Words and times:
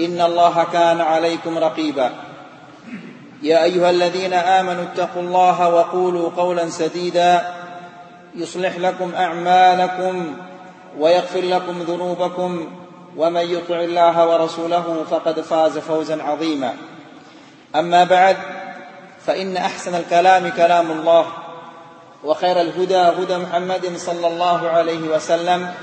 إن 0.00 0.20
الله 0.20 0.66
كان 0.72 1.00
عليكم 1.00 1.58
رقيبا. 1.58 2.10
يا 3.42 3.64
أيها 3.64 3.90
الذين 3.90 4.32
آمنوا 4.32 4.82
اتقوا 4.82 5.22
الله 5.22 5.68
وقولوا 5.68 6.30
قولا 6.36 6.68
سديدا. 6.70 7.54
يصلح 8.34 8.76
لكم 8.76 9.14
أعمالكم 9.14 10.36
ويغفر 10.98 11.40
لكم 11.40 11.82
ذنوبكم. 11.82 12.68
ومن 13.16 13.40
يطع 13.40 13.80
الله 13.80 14.28
ورسوله 14.28 15.04
فقد 15.10 15.40
فاز 15.40 15.78
فوزا 15.78 16.22
عظيما. 16.22 16.72
أما 17.76 18.04
بعد 18.04 18.36
فإن 19.26 19.56
أحسن 19.56 19.94
الكلام 19.94 20.48
كلام 20.48 20.90
الله 20.90 21.26
وخير 22.24 22.60
الهدى 22.60 22.96
هدى 22.96 23.38
محمد 23.38 23.96
صلى 23.96 24.26
الله 24.26 24.68
عليه 24.68 25.08
وسلم. 25.08 25.74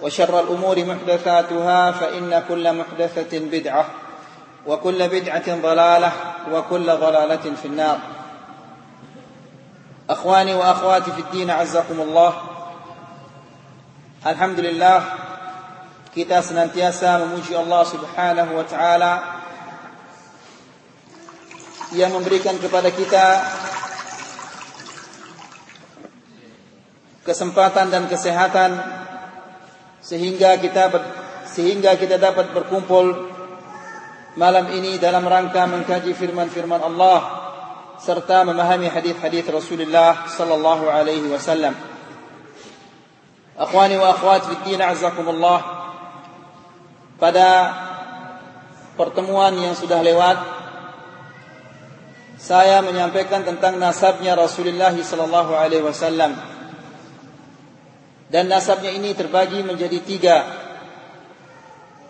وشر 0.00 0.40
الأمور 0.40 0.84
محدثاتها 0.84 1.90
فإن 1.90 2.42
كل 2.48 2.64
محدثة 2.72 3.32
بدعة 3.38 3.84
وكل 4.66 5.08
بدعة 5.08 5.48
ضلالة 5.62 6.12
وكل 6.52 6.86
ضلالة 6.86 7.44
في 7.62 7.64
النار. 7.64 7.98
أخواني 10.10 10.54
وأخواتي 10.54 11.12
في 11.12 11.20
الدين 11.20 11.50
عزكم 11.50 12.00
الله. 12.00 12.32
الحمد 14.26 14.60
لله 14.60 14.98
kita 16.16 16.40
senantiasa 16.40 17.20
memuji 17.28 17.52
Allah 17.52 17.84
Subhanahu 17.84 18.56
wa 18.56 18.64
taala 18.64 19.12
yang 21.92 22.08
memberikan 22.16 22.56
kepada 22.56 22.88
kita 22.88 23.44
kesempatan 27.20 27.92
dan 27.92 28.08
kesehatan 28.08 28.80
sehingga 30.06 30.54
kita 30.62 30.86
sehingga 31.50 31.98
kita 31.98 32.14
dapat 32.22 32.54
berkumpul 32.54 33.26
malam 34.38 34.70
ini 34.70 35.02
dalam 35.02 35.26
rangka 35.26 35.66
mengkaji 35.66 36.14
firman-firman 36.14 36.78
Allah 36.78 37.18
serta 37.98 38.46
memahami 38.46 38.86
hadis-hadis 38.86 39.50
Rasulullah 39.50 40.30
sallallahu 40.30 40.86
alaihi 40.86 41.26
wasallam. 41.26 41.74
Akhwani 43.58 43.98
wa 43.98 44.14
akhwat 44.14 44.46
fi 44.46 44.54
din 44.70 44.78
azakumullah. 44.78 45.74
Pada 47.16 47.48
pertemuan 48.94 49.56
yang 49.58 49.74
sudah 49.74 50.04
lewat 50.04 50.38
saya 52.36 52.84
menyampaikan 52.84 53.42
tentang 53.42 53.80
nasabnya 53.80 54.36
Rasulullah 54.38 54.92
sallallahu 54.92 55.56
alaihi 55.56 55.82
wasallam. 55.82 56.55
Dan 58.26 58.50
nasabnya 58.50 58.90
ini 58.90 59.14
terbagi 59.14 59.62
menjadi 59.62 59.98
tiga. 60.02 60.38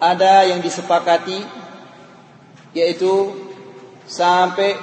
Ada 0.01 0.49
yang 0.49 0.65
disepakati, 0.65 1.45
yaitu 2.73 3.37
sampai 4.09 4.77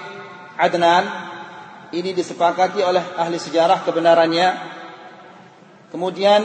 Adnan. 0.58 1.26
Ini 1.94 2.10
disepakati 2.14 2.82
oleh 2.82 3.02
ahli 3.18 3.38
sejarah 3.38 3.86
kebenarannya. 3.86 4.50
Kemudian 5.94 6.42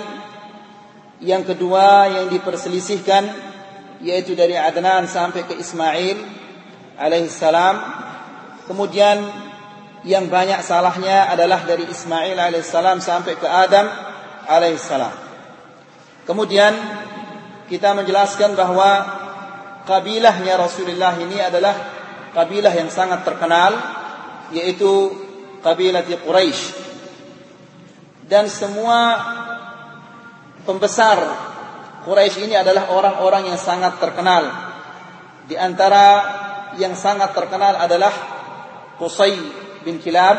yang 1.25 1.45
kedua 1.45 2.09
yang 2.09 2.29
diperselisihkan, 2.29 3.29
yaitu 4.05 4.37
dari 4.37 4.57
Adnan 4.57 5.09
sampai 5.09 5.45
ke 5.45 5.57
Ismail 5.57 6.17
alaihissalam. 6.97 7.77
Kemudian 8.69 9.25
yang 10.05 10.29
banyak 10.33 10.61
salahnya 10.65 11.29
adalah 11.33 11.65
dari 11.65 11.89
Ismail 11.89 12.37
alaihissalam 12.37 13.01
sampai 13.01 13.37
ke 13.37 13.49
Adam 13.49 14.08
alaihissalam. 14.49 15.15
Kemudian 16.25 16.73
kita 17.69 17.93
menjelaskan 17.93 18.57
bahwa 18.57 18.91
kabilahnya 19.85 20.57
Rasulullah 20.57 21.17
ini 21.21 21.37
adalah 21.41 21.77
kabilah 22.33 22.73
yang 22.73 22.89
sangat 22.89 23.25
terkenal 23.25 23.77
yaitu 24.53 25.13
kabilah 25.61 26.05
Quraisy. 26.05 26.89
Dan 28.29 28.49
semua 28.53 29.21
pembesar 30.69 31.17
Quraisy 32.05 32.49
ini 32.49 32.57
adalah 32.57 32.93
orang-orang 32.93 33.53
yang 33.53 33.61
sangat 33.61 34.01
terkenal. 34.01 34.49
Di 35.49 35.57
antara 35.57 36.07
yang 36.77 36.93
sangat 36.93 37.33
terkenal 37.33 37.81
adalah 37.81 38.13
Qusay 39.01 39.33
bin 39.81 39.97
Kilab 39.97 40.37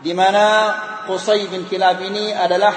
di 0.00 0.16
mana 0.16 0.72
Qusay 1.10 1.50
bin 1.50 1.66
Kilab 1.66 1.98
ini 2.06 2.30
adalah 2.30 2.70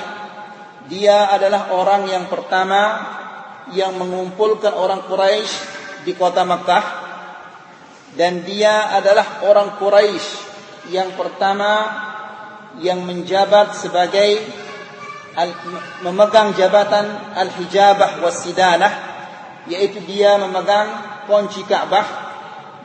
dia 0.90 1.30
adalah 1.30 1.70
orang 1.70 2.10
yang 2.10 2.26
pertama 2.26 2.98
yang 3.78 3.94
mengumpulkan 3.94 4.74
orang 4.74 5.06
Quraisy 5.06 5.54
di 6.02 6.18
kota 6.18 6.42
Makkah. 6.42 7.06
Dan 8.18 8.42
dia 8.42 8.90
adalah 8.90 9.46
orang 9.46 9.78
Quraisy 9.78 10.30
yang 10.90 11.14
pertama 11.14 12.02
yang 12.82 13.06
menjabat 13.06 13.78
sebagai 13.78 14.42
memegang 16.02 16.58
jabatan 16.58 17.38
al-hijabah 17.38 18.22
wasidanah 18.22 18.94
yaitu 19.70 20.02
dia 20.06 20.38
memegang 20.38 20.90
kunci 21.26 21.66
Ka'bah 21.66 22.06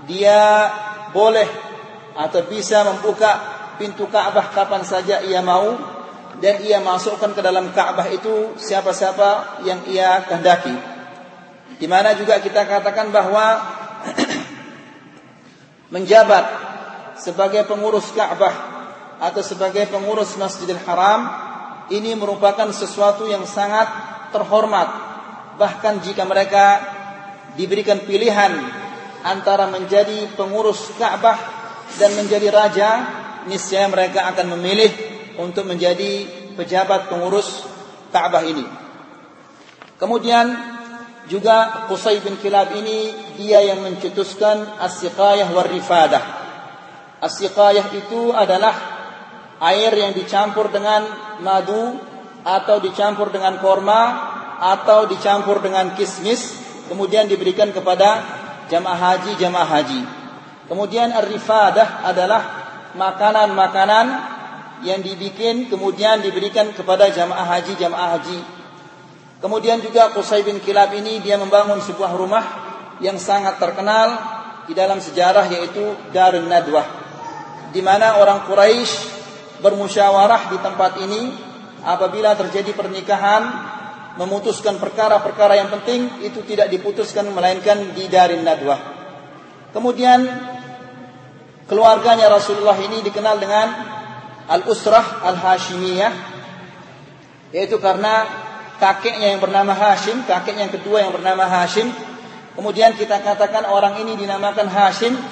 dia 0.09 0.71
boleh 1.13 1.49
atau 2.17 2.41
bisa 2.49 2.89
membuka 2.89 3.58
pintu 3.79 4.11
Ka'bah 4.11 4.51
kapan 4.53 4.83
saja 4.83 5.23
ia 5.23 5.41
mau 5.41 5.79
dan 6.39 6.63
ia 6.63 6.79
masukkan 6.83 7.33
ke 7.33 7.41
dalam 7.41 7.71
Ka'bah 7.73 8.07
itu 8.11 8.59
siapa-siapa 8.59 9.63
yang 9.67 9.87
ia 9.89 10.23
kehendaki. 10.27 10.75
Di 11.79 11.87
mana 11.87 12.15
juga 12.19 12.43
kita 12.43 12.67
katakan 12.67 13.15
bahwa 13.15 13.47
menjabat 15.95 16.45
sebagai 17.19 17.67
pengurus 17.67 18.11
Ka'bah 18.15 18.55
atau 19.19 19.43
sebagai 19.43 19.87
pengurus 19.91 20.39
Masjidil 20.39 20.79
Haram 20.87 21.27
ini 21.91 22.15
merupakan 22.15 22.71
sesuatu 22.71 23.27
yang 23.27 23.43
sangat 23.49 23.89
terhormat. 24.31 24.89
Bahkan 25.59 26.07
jika 26.07 26.23
mereka 26.23 26.67
diberikan 27.59 27.99
pilihan 28.07 28.55
antara 29.27 29.67
menjadi 29.67 30.31
pengurus 30.39 30.95
Ka'bah 30.95 31.39
dan 31.99 32.15
menjadi 32.15 32.53
raja, 32.55 32.91
niscaya 33.49 33.89
mereka 33.89 34.29
akan 34.31 34.55
memilih 34.57 34.93
untuk 35.41 35.65
menjadi 35.65 36.29
pejabat 36.55 37.09
pengurus 37.09 37.65
Ka'bah 38.13 38.45
ini. 38.45 38.65
Kemudian 39.99 40.47
juga 41.29 41.87
Qusay 41.91 42.25
bin 42.25 42.41
Kilab 42.41 42.73
ini 42.79 43.13
dia 43.37 43.61
yang 43.63 43.85
mencetuskan 43.85 44.81
as-siqayah 44.81 45.51
war 45.53 45.69
rifadah. 45.69 46.23
As-siqayah 47.21 47.93
itu 47.95 48.33
adalah 48.33 48.75
air 49.59 49.93
yang 49.93 50.15
dicampur 50.15 50.71
dengan 50.71 51.05
madu 51.43 51.99
atau 52.47 52.79
dicampur 52.79 53.35
dengan 53.35 53.59
korma 53.59 54.03
atau 54.59 55.07
dicampur 55.07 55.63
dengan 55.63 55.95
kismis 55.95 56.59
kemudian 56.91 57.31
diberikan 57.31 57.71
kepada 57.71 58.23
jamaah 58.73 58.99
haji 58.99 59.33
jamaah 59.39 59.69
haji. 59.69 60.03
Kemudian 60.69 61.13
ar-rifadah 61.13 62.05
adalah 62.05 62.68
makanan-makanan 62.97 64.07
yang 64.87 65.03
dibikin 65.03 65.67
kemudian 65.67 66.23
diberikan 66.23 66.71
kepada 66.73 67.11
jamaah 67.11 67.59
haji 67.59 67.73
jamaah 67.75 68.09
haji. 68.17 68.41
Kemudian 69.39 69.79
juga 69.83 70.11
Qusay 70.15 70.43
bin 70.43 70.59
Kilab 70.63 70.95
ini 70.95 71.23
dia 71.23 71.39
membangun 71.39 71.79
sebuah 71.83 72.15
rumah 72.15 72.45
yang 72.99 73.19
sangat 73.19 73.59
terkenal 73.63 74.19
di 74.67 74.75
dalam 74.75 74.99
sejarah 74.99 75.47
yaitu 75.49 75.95
Darun 76.11 76.51
Nadwah 76.51 77.09
di 77.73 77.81
mana 77.85 78.21
orang 78.21 78.49
Quraisy 78.49 79.17
bermusyawarah 79.61 80.53
di 80.55 80.59
tempat 80.63 80.93
ini 81.03 81.23
apabila 81.85 82.35
terjadi 82.39 82.73
pernikahan 82.73 83.43
memutuskan 84.19 84.83
perkara-perkara 84.83 85.55
yang 85.59 85.71
penting 85.71 86.27
itu 86.27 86.43
tidak 86.43 86.73
diputuskan 86.75 87.31
melainkan 87.31 87.95
di 87.95 88.11
Darun 88.11 88.43
Nadwah. 88.43 88.81
Kemudian 89.71 90.27
keluarganya 91.69 92.33
Rasulullah 92.33 92.77
ini 92.81 93.05
dikenal 93.05 93.37
dengan 93.39 93.69
Al-Usrah 94.49 95.23
Al-Hashimiyah 95.29 96.13
yaitu 97.53 97.77
karena 97.79 98.29
kakeknya 98.81 99.37
yang 99.37 99.41
bernama 99.41 99.73
Hashim, 99.73 100.25
kakeknya 100.25 100.69
yang 100.69 100.75
kedua 100.75 101.05
yang 101.05 101.13
bernama 101.13 101.49
Hashim 101.49 101.93
Kemudian 102.59 102.99
kita 102.99 103.23
katakan 103.23 103.71
orang 103.71 104.03
ini 104.03 104.19
dinamakan 104.19 104.67
Hashim 104.67 105.15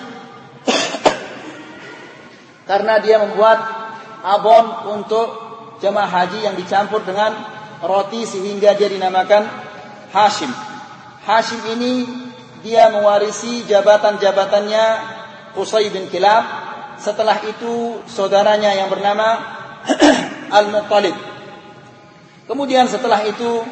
karena 2.71 3.03
dia 3.03 3.19
membuat 3.19 3.59
abon 4.23 4.95
untuk 4.95 5.27
jemaah 5.83 6.07
haji 6.07 6.47
yang 6.47 6.55
dicampur 6.55 7.03
dengan 7.03 7.35
roti 7.83 8.23
sehingga 8.23 8.79
dia 8.79 8.87
dinamakan 8.87 9.43
Hashim. 10.15 10.55
Hashim 11.27 11.67
ini 11.75 12.07
dia 12.63 12.95
mewarisi 12.95 13.67
jabatan-jabatannya 13.67 15.16
Qusay 15.57 15.89
bin 15.89 16.13
Kilab. 16.13 16.45
Setelah 17.01 17.41
itu 17.49 18.05
saudaranya 18.09 18.77
yang 18.77 18.93
bernama 18.93 19.41
Al-Muttalib. 20.61 21.17
Kemudian 22.47 22.85
setelah 22.87 23.25
itu 23.25 23.65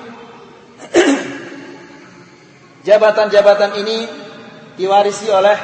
Jabatan-jabatan 2.84 3.80
ini 3.80 4.04
diwarisi 4.76 5.32
oleh 5.32 5.56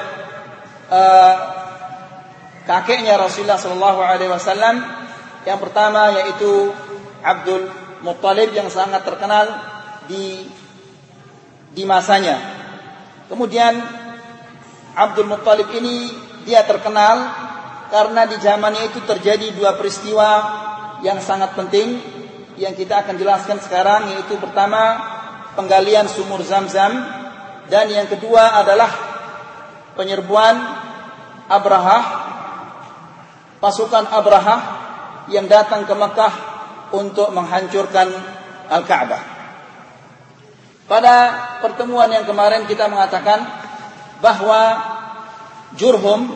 uh, 0.88 1.34
kakeknya 2.64 3.20
Rasulullah 3.20 3.60
Shallallahu 3.60 4.00
Alaihi 4.00 4.32
Wasallam. 4.32 4.80
Yang 5.44 5.58
pertama 5.60 6.16
yaitu 6.16 6.72
Abdul 7.20 7.68
Muttalib 8.00 8.56
yang 8.56 8.72
sangat 8.72 9.04
terkenal 9.04 9.52
di 10.08 10.48
di 11.76 11.84
masanya. 11.84 12.40
Kemudian 13.28 13.76
Abdul 14.94 15.30
Muttalib 15.30 15.70
ini 15.74 16.10
dia 16.42 16.66
terkenal 16.66 17.30
karena 17.90 18.26
di 18.26 18.36
zamannya 18.38 18.90
itu 18.90 19.02
terjadi 19.02 19.54
dua 19.54 19.74
peristiwa 19.74 20.30
yang 21.02 21.18
sangat 21.18 21.54
penting 21.58 21.98
yang 22.60 22.76
kita 22.76 23.02
akan 23.06 23.16
jelaskan 23.16 23.58
sekarang 23.58 24.14
yaitu 24.14 24.36
pertama 24.36 25.00
penggalian 25.56 26.06
sumur 26.06 26.44
Zam-Zam 26.44 26.92
dan 27.70 27.86
yang 27.90 28.06
kedua 28.10 28.62
adalah 28.62 28.90
penyerbuan 29.98 30.56
Abraha 31.50 31.98
pasukan 33.58 34.06
Abraha 34.08 34.56
yang 35.28 35.46
datang 35.46 35.84
ke 35.84 35.94
Mekah 35.94 36.34
untuk 36.90 37.30
menghancurkan 37.30 38.08
Al-Ka'bah. 38.70 39.22
Pada 40.90 41.16
pertemuan 41.62 42.10
yang 42.10 42.26
kemarin 42.26 42.66
kita 42.66 42.90
mengatakan 42.90 43.59
bahwa 44.20 44.62
Jurhum 45.76 46.28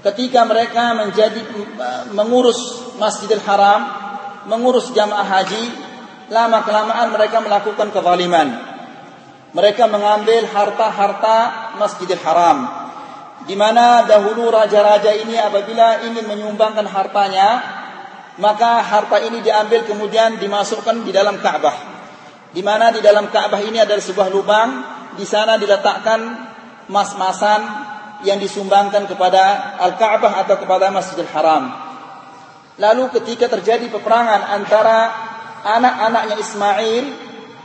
ketika 0.00 0.44
mereka 0.48 0.96
menjadi 0.96 1.40
mengurus 2.16 2.88
Masjidil 2.96 3.42
Haram, 3.44 3.80
mengurus 4.48 4.92
jamaah 4.92 5.24
haji, 5.24 5.64
lama 6.32 6.64
kelamaan 6.64 7.08
mereka 7.12 7.40
melakukan 7.40 7.92
kezaliman. 7.92 8.48
Mereka 9.50 9.90
mengambil 9.90 10.46
harta-harta 10.46 11.36
Masjidil 11.80 12.22
Haram. 12.22 12.80
Di 13.48 13.56
mana 13.56 14.04
dahulu 14.04 14.52
raja-raja 14.52 15.16
ini 15.16 15.34
apabila 15.34 16.06
ingin 16.06 16.28
menyumbangkan 16.28 16.86
hartanya, 16.86 17.48
maka 18.38 18.84
harta 18.84 19.18
ini 19.26 19.42
diambil 19.42 19.88
kemudian 19.88 20.38
dimasukkan 20.38 21.02
di 21.02 21.10
dalam 21.10 21.40
Ka'bah. 21.40 21.76
Di 22.50 22.62
mana 22.62 22.90
di 22.94 23.00
dalam 23.02 23.32
Ka'bah 23.32 23.58
ini 23.62 23.80
ada 23.80 23.96
sebuah 23.96 24.28
lubang, 24.30 24.70
di 25.18 25.26
sana 25.26 25.58
diletakkan 25.58 26.49
mas-masan 26.90 27.62
yang 28.26 28.36
disumbangkan 28.36 29.08
kepada 29.08 29.78
Al-Ka'bah 29.80 30.44
atau 30.44 30.58
kepada 30.60 30.92
Masjidil 30.92 31.30
Haram. 31.32 31.72
Lalu 32.76 33.08
ketika 33.16 33.48
terjadi 33.48 33.88
peperangan 33.88 34.60
antara 34.60 34.98
anak-anaknya 35.64 36.36
Ismail 36.40 37.04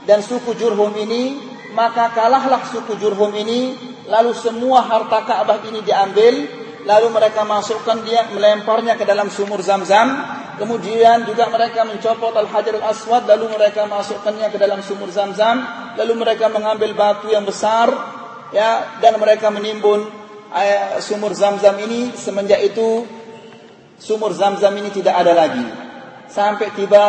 dan 0.05 0.21
suku 0.21 0.55
Jurhum 0.55 0.95
ini, 0.95 1.39
maka 1.75 2.11
kalahlah 2.15 2.63
suku 2.67 2.95
Jurhum 2.99 3.31
ini, 3.35 3.75
lalu 4.07 4.31
semua 4.37 4.85
harta 4.85 5.23
Ka'bah 5.27 5.59
ini 5.67 5.83
diambil, 5.83 6.33
lalu 6.85 7.07
mereka 7.11 7.43
masukkan 7.43 7.99
dia 8.05 8.27
melemparnya 8.31 8.95
ke 8.95 9.03
dalam 9.03 9.27
sumur 9.27 9.59
Zam-Zam, 9.59 10.07
kemudian 10.55 11.27
juga 11.27 11.51
mereka 11.51 11.83
mencopot 11.83 12.31
Al-Hajar 12.31 12.79
Al-Aswad, 12.79 13.27
lalu 13.27 13.51
mereka 13.55 13.87
masukkannya 13.87 14.47
ke 14.51 14.57
dalam 14.59 14.79
sumur 14.83 15.11
Zam-Zam, 15.11 15.63
lalu 15.99 16.13
mereka 16.15 16.47
mengambil 16.51 16.95
batu 16.95 17.31
yang 17.31 17.43
besar, 17.43 17.91
ya, 18.53 18.99
dan 19.01 19.17
mereka 19.17 19.49
menimbun 19.49 20.05
eh, 20.53 20.99
sumur 21.01 21.33
Zam-Zam 21.33 21.79
ini 21.81 22.13
semenjak 22.13 22.61
itu 22.61 23.05
sumur 23.97 24.35
Zam-Zam 24.35 24.75
ini 24.77 24.91
tidak 24.91 25.15
ada 25.25 25.33
lagi 25.33 25.65
sampai 26.29 26.73
tiba 26.75 27.03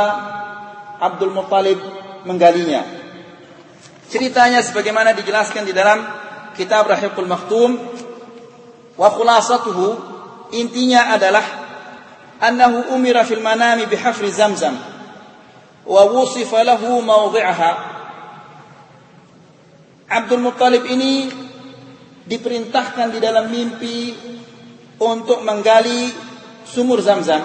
Abdul 1.00 1.32
Muttalib 1.34 1.80
menggalinya. 2.24 2.84
Ceritanya 4.06 4.62
sebagaimana 4.62 5.12
dijelaskan 5.18 5.66
di 5.66 5.74
dalam 5.74 5.98
kitab 6.54 6.86
Rahiqul 6.86 7.26
Maktum 7.26 7.70
wa 8.96 9.08
khulasatuhu 9.12 9.86
intinya 10.54 11.12
adalah 11.12 11.44
annahu 12.40 12.96
umira 12.96 13.26
fil 13.26 13.42
manami 13.42 13.84
bihafri 13.90 14.30
zamzam 14.30 14.78
wa 15.84 16.02
wusifa 16.06 16.64
lahu 16.64 17.02
Abdul 20.06 20.43
Muttalib 20.43 20.87
ini 20.87 21.31
diperintahkan 22.26 23.11
di 23.14 23.19
dalam 23.19 23.50
mimpi 23.50 24.14
untuk 25.03 25.43
menggali 25.43 26.11
sumur 26.67 27.03
Zamzam 27.03 27.43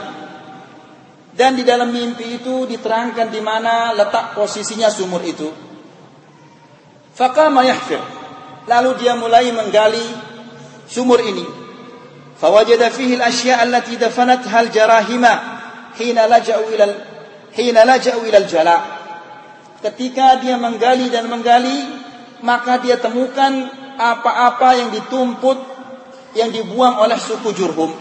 dan 1.32 1.56
di 1.56 1.64
dalam 1.64 1.96
mimpi 1.96 2.44
itu 2.44 2.68
diterangkan 2.68 3.32
di 3.32 3.40
mana 3.40 3.96
letak 3.96 4.36
posisinya 4.36 4.92
sumur 4.92 5.24
itu. 5.24 5.48
Faqama 7.16 7.64
yahfir. 7.64 8.00
Lalu 8.68 8.92
dia 9.00 9.16
mulai 9.16 9.48
menggali 9.56 10.04
sumur 10.92 11.24
ini. 11.24 11.48
Fawajada 12.36 12.92
fihi 12.92 13.16
al-ashya' 13.16 13.64
allati 13.64 13.96
dafanatha 13.96 14.52
al-jarahima 14.52 15.34
hina 15.96 16.28
laja'u 16.28 16.68
ila 16.68 16.86
hina 17.56 17.82
laja'u 17.88 18.28
ila 18.28 18.38
al-jala. 18.38 18.78
Ketika 19.82 20.38
dia 20.44 20.60
menggali 20.60 21.10
dan 21.10 21.32
menggali, 21.32 22.11
maka 22.42 22.82
dia 22.82 22.98
temukan 22.98 23.70
apa-apa 23.98 24.70
yang 24.78 24.90
ditumput 24.90 25.58
yang 26.34 26.50
dibuang 26.50 27.02
oleh 27.02 27.18
suku 27.18 27.54
Jurhum 27.54 27.92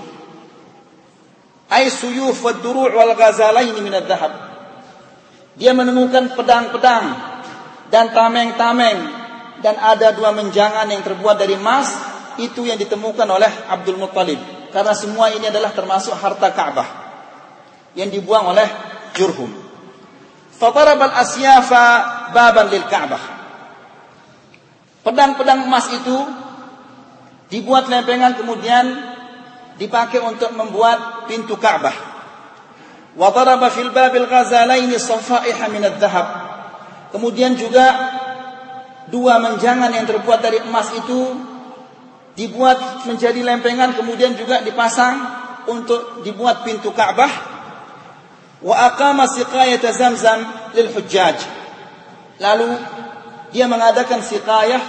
ay 1.71 1.87
suyuf 1.87 2.41
wa 2.43 2.53
duru' 2.57 2.91
wal 2.91 3.15
ghazalain 3.15 3.77
min 3.79 3.95
dhahab 3.95 4.51
Dia 5.61 5.77
menemukan 5.77 6.35
pedang-pedang 6.39 7.07
dan 7.91 8.15
tameng-tameng 8.15 8.99
dan 9.61 9.77
ada 9.77 10.15
dua 10.17 10.33
menjangan 10.33 10.89
yang 10.89 11.05
terbuat 11.05 11.37
dari 11.37 11.59
emas 11.59 11.91
itu 12.41 12.65
yang 12.65 12.81
ditemukan 12.81 13.29
oleh 13.29 13.51
Abdul 13.69 14.01
Muttalib 14.01 14.41
karena 14.71 14.95
semua 14.95 15.29
ini 15.35 15.51
adalah 15.51 15.75
termasuk 15.75 16.15
harta 16.17 16.55
Ka'bah 16.55 16.89
yang 17.99 18.09
dibuang 18.09 18.55
oleh 18.55 18.69
Jurhum. 19.19 19.51
Fatarab 20.55 21.01
al-asyafa 21.03 21.85
baban 22.31 22.71
lil 22.71 22.87
Ka'bah. 22.87 23.40
Pedang-pedang 25.01 25.65
emas 25.65 25.89
itu 25.97 26.17
dibuat 27.49 27.89
lempengan 27.89 28.37
kemudian 28.37 28.85
dipakai 29.81 30.21
untuk 30.21 30.53
membuat 30.53 31.25
pintu 31.25 31.57
Ka'bah. 31.57 31.97
Wa 33.17 33.33
daraba 33.33 33.73
fil 33.73 33.91
babil 33.91 34.29
ghazalaini 34.29 35.01
safaiha 35.01 35.67
min 35.73 35.83
adh-dhahab. 35.89 36.27
Kemudian 37.17 37.57
juga 37.57 37.87
dua 39.11 39.43
menjangan 39.43 39.91
yang 39.91 40.07
terbuat 40.07 40.39
dari 40.45 40.63
emas 40.63 40.93
itu 40.95 41.35
dibuat 42.39 43.09
menjadi 43.09 43.43
lempengan 43.43 43.99
kemudian 43.99 44.39
juga 44.39 44.63
dipasang 44.63 45.17
untuk 45.67 46.23
dibuat 46.23 46.63
pintu 46.63 46.95
Ka'bah. 46.95 47.33
Wa 48.61 48.93
aqama 48.93 49.25
siqayat 49.25 49.81
Zamzam 49.97 50.45
lil 50.77 50.93
hujjaj. 50.93 51.41
Lalu 52.41 52.69
dia 53.51 53.67
mengadakan 53.67 54.23
siqayah 54.23 54.83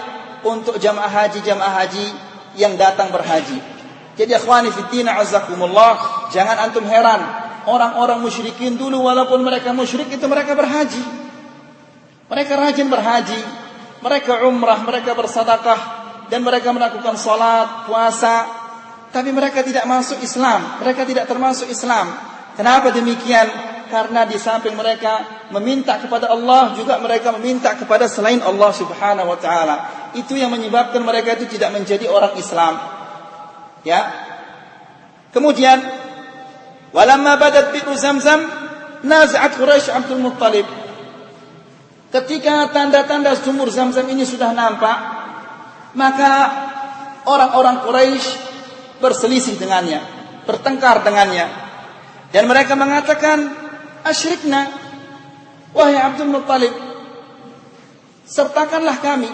untuk 0.46 0.77
jamaah 0.82 1.10
haji 1.10 1.39
jamaah 1.46 1.74
haji 1.82 2.06
yang 2.58 2.77
datang 2.77 3.13
berhaji. 3.13 3.58
Jadi 4.18 4.32
akhwani 4.36 4.70
fitina 4.70 5.18
azakumullah, 5.18 6.27
jangan 6.34 6.58
antum 6.70 6.84
heran. 6.86 7.22
Orang-orang 7.62 8.18
musyrikin 8.20 8.74
dulu 8.74 9.06
walaupun 9.06 9.46
mereka 9.46 9.70
musyrik 9.72 10.10
itu 10.10 10.25
mereka 10.25 10.58
berhaji. 10.58 11.01
Mereka 12.25 12.53
rajin 12.58 12.88
berhaji, 12.89 13.41
mereka 14.01 14.48
umrah, 14.48 14.82
mereka 14.82 15.13
bersedekah 15.13 15.80
dan 16.32 16.41
mereka 16.41 16.72
melakukan 16.72 17.20
salat, 17.20 17.86
puasa, 17.86 18.48
tapi 19.12 19.36
mereka 19.36 19.62
tidak 19.62 19.84
masuk 19.84 20.24
Islam, 20.24 20.80
mereka 20.80 21.03
tidak 21.03 21.27
termasuk 21.27 21.68
Islam. 21.68 22.08
Kenapa 22.56 22.96
demikian? 22.96 23.48
Karena 23.91 24.24
di 24.24 24.39
samping 24.39 24.72
mereka 24.72 25.40
meminta 25.51 26.00
kepada 26.00 26.31
Allah 26.31 26.74
juga 26.74 26.98
mereka 26.98 27.36
meminta 27.36 27.75
kepada 27.75 28.08
selain 28.08 28.39
Allah 28.41 28.72
Subhanahu 28.72 29.27
wa 29.31 29.39
taala. 29.39 29.75
Itu 30.15 30.36
yang 30.36 30.51
menyebabkan 30.51 31.03
mereka 31.03 31.36
itu 31.36 31.55
tidak 31.60 31.75
menjadi 31.75 32.08
orang 32.08 32.36
Islam. 32.39 32.79
Ya. 33.84 34.12
Kemudian 35.31 35.79
walamma 36.91 37.39
badat 37.39 37.72
bi'ru 37.72 37.96
Zamzam 37.96 38.43
naz'at 39.03 39.55
Quraisy 39.55 39.91
Abdul 39.91 40.20
Muttalib. 40.20 40.67
Ketika 42.12 42.67
tanda-tanda 42.75 43.31
sumur 43.39 43.72
Zamzam 43.72 44.03
ini 44.12 44.27
sudah 44.27 44.51
nampak, 44.51 44.98
maka 45.96 46.31
orang-orang 47.24 47.88
Quraisy 47.88 48.27
berselisih 49.00 49.55
dengannya, 49.55 50.03
bertengkar 50.43 51.08
dengannya. 51.08 51.48
Dan 52.36 52.48
mereka 52.51 52.75
mengatakan, 52.75 53.48
"Asyrikna 54.03 54.81
wahai 55.72 55.98
Abdul 56.00 56.32
Muttalib, 56.32 56.74
sertakanlah 58.28 58.98
kami. 59.00 59.32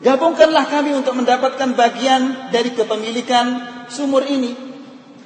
Gabungkanlah 0.00 0.64
kami 0.72 0.96
untuk 0.96 1.12
mendapatkan 1.12 1.76
bagian 1.76 2.48
dari 2.48 2.72
kepemilikan 2.72 3.46
sumur 3.92 4.24
ini. 4.24 4.56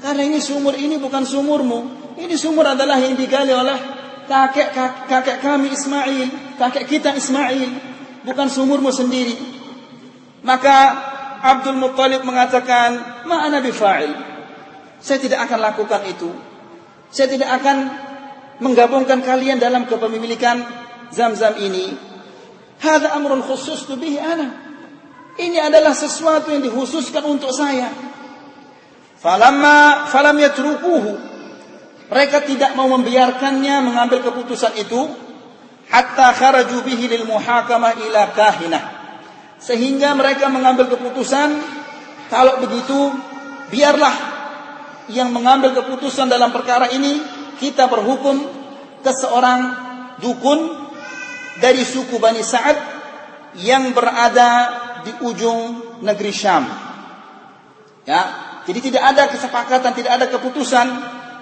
Karena 0.03 0.27
ini 0.27 0.43
sumur 0.43 0.75
ini 0.75 0.99
bukan 0.99 1.23
sumurmu. 1.23 1.81
Ini 2.19 2.35
sumur 2.35 2.67
adalah 2.67 2.99
yang 2.99 3.15
digali 3.15 3.55
oleh 3.55 3.79
kakek 4.27 4.75
kakek 5.07 5.39
kami 5.39 5.71
Ismail, 5.71 6.57
kakek 6.59 6.85
kita 6.91 7.11
Ismail, 7.15 7.71
bukan 8.27 8.49
sumurmu 8.51 8.91
sendiri. 8.91 9.39
Maka 10.43 10.77
Abdul 11.45 11.79
Muttalib 11.79 12.27
mengatakan, 12.27 13.23
"Ma 13.31 13.47
ana 13.47 13.63
bifa'il." 13.63 14.13
Saya 14.99 15.21
tidak 15.21 15.49
akan 15.49 15.59
lakukan 15.61 16.03
itu. 16.09 16.33
Saya 17.13 17.29
tidak 17.31 17.61
akan 17.61 17.77
menggabungkan 18.63 19.23
kalian 19.25 19.59
dalam 19.59 19.87
kepemilikan 19.89 20.63
Zam-Zam 21.11 21.59
ini. 21.63 21.95
Hada 22.83 23.15
amrun 23.17 23.43
khusus 23.43 23.87
bihi 23.89 24.19
ana. 24.19 24.49
Ini 25.35 25.59
adalah 25.67 25.95
sesuatu 25.97 26.55
yang 26.55 26.63
dikhususkan 26.63 27.27
untuk 27.27 27.51
saya. 27.51 27.91
Falamma 29.19 30.07
falam 30.07 30.37
yatrukuhu. 30.39 31.35
Mereka 32.13 32.47
tidak 32.47 32.77
mau 32.79 32.87
membiarkannya 32.93 33.83
mengambil 33.83 34.23
keputusan 34.23 34.79
itu 34.79 35.01
hatta 35.89 36.37
kharaju 36.37 36.85
bihi 36.85 37.11
lil 37.11 37.25
muhakamah 37.27 37.99
ila 38.05 38.31
kahinah. 38.37 38.85
Sehingga 39.59 40.13
mereka 40.13 40.53
mengambil 40.53 40.93
keputusan 40.93 41.57
kalau 42.29 42.61
begitu 42.63 43.17
biarlah 43.73 44.13
yang 45.11 45.33
mengambil 45.33 45.73
keputusan 45.73 46.29
dalam 46.29 46.53
perkara 46.53 46.93
ini 46.93 47.21
kita 47.59 47.87
berhukum 47.91 48.43
ke 49.05 49.13
seorang 49.13 49.61
dukun 50.19 50.85
dari 51.61 51.83
suku 51.85 52.19
Bani 52.19 52.43
Sa'ad 52.43 52.79
yang 53.61 53.95
berada 53.95 54.51
di 55.05 55.13
ujung 55.23 56.01
negeri 56.03 56.33
Syam. 56.35 56.65
Ya, 58.05 58.21
jadi 58.65 58.81
tidak 58.81 59.03
ada 59.15 59.23
kesepakatan, 59.31 59.93
tidak 59.97 60.13
ada 60.21 60.27
keputusan, 60.29 60.87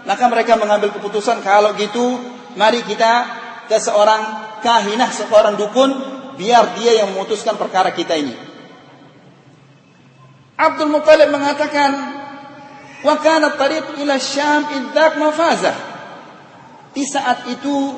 maka 0.06 0.24
mereka 0.26 0.58
mengambil 0.58 0.90
keputusan 0.94 1.42
kalau 1.42 1.74
gitu 1.78 2.18
mari 2.58 2.82
kita 2.82 3.26
ke 3.66 3.78
seorang 3.78 4.20
kahinah, 4.60 5.10
seorang 5.10 5.54
dukun 5.58 5.90
biar 6.36 6.78
dia 6.78 7.02
yang 7.02 7.14
memutuskan 7.14 7.58
perkara 7.58 7.94
kita 7.94 8.18
ini. 8.18 8.34
Abdul 10.58 10.94
Muttalib 10.94 11.34
mengatakan, 11.34 11.90
"Wa 13.02 13.14
kana 13.18 13.58
tariq 13.58 13.98
ila 13.98 14.14
Syam 14.22 14.70
idzak 14.70 15.18
mafazah." 15.18 15.91
Di 16.92 17.04
saat 17.08 17.48
itu 17.48 17.96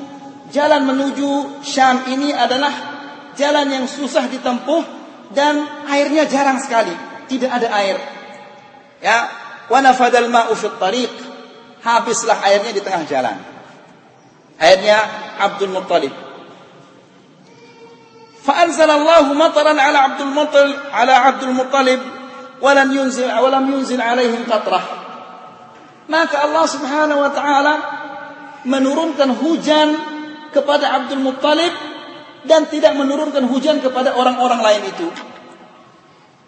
jalan 0.55 0.87
menuju 0.87 1.61
Syam 1.63 2.07
ini 2.07 2.31
adalah 2.31 2.71
jalan 3.35 3.67
yang 3.67 3.85
susah 3.85 4.31
ditempuh 4.31 4.83
dan 5.35 5.85
airnya 5.91 6.23
jarang 6.31 6.59
sekali, 6.63 6.95
tidak 7.27 7.51
ada 7.51 7.67
air. 7.75 7.97
Ya, 9.03 9.27
wa 9.67 9.79
nafadal 9.83 10.31
ma'u 10.31 10.55
tariq. 10.55 11.11
Habislah 11.85 12.41
airnya 12.49 12.71
di 12.73 12.81
tengah 12.81 13.03
jalan. 13.05 13.37
Airnya 14.57 14.97
Abdul 15.37 15.75
Muttalib. 15.75 16.25
فأنزل 18.45 18.85
الله 18.85 19.33
مطرا 19.33 19.73
على 19.81 19.97
عبد 19.97 20.21
ala 20.21 20.93
على 20.93 21.11
عبد 21.11 21.43
المطلب 21.43 22.01
ولم 22.61 22.89
ينزل 22.93 23.25
yunzil 23.25 24.01
alaihim. 24.01 24.45
Maka 26.05 26.45
Allah 26.45 26.65
Subhanahu 26.69 27.25
wa 27.25 27.31
taala 27.33 27.73
menurunkan 28.65 29.29
hujan 29.39 29.87
kepada 30.49 31.01
Abdul 31.01 31.21
Muttalib 31.21 31.73
dan 32.45 32.69
tidak 32.69 32.93
menurunkan 32.97 33.45
hujan 33.49 33.81
kepada 33.81 34.13
orang-orang 34.17 34.61
lain 34.61 34.83
itu. 34.89 35.07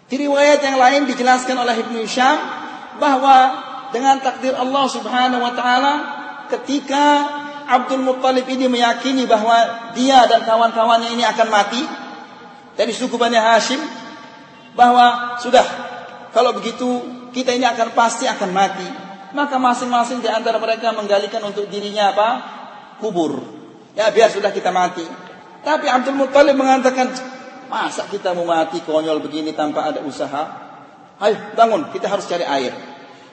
Di 0.08 0.16
riwayat 0.16 0.64
yang 0.64 0.78
lain 0.80 1.04
dijelaskan 1.04 1.56
oleh 1.58 1.84
Ibnu 1.84 2.00
Syam 2.08 2.38
bahwa 2.96 3.36
dengan 3.92 4.18
takdir 4.20 4.56
Allah 4.56 4.84
Subhanahu 4.88 5.42
wa 5.42 5.52
taala 5.52 5.94
ketika 6.48 7.04
Abdul 7.68 8.00
Muttalib 8.00 8.48
ini 8.48 8.66
meyakini 8.72 9.28
bahwa 9.28 9.92
dia 9.92 10.24
dan 10.24 10.48
kawan-kawannya 10.48 11.12
ini 11.12 11.24
akan 11.28 11.48
mati 11.52 11.82
dari 12.72 12.92
suku 12.96 13.20
Bani 13.20 13.36
Hashim 13.36 13.80
bahwa 14.72 15.36
sudah 15.42 15.66
kalau 16.32 16.56
begitu 16.56 17.04
kita 17.36 17.52
ini 17.52 17.68
akan 17.68 17.92
pasti 17.92 18.24
akan 18.24 18.50
mati 18.54 18.88
maka 19.32 19.56
masing-masing 19.60 20.24
di 20.24 20.28
antara 20.30 20.56
mereka 20.56 20.92
menggalikan 20.96 21.44
untuk 21.44 21.68
dirinya 21.68 22.14
apa? 22.14 22.28
Kubur. 23.02 23.40
Ya 23.92 24.08
biar 24.08 24.30
sudah 24.32 24.54
kita 24.54 24.72
mati. 24.72 25.04
Tapi 25.62 25.86
Abdul 25.90 26.16
Muttalib 26.16 26.54
mengatakan 26.54 27.12
masa 27.68 28.06
kita 28.08 28.32
mau 28.32 28.48
mati 28.48 28.80
konyol 28.80 29.20
begini 29.20 29.52
tanpa 29.52 29.90
ada 29.90 30.00
usaha? 30.00 30.42
Ayo 31.18 31.36
bangun. 31.58 31.90
Kita 31.90 32.06
harus 32.06 32.24
cari 32.24 32.46
air. 32.46 32.72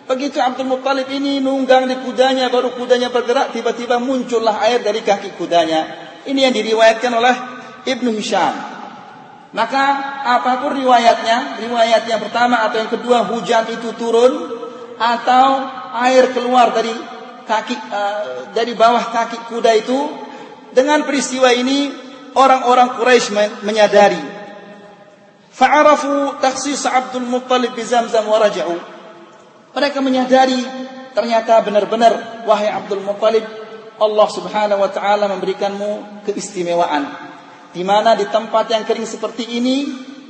Begitu 0.05 0.37
Abdul 0.37 0.69
Muttalib 0.69 1.09
ini 1.09 1.41
nunggang 1.41 1.89
di 1.89 1.97
kudanya, 2.05 2.53
baru 2.53 2.77
kudanya 2.77 3.09
bergerak, 3.09 3.57
tiba-tiba 3.57 3.97
muncullah 3.97 4.61
air 4.69 4.85
dari 4.85 5.01
kaki 5.01 5.33
kudanya. 5.33 5.85
Ini 6.25 6.49
yang 6.49 6.53
diriwayatkan 6.53 7.11
oleh 7.13 7.35
Ibnu 7.89 8.13
Hisham. 8.13 8.53
Maka 9.55 9.83
apa 10.27 10.61
pun 10.61 10.77
riwayatnya, 10.77 11.63
riwayat 11.63 12.03
yang 12.05 12.21
pertama 12.21 12.67
atau 12.67 12.85
yang 12.85 12.91
kedua 12.91 13.23
hujan 13.33 13.65
itu 13.71 13.95
turun 13.95 14.33
atau 14.99 15.47
air 16.03 16.35
keluar 16.35 16.75
dari 16.75 16.91
kaki 17.45 17.75
uh, 17.77 18.51
dari 18.51 18.73
bawah 18.75 19.03
kaki 19.13 19.47
kuda 19.47 19.71
itu. 19.79 19.99
Dengan 20.75 21.07
peristiwa 21.07 21.55
ini 21.55 21.87
orang-orang 22.35 22.99
Quraisy 22.99 23.31
menyadari. 23.63 24.19
Fa'arafu 25.55 26.35
takhsis 26.43 26.83
Abdul 26.83 27.31
Muttalib 27.31 27.71
bi 27.71 27.83
Zamzam 27.87 28.27
wa 28.27 28.43
raja'u. 28.43 28.75
Mereka 29.71 30.03
menyadari 30.03 30.59
ternyata 31.15 31.63
benar-benar 31.63 32.43
wahai 32.43 32.67
Abdul 32.67 32.99
Muttalib 33.07 33.47
Allah 33.95 34.27
Subhanahu 34.27 34.83
wa 34.83 34.91
taala 34.91 35.31
memberikanmu 35.31 36.23
keistimewaan. 36.27 37.07
Di 37.71 37.83
mana 37.87 38.19
di 38.19 38.27
tempat 38.27 38.67
yang 38.71 38.83
kering 38.83 39.07
seperti 39.07 39.47
ini 39.55 39.87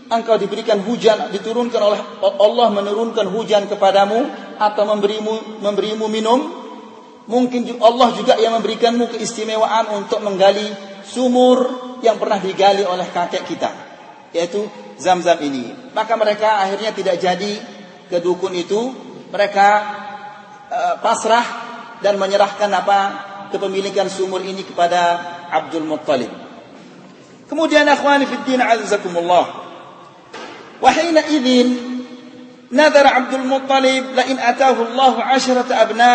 engkau 0.09 0.37
diberikan 0.37 0.81
hujan 0.85 1.33
diturunkan 1.33 1.81
oleh 1.81 2.01
Allah 2.21 2.67
menurunkan 2.69 3.25
hujan 3.33 3.65
kepadamu 3.65 4.29
atau 4.57 4.83
memberimu 4.87 5.61
memberimu 5.61 6.05
minum 6.07 6.39
mungkin 7.25 7.65
Allah 7.81 8.13
juga 8.13 8.37
yang 8.37 8.57
memberikanmu 8.61 9.11
keistimewaan 9.17 9.91
untuk 9.95 10.21
menggali 10.21 10.69
sumur 11.05 11.57
yang 12.01 12.19
pernah 12.21 12.37
digali 12.37 12.85
oleh 12.85 13.07
kakek 13.09 13.43
kita 13.47 13.71
yaitu 14.35 14.65
Zam-zam 14.95 15.35
ini 15.43 15.91
maka 15.91 16.15
mereka 16.15 16.63
akhirnya 16.63 16.95
tidak 16.95 17.19
jadi 17.19 17.53
ke 18.07 18.23
dukun 18.23 18.55
itu 18.55 18.95
mereka 19.27 19.67
uh, 20.71 20.95
pasrah 21.03 21.43
dan 21.99 22.15
menyerahkan 22.15 22.69
apa 22.71 22.99
kepemilikan 23.49 24.07
sumur 24.11 24.43
ini 24.43 24.65
kepada 24.65 25.21
Abdul 25.51 25.87
Muttalib. 25.87 26.31
Kemudian 27.45 27.85
akhwani 27.85 28.25
fi 28.25 28.35
din 28.45 28.61
azakumullah. 28.61 29.45
Wa 30.81 30.91
hina 30.91 31.23
la 32.75 34.23
in 34.27 34.37
ataahu 34.37 34.91
Allah 34.91 35.13
'asharata 35.31 35.73
abna 35.79 36.11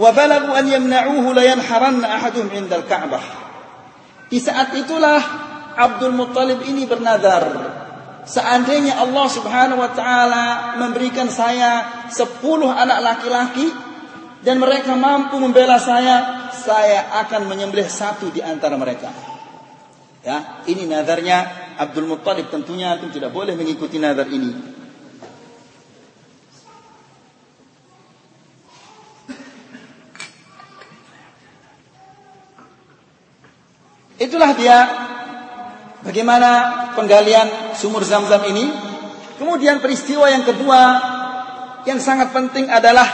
wa 0.00 0.08
balagu 0.16 0.56
an 0.56 0.64
yamna'uhu 0.64 1.36
la 1.36 1.44
yanharanna 1.44 2.08
ahaduhum 2.16 2.48
'inda 2.56 2.80
al-Ka'bah. 2.80 3.24
Di 4.32 4.40
saat 4.40 4.72
itulah 4.72 5.20
Abdul 5.76 6.16
Muttalib 6.16 6.64
ini 6.64 6.88
bernadar 6.88 7.44
Seandainya 8.22 9.02
Allah 9.02 9.26
subhanahu 9.26 9.82
wa 9.82 9.90
ta'ala 9.98 10.78
memberikan 10.78 11.26
saya 11.26 12.06
sepuluh 12.06 12.70
anak 12.70 13.02
laki-laki 13.02 13.66
dan 14.46 14.62
mereka 14.62 14.94
mampu 14.94 15.42
membela 15.42 15.74
saya, 15.82 16.46
saya 16.54 17.18
akan 17.26 17.50
menyembelih 17.50 17.90
satu 17.90 18.30
di 18.30 18.38
antara 18.38 18.78
mereka. 18.78 19.10
Ya, 20.22 20.62
ini 20.70 20.86
nazarnya 20.86 21.50
Abdul 21.82 22.06
Muttalib 22.06 22.46
tentunya 22.46 22.94
itu 22.94 23.10
tidak 23.10 23.34
boleh 23.34 23.58
mengikuti 23.58 23.98
nazar 23.98 24.30
ini. 24.30 24.54
Itulah 34.22 34.54
dia 34.54 34.78
bagaimana 36.06 36.50
penggalian 36.94 37.74
sumur 37.74 38.06
zam-zam 38.06 38.38
ini. 38.46 38.70
Kemudian 39.34 39.82
peristiwa 39.82 40.30
yang 40.30 40.46
kedua 40.46 40.80
yang 41.82 41.98
sangat 41.98 42.30
penting 42.30 42.70
adalah 42.70 43.10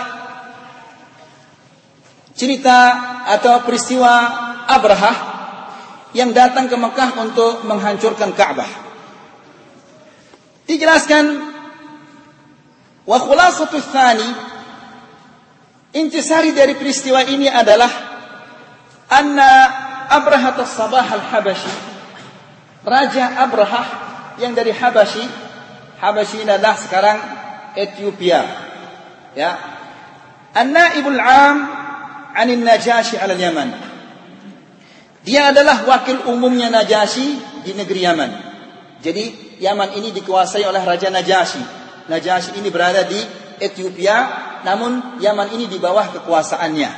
cerita 2.37 2.79
atau 3.25 3.65
peristiwa 3.65 4.13
Abraha 4.69 5.13
yang 6.13 6.37
datang 6.37 6.69
ke 6.69 6.77
Mekah 6.77 7.17
untuk 7.25 7.65
menghancurkan 7.65 8.37
Ka'bah. 8.37 8.69
Dijelaskan 10.69 11.25
wa 13.09 13.17
khulasatu 13.17 13.81
tsani 13.81 14.29
intisari 15.97 16.53
dari 16.53 16.77
peristiwa 16.77 17.25
ini 17.25 17.49
adalah 17.49 17.89
anna 19.09 19.88
Abraha 20.09 20.57
as-Sabah 20.57 21.05
al-Habashi. 21.05 21.73
Raja 22.85 23.45
Abraha 23.45 23.83
yang 24.41 24.57
dari 24.57 24.73
Habashi. 24.73 25.25
Habashi 26.01 26.41
ini 26.43 26.51
adalah 26.51 26.79
sekarang 26.79 27.19
Ethiopia. 27.77 28.41
Ya. 29.37 29.53
An-Naibul 30.57 31.21
'Am 31.21 31.57
'an 32.33 32.49
Najashi 32.49 33.21
'ala 33.21 33.37
Yaman 33.37 33.71
Dia 35.27 35.53
adalah 35.53 35.85
wakil 35.85 36.25
umumnya 36.25 36.73
Najasyi 36.73 37.63
di 37.67 37.77
negeri 37.77 38.01
Yaman. 38.01 38.31
Jadi 39.05 39.59
Yaman 39.61 39.99
ini 40.01 40.15
dikuasai 40.15 40.65
oleh 40.65 40.81
Raja 40.81 41.13
Najasyi 41.13 41.63
Najasyi 42.09 42.57
ini 42.63 42.73
berada 42.73 43.05
di 43.05 43.21
Ethiopia 43.61 44.47
namun 44.65 45.21
Yaman 45.21 45.53
ini 45.55 45.69
di 45.69 45.77
bawah 45.77 46.09
kekuasaannya. 46.17 46.91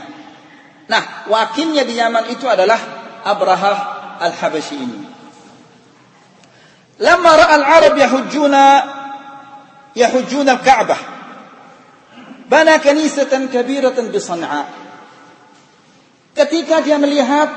Nah 0.86 1.02
wakilnya 1.26 1.82
di 1.82 1.98
Yaman 1.98 2.30
itu 2.30 2.46
adalah 2.46 2.99
Abraha 3.24 3.72
Al-Habashi 4.20 4.76
ini. 4.76 5.00
Lama 7.00 7.30
ra'a 7.32 7.54
al-Arab 7.56 7.94
yahujjuna 7.96 8.64
yahujjuna 9.96 10.60
al-Ka'bah. 10.60 11.00
Bana 12.50 12.76
kanisatan 12.82 13.48
kabiratan 13.48 14.12
di 14.12 14.20
Sana'a. 14.20 14.62
Ketika 16.36 16.84
dia 16.84 17.00
melihat 17.00 17.48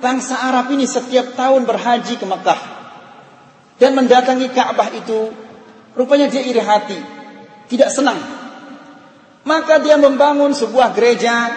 bangsa 0.00 0.40
Arab 0.40 0.72
ini 0.72 0.88
setiap 0.88 1.36
tahun 1.36 1.68
berhaji 1.68 2.16
ke 2.16 2.24
Mekah 2.24 2.60
dan 3.76 3.92
mendatangi 3.92 4.48
Ka'bah 4.54 4.88
itu, 4.94 5.28
rupanya 5.92 6.32
dia 6.32 6.40
iri 6.40 6.62
hati, 6.62 6.98
tidak 7.68 7.92
senang. 7.92 8.18
Maka 9.42 9.82
dia 9.82 9.98
membangun 9.98 10.54
sebuah 10.54 10.94
gereja 10.94 11.50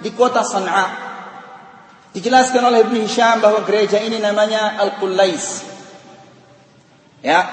di 0.00 0.10
kota 0.16 0.40
Sana'a 0.40 1.09
Dijelaskan 2.10 2.62
oleh 2.66 2.82
Ibn 2.82 2.96
Hisham 3.06 3.38
bahwa 3.38 3.62
gereja 3.62 4.02
ini 4.02 4.18
namanya 4.18 4.82
Al-Qullais. 4.82 5.62
Ya. 7.22 7.46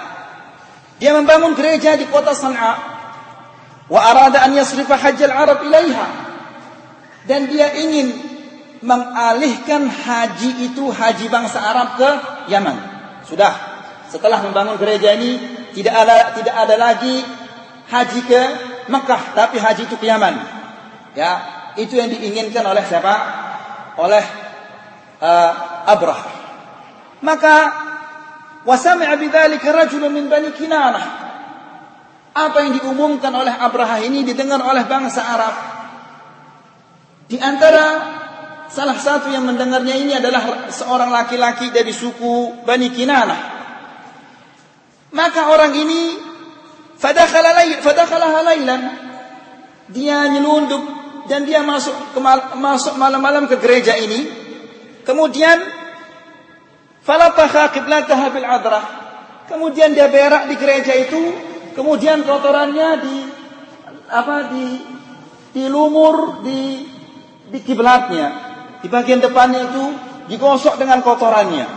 Dia 0.98 1.14
membangun 1.14 1.54
gereja 1.54 1.94
di 1.94 2.10
kota 2.10 2.34
San'a. 2.34 2.74
Wa 3.86 4.00
arada 4.02 4.42
an 4.42 4.58
yasrifa 4.58 4.98
hajjal 4.98 5.30
Arab 5.30 5.62
ilaiha. 5.62 6.08
Dan 7.30 7.54
dia 7.54 7.70
ingin 7.78 8.18
mengalihkan 8.82 9.86
haji 9.86 10.74
itu 10.74 10.90
haji 10.90 11.26
bangsa 11.30 11.62
Arab 11.62 12.00
ke 12.02 12.10
Yaman. 12.50 12.78
Sudah. 13.30 13.54
Setelah 14.10 14.42
membangun 14.42 14.80
gereja 14.80 15.14
ini 15.14 15.38
tidak 15.76 15.94
ada 15.94 16.18
tidak 16.34 16.56
ada 16.56 16.76
lagi 16.80 17.22
haji 17.92 18.20
ke 18.24 18.42
Mekah, 18.88 19.36
tapi 19.36 19.60
haji 19.60 19.84
itu 19.84 19.96
ke 20.00 20.08
Yaman. 20.08 20.36
Ya, 21.12 21.32
itu 21.76 22.00
yang 22.00 22.08
diinginkan 22.08 22.64
oleh 22.64 22.88
siapa? 22.88 23.14
Oleh 24.00 24.47
uh, 25.22 25.52
Abrah. 25.90 26.22
Maka 27.24 27.56
wasami'a 28.66 29.18
bidzalika 29.18 29.74
rajulun 29.74 30.14
min 30.14 30.26
Bani 30.30 30.54
Kinanah. 30.54 31.06
Apa 32.38 32.58
yang 32.62 32.78
diumumkan 32.78 33.34
oleh 33.34 33.50
Abraha 33.50 33.98
ini 34.06 34.22
didengar 34.22 34.62
oleh 34.62 34.86
bangsa 34.86 35.26
Arab. 35.26 35.56
Di 37.28 37.42
antara 37.42 37.86
salah 38.70 39.00
satu 39.00 39.34
yang 39.34 39.48
mendengarnya 39.48 39.98
ini 39.98 40.14
adalah 40.14 40.70
seorang 40.70 41.10
laki-laki 41.10 41.74
dari 41.74 41.90
suku 41.90 42.62
Bani 42.62 42.94
Kinanah. 42.94 43.42
Maka 45.18 45.50
orang 45.50 45.74
ini 45.74 46.02
fadakhala 47.00 48.46
laylan 48.46 48.82
dia 49.88 50.28
nyelundup 50.28 50.84
dan 51.32 51.48
dia 51.48 51.64
masuk 51.64 51.96
ke 52.12 52.20
masuk 52.60 53.00
malam-malam 53.00 53.48
ke 53.48 53.56
gereja 53.60 53.96
ini 53.96 54.47
Kemudian 55.08 55.58
falataha 57.08 57.72
qiblataha 57.72 58.26
bil 58.36 58.44
adrah. 58.44 58.86
Kemudian 59.48 59.96
dia 59.96 60.12
berak 60.12 60.52
di 60.52 60.60
gereja 60.60 60.92
itu, 61.00 61.32
kemudian 61.72 62.28
kotorannya 62.28 62.90
di 63.00 63.18
apa 64.12 64.52
di 64.52 64.66
di 65.56 65.64
lumur 65.72 66.44
di 66.44 66.84
di 67.48 67.60
kiblatnya. 67.64 68.46
Di 68.84 68.92
bagian 68.92 69.24
depannya 69.24 69.72
itu 69.72 69.84
digosok 70.28 70.76
dengan 70.76 71.00
kotorannya. 71.00 71.68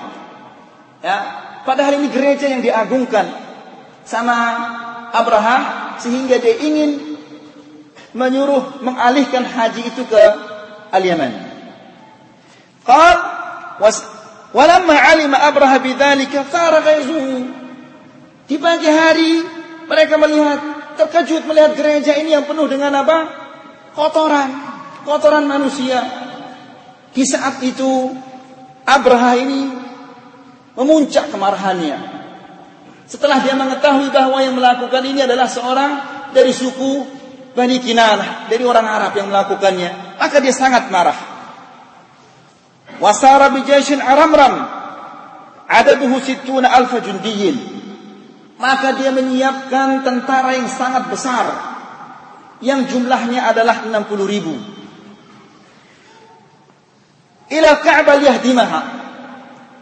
Ya, 1.01 1.19
padahal 1.63 2.03
ini 2.03 2.11
gereja 2.11 2.51
yang 2.51 2.61
diagungkan 2.61 3.31
sama 4.03 4.37
Abraham 5.15 5.95
sehingga 6.03 6.43
dia 6.43 6.59
ingin 6.59 7.15
menyuruh 8.11 8.83
mengalihkan 8.83 9.47
haji 9.47 9.87
itu 9.87 10.03
ke 10.11 10.23
Al-Yaman. 10.91 11.50
قال 12.88 13.18
ولما 14.54 14.96
علم 14.96 15.36
أبرهة 15.36 15.78
بذلك 15.78 16.34
فارغ 16.54 16.86
يزور 16.90 17.42
di 18.46 18.62
pagi 18.62 18.86
hari 18.86 19.42
mereka 19.90 20.22
melihat 20.22 20.62
terkejut 21.02 21.50
melihat 21.50 21.74
gereja 21.74 22.14
ini 22.14 22.38
yang 22.38 22.46
penuh 22.46 22.70
dengan 22.70 22.94
apa 22.94 23.26
kotoran 23.98 24.54
kotoran 25.02 25.50
manusia 25.50 25.98
di 27.10 27.26
saat 27.26 27.58
itu 27.66 28.14
Abraha 28.86 29.34
ini 29.34 29.66
memuncak 30.78 31.34
kemarahannya 31.34 31.98
setelah 33.10 33.42
dia 33.42 33.58
mengetahui 33.58 34.14
bahwa 34.14 34.38
yang 34.46 34.54
melakukan 34.54 35.02
ini 35.10 35.26
adalah 35.26 35.50
seorang 35.50 35.92
dari 36.30 36.54
suku 36.54 37.02
Bani 37.58 37.82
Kinanah 37.82 38.46
dari 38.46 38.62
orang 38.62 38.86
Arab 38.86 39.18
yang 39.18 39.34
melakukannya 39.34 40.22
maka 40.22 40.38
dia 40.38 40.54
sangat 40.54 40.94
marah 40.94 41.18
wasara 43.01 43.51
bijashin 43.51 43.99
aramram 43.99 44.69
adaduhu 45.67 46.21
sittuna 46.21 46.69
alfa 46.69 47.01
jundiyin 47.01 47.81
maka 48.61 48.93
dia 49.01 49.09
menyiapkan 49.11 50.05
tentara 50.05 50.53
yang 50.53 50.69
sangat 50.69 51.09
besar. 51.09 51.49
Yang 52.61 52.93
jumlahnya 52.93 53.49
adalah 53.49 53.89
60 53.89 54.05
ribu. 54.29 54.53
Ila 57.51 57.71
Ka'bah 57.81 58.21
yahdimaha 58.21 59.01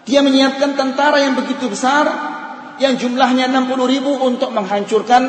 dia 0.07 0.22
menyiapkan 0.24 0.78
tentara 0.78 1.20
yang 1.20 1.37
begitu 1.37 1.68
besar 1.68 2.09
yang 2.81 2.96
jumlahnya 2.96 3.50
60 3.50 3.92
ribu 3.92 4.14
untuk 4.24 4.54
menghancurkan 4.54 5.22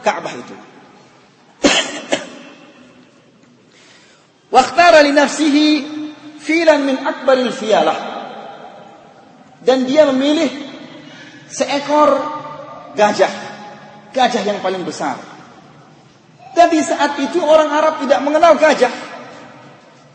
Ka'bah 0.00 0.32
itu. 0.32 0.56
Waqtara 4.54 5.04
li 5.04 5.12
nafsihi 5.12 5.91
filan 6.42 6.82
min 6.82 6.98
akbaril 6.98 7.54
fialah. 7.54 7.98
Dan 9.62 9.86
dia 9.86 10.02
memilih 10.10 10.50
seekor 11.46 12.10
gajah. 12.98 13.32
Gajah 14.10 14.42
yang 14.42 14.58
paling 14.58 14.82
besar. 14.82 15.16
Dan 16.52 16.68
di 16.68 16.82
saat 16.84 17.16
itu 17.16 17.40
orang 17.40 17.70
Arab 17.70 18.02
tidak 18.04 18.20
mengenal 18.20 18.58
gajah. 18.58 18.92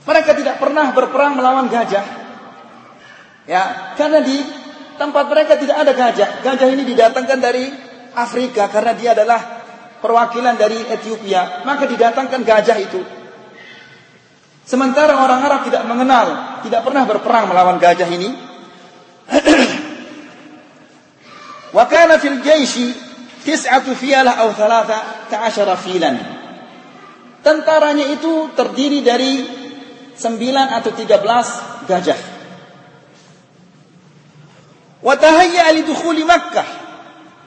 Mereka 0.06 0.32
tidak 0.38 0.56
pernah 0.62 0.92
berperang 0.94 1.40
melawan 1.40 1.68
gajah. 1.72 2.06
Ya, 3.48 3.96
karena 3.96 4.20
di 4.22 4.38
tempat 5.00 5.26
mereka 5.32 5.56
tidak 5.58 5.82
ada 5.82 5.92
gajah. 5.96 6.44
Gajah 6.44 6.68
ini 6.68 6.84
didatangkan 6.84 7.40
dari 7.40 7.66
Afrika 8.14 8.68
karena 8.68 8.94
dia 8.94 9.16
adalah 9.16 9.40
perwakilan 10.04 10.56
dari 10.60 10.78
Ethiopia. 10.92 11.64
Maka 11.64 11.90
didatangkan 11.90 12.42
gajah 12.44 12.78
itu. 12.78 13.17
Sementara 14.68 15.24
orang 15.24 15.40
Arab 15.48 15.64
tidak 15.64 15.88
mengenal, 15.88 16.60
tidak 16.60 16.84
pernah 16.84 17.08
berperang 17.08 17.48
melawan 17.48 17.80
gajah 17.80 18.10
ini. 18.12 18.36
Wa 21.76 21.88
kana 21.88 22.20
fil 22.20 22.44
jaishi 22.44 22.92
tis'atu 23.48 23.96
fiyalah 23.96 24.44
aw 24.44 24.52
thalatha 24.52 25.32
ta'asyara 25.32 25.80
filan. 25.80 26.16
Tentaranya 27.40 28.12
itu 28.12 28.52
terdiri 28.60 29.00
dari 29.08 29.48
9 30.20 30.36
atau 30.84 30.92
13 30.92 31.88
gajah. 31.88 32.20
Wa 35.00 35.16
tahayya 35.16 35.72
li 35.80 35.88
dukhuli 35.88 36.28
Makkah. 36.28 36.68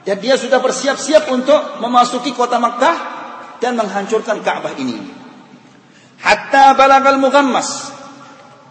Dan 0.01 0.17
dia 0.17 0.41
sudah 0.41 0.57
bersiap-siap 0.57 1.29
untuk 1.29 1.77
memasuki 1.77 2.33
kota 2.33 2.57
Makkah 2.57 2.97
dan 3.61 3.77
menghancurkan 3.77 4.41
Ka'bah 4.41 4.73
ini. 4.81 5.20
Hatta 6.21 6.77
balagal 6.77 7.17
mughammas 7.17 7.89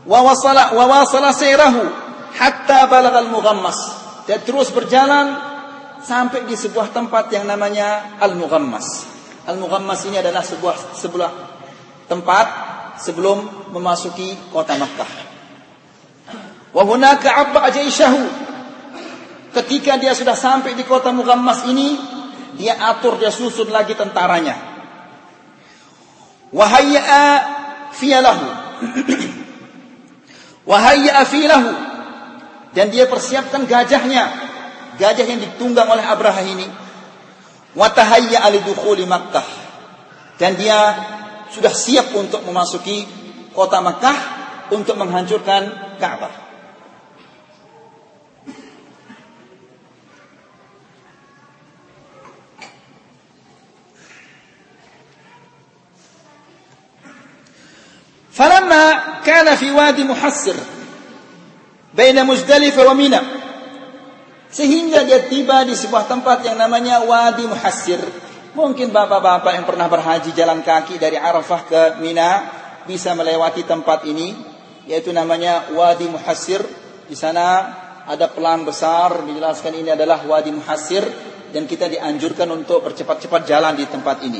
wa 0.06 0.22
wasala 0.22 0.72
wa 0.72 0.86
wasala 0.86 1.34
sayrahu 1.34 1.82
hatta 2.34 2.86
balagal 2.86 3.28
mughammas. 3.30 3.78
Dia 4.24 4.38
terus 4.38 4.70
berjalan 4.70 5.34
sampai 6.00 6.46
di 6.46 6.54
sebuah 6.54 6.94
tempat 6.94 7.28
yang 7.34 7.44
namanya 7.50 8.16
Al-Mughammas. 8.22 8.86
Al-Mughammas 9.50 10.06
ini 10.06 10.22
adalah 10.22 10.46
sebuah 10.46 10.94
sebuah 10.94 11.30
tempat 12.06 12.46
sebelum 13.02 13.70
memasuki 13.74 14.38
kota 14.54 14.78
Makkah. 14.78 15.10
Wa 16.70 16.86
hunaka 16.86 17.34
abba 17.34 17.66
jaishahu 17.74 18.50
Ketika 19.50 19.98
dia 19.98 20.14
sudah 20.14 20.38
sampai 20.38 20.78
di 20.78 20.86
kota 20.86 21.10
Mughammas 21.10 21.66
ini, 21.66 21.98
dia 22.54 22.78
atur, 22.78 23.18
dia 23.18 23.34
susun 23.34 23.66
lagi 23.74 23.98
tentaranya. 23.98 24.69
Wahayya'a 26.50 27.22
fiyalahu. 27.94 28.46
Wahayya'a 30.66 31.22
fiyalahu. 31.26 31.70
Dan 32.74 32.90
dia 32.90 33.06
persiapkan 33.06 33.66
gajahnya. 33.66 34.50
Gajah 34.98 35.26
yang 35.26 35.40
ditunggang 35.40 35.86
oleh 35.86 36.02
Abraha 36.02 36.42
ini. 36.42 36.66
Watahayya'a 37.78 38.50
lidukhuli 38.50 39.06
Makkah. 39.06 39.46
Dan 40.38 40.58
dia 40.58 40.78
sudah 41.54 41.70
siap 41.70 42.10
untuk 42.14 42.42
memasuki 42.42 43.06
kota 43.54 43.78
Makkah 43.82 44.18
untuk 44.74 44.98
menghancurkan 44.98 45.96
Ka'bah. 45.98 46.49
فلما 58.69 58.83
كان 59.25 59.47
في 59.55 59.71
وادي 59.71 60.03
محسر 60.03 60.55
بين 61.93 62.17
مزدلفة 62.25 62.81
ومنى 62.85 63.21
sehingga 64.55 65.03
dia 65.03 65.27
tiba 65.27 65.67
di 65.67 65.75
sebuah 65.75 66.07
tempat 66.07 66.47
yang 66.47 66.55
namanya 66.55 67.03
Wadi 67.03 67.43
Muhassir. 67.43 67.99
Mungkin 68.55 68.87
bapak-bapak 68.87 69.51
yang 69.51 69.67
pernah 69.67 69.91
berhaji 69.91 70.31
jalan 70.31 70.63
kaki 70.63 70.95
dari 70.95 71.19
Arafah 71.19 71.61
ke 71.67 71.81
Mina 71.99 72.39
bisa 72.87 73.11
melewati 73.19 73.67
tempat 73.67 74.07
ini, 74.07 74.31
yaitu 74.87 75.11
namanya 75.11 75.67
Wadi 75.75 76.07
Muhassir. 76.07 76.63
Di 77.03 77.19
sana 77.19 77.67
ada 78.07 78.31
pelang 78.31 78.63
besar 78.63 79.27
dijelaskan 79.27 79.75
ini 79.75 79.91
adalah 79.91 80.23
Wadi 80.23 80.55
Muhassir 80.55 81.03
dan 81.51 81.67
kita 81.67 81.91
dianjurkan 81.91 82.47
untuk 82.55 82.79
bercepat-cepat 82.87 83.43
jalan 83.43 83.75
di 83.75 83.83
tempat 83.91 84.23
ini. 84.23 84.39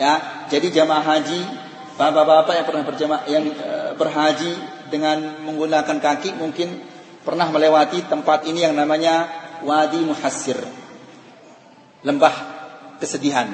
Ya, 0.00 0.48
jadi 0.48 0.80
jamaah 0.80 1.04
haji 1.04 1.65
Bapak-bapak 1.97 2.53
yang 2.53 2.65
pernah 2.69 2.83
berjamaah 2.85 3.23
yang 3.25 3.45
eh, 3.49 3.91
berhaji 3.97 4.53
dengan 4.93 5.41
menggunakan 5.41 5.97
kaki 5.97 6.37
mungkin 6.37 6.77
pernah 7.25 7.49
melewati 7.49 8.05
tempat 8.05 8.45
ini 8.45 8.63
yang 8.63 8.77
namanya 8.77 9.25
Wadi 9.65 10.05
Muhassir. 10.05 10.61
Lembah 12.05 12.35
kesedihan. 13.01 13.49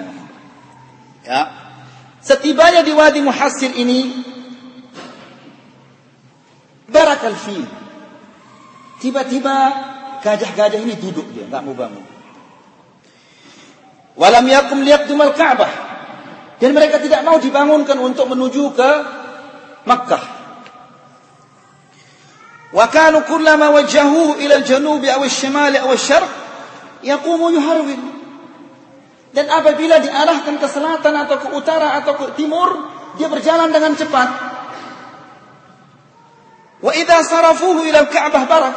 Ya. 1.23 1.41
Setibanya 2.19 2.83
di 2.83 2.91
Wadi 2.91 3.23
Muhassir 3.23 3.71
ini 3.71 4.11
barakal 6.91 7.39
fil. 7.39 7.63
Tiba-tiba 8.99 9.55
gajah-gajah 10.23 10.79
ini 10.79 10.95
duduk 10.95 11.27
dia, 11.35 11.47
enggak 11.47 11.63
mau 11.63 11.75
bangun. 11.75 12.03
Walam 14.15 14.45
yakum 14.47 14.79
liyaqdumal 14.85 15.35
Ka'bah. 15.35 15.82
Dan 16.61 16.75
mereka 16.77 17.01
tidak 17.01 17.25
mau 17.25 17.41
dibangunkan 17.41 17.97
untuk 17.97 18.29
menuju 18.29 18.73
ke 18.77 18.89
Makkah. 19.83 20.23
Wa 22.73 22.89
kanu 22.89 23.21
kullama 23.29 23.69
wajjahu 23.69 24.41
ila 24.41 24.55
al-janub 24.57 25.03
aw 25.05 25.21
al-shimal 25.21 25.73
aw 25.73 25.89
al-syarq 25.93 26.29
yaqumu 27.05 27.53
yuharwil. 27.53 28.03
Dan 29.33 29.49
apabila 29.49 29.97
diarahkan 30.01 30.61
ke 30.61 30.67
selatan 30.69 31.13
atau 31.13 31.37
ke 31.41 31.47
utara 31.57 31.97
atau 32.01 32.13
ke 32.17 32.25
timur, 32.37 32.69
dia 33.17 33.29
berjalan 33.29 33.69
dengan 33.69 33.93
cepat. 33.97 34.29
Wa 36.81 36.91
idza 36.93 37.17
sarafuhu 37.25 37.85
ila 37.85 38.09
al-Ka'bah 38.09 38.43
barak. 38.45 38.75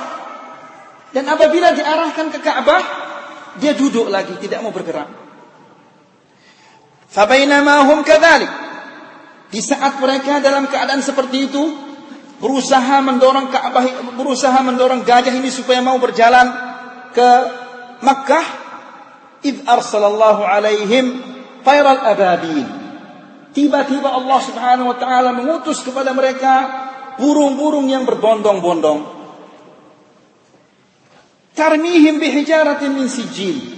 Dan 1.16 1.24
apabila 1.32 1.72
diarahkan 1.72 2.28
ke 2.28 2.38
Ka'bah, 2.44 2.82
dia 3.56 3.72
duduk 3.72 4.12
lagi, 4.12 4.36
tidak 4.36 4.60
mau 4.60 4.72
bergerak. 4.72 5.25
Fabainama 7.16 7.88
hum 7.88 8.04
kadzalik. 8.04 8.52
Di 9.48 9.64
saat 9.64 9.96
mereka 9.96 10.44
dalam 10.44 10.68
keadaan 10.68 11.00
seperti 11.00 11.48
itu 11.48 11.64
berusaha 12.36 13.00
mendorong 13.00 13.48
Ka'bah 13.48 14.12
berusaha 14.20 14.60
mendorong 14.60 15.00
gajah 15.00 15.32
ini 15.32 15.48
supaya 15.48 15.80
mau 15.80 15.96
berjalan 15.96 16.52
ke 17.16 17.30
Makkah. 18.04 18.68
Id 19.40 19.64
arsalallahu 19.64 20.44
alaihim 20.44 21.22
tayral 21.64 22.02
ababil 22.04 22.66
tiba-tiba 23.56 24.12
Allah 24.12 24.40
Subhanahu 24.42 24.92
wa 24.92 24.96
taala 25.00 25.32
mengutus 25.32 25.80
kepada 25.80 26.12
mereka 26.12 26.54
burung-burung 27.16 27.88
yang 27.88 28.04
berbondong-bondong. 28.04 29.16
Tarmihim 31.56 32.20
bihijaratin 32.20 32.92
min 32.92 33.08
sijil 33.08 33.75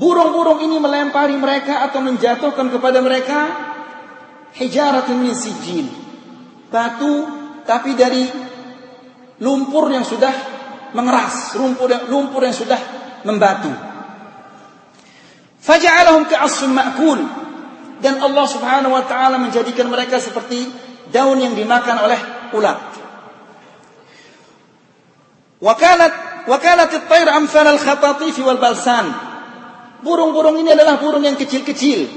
Burung-burung 0.00 0.64
ini 0.64 0.80
melempari 0.80 1.36
mereka 1.36 1.84
atau 1.84 2.00
menjatuhkan 2.00 2.72
kepada 2.72 3.04
mereka 3.04 3.40
hijaratun 4.56 5.20
min 5.20 5.36
sijil. 5.36 5.92
Batu 6.72 7.28
tapi 7.68 7.92
dari 7.92 8.24
lumpur 9.44 9.92
yang 9.92 10.08
sudah 10.08 10.32
mengeras, 10.96 11.52
lumpur 11.60 11.92
yang, 11.92 12.08
lumpur 12.08 12.40
yang 12.40 12.56
sudah 12.56 12.80
membatu. 13.28 13.68
Faja'alahum 15.60 16.24
ka'asfin 16.32 16.72
ma'kul. 16.72 17.20
Dan 18.00 18.16
Allah 18.24 18.46
Subhanahu 18.48 18.96
wa 18.96 19.04
taala 19.04 19.36
menjadikan 19.36 19.84
mereka 19.92 20.16
seperti 20.16 20.64
daun 21.12 21.36
yang 21.44 21.52
dimakan 21.52 22.08
oleh 22.08 22.20
ulat. 22.56 22.80
Wakanat 25.60 26.12
wakanat 26.48 26.88
at-tayr 26.88 27.28
amsal 27.28 27.68
al-khatatif 27.68 28.40
wal 28.40 28.56
balsan. 28.56 29.29
Burung-burung 30.00 30.56
ini 30.60 30.72
adalah 30.72 30.96
burung 30.96 31.24
yang 31.24 31.36
kecil-kecil. 31.36 32.08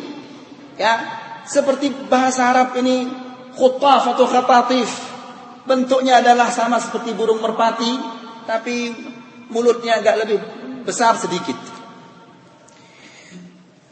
Ya, 0.80 0.93
seperti 1.43 1.91
bahasa 2.08 2.48
Arab 2.48 2.76
ini 2.80 3.08
khutaf 3.54 4.15
atau 4.15 4.26
khatatif. 4.26 4.88
Bentuknya 5.63 6.19
adalah 6.19 6.52
sama 6.52 6.80
seperti 6.80 7.15
burung 7.15 7.39
merpati, 7.39 7.91
tapi 8.43 8.91
mulutnya 9.52 10.00
agak 10.00 10.15
lebih 10.24 10.39
besar 10.84 11.15
sedikit. 11.15 11.56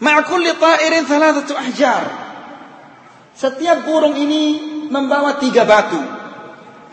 Ma'kulli 0.01 0.51
ta'irin 0.58 1.06
thalathatu 1.08 1.54
ahjar. 1.56 2.04
Setiap 3.38 3.88
burung 3.88 4.17
ini 4.17 4.43
membawa 4.91 5.39
tiga 5.39 5.63
batu. 5.63 6.01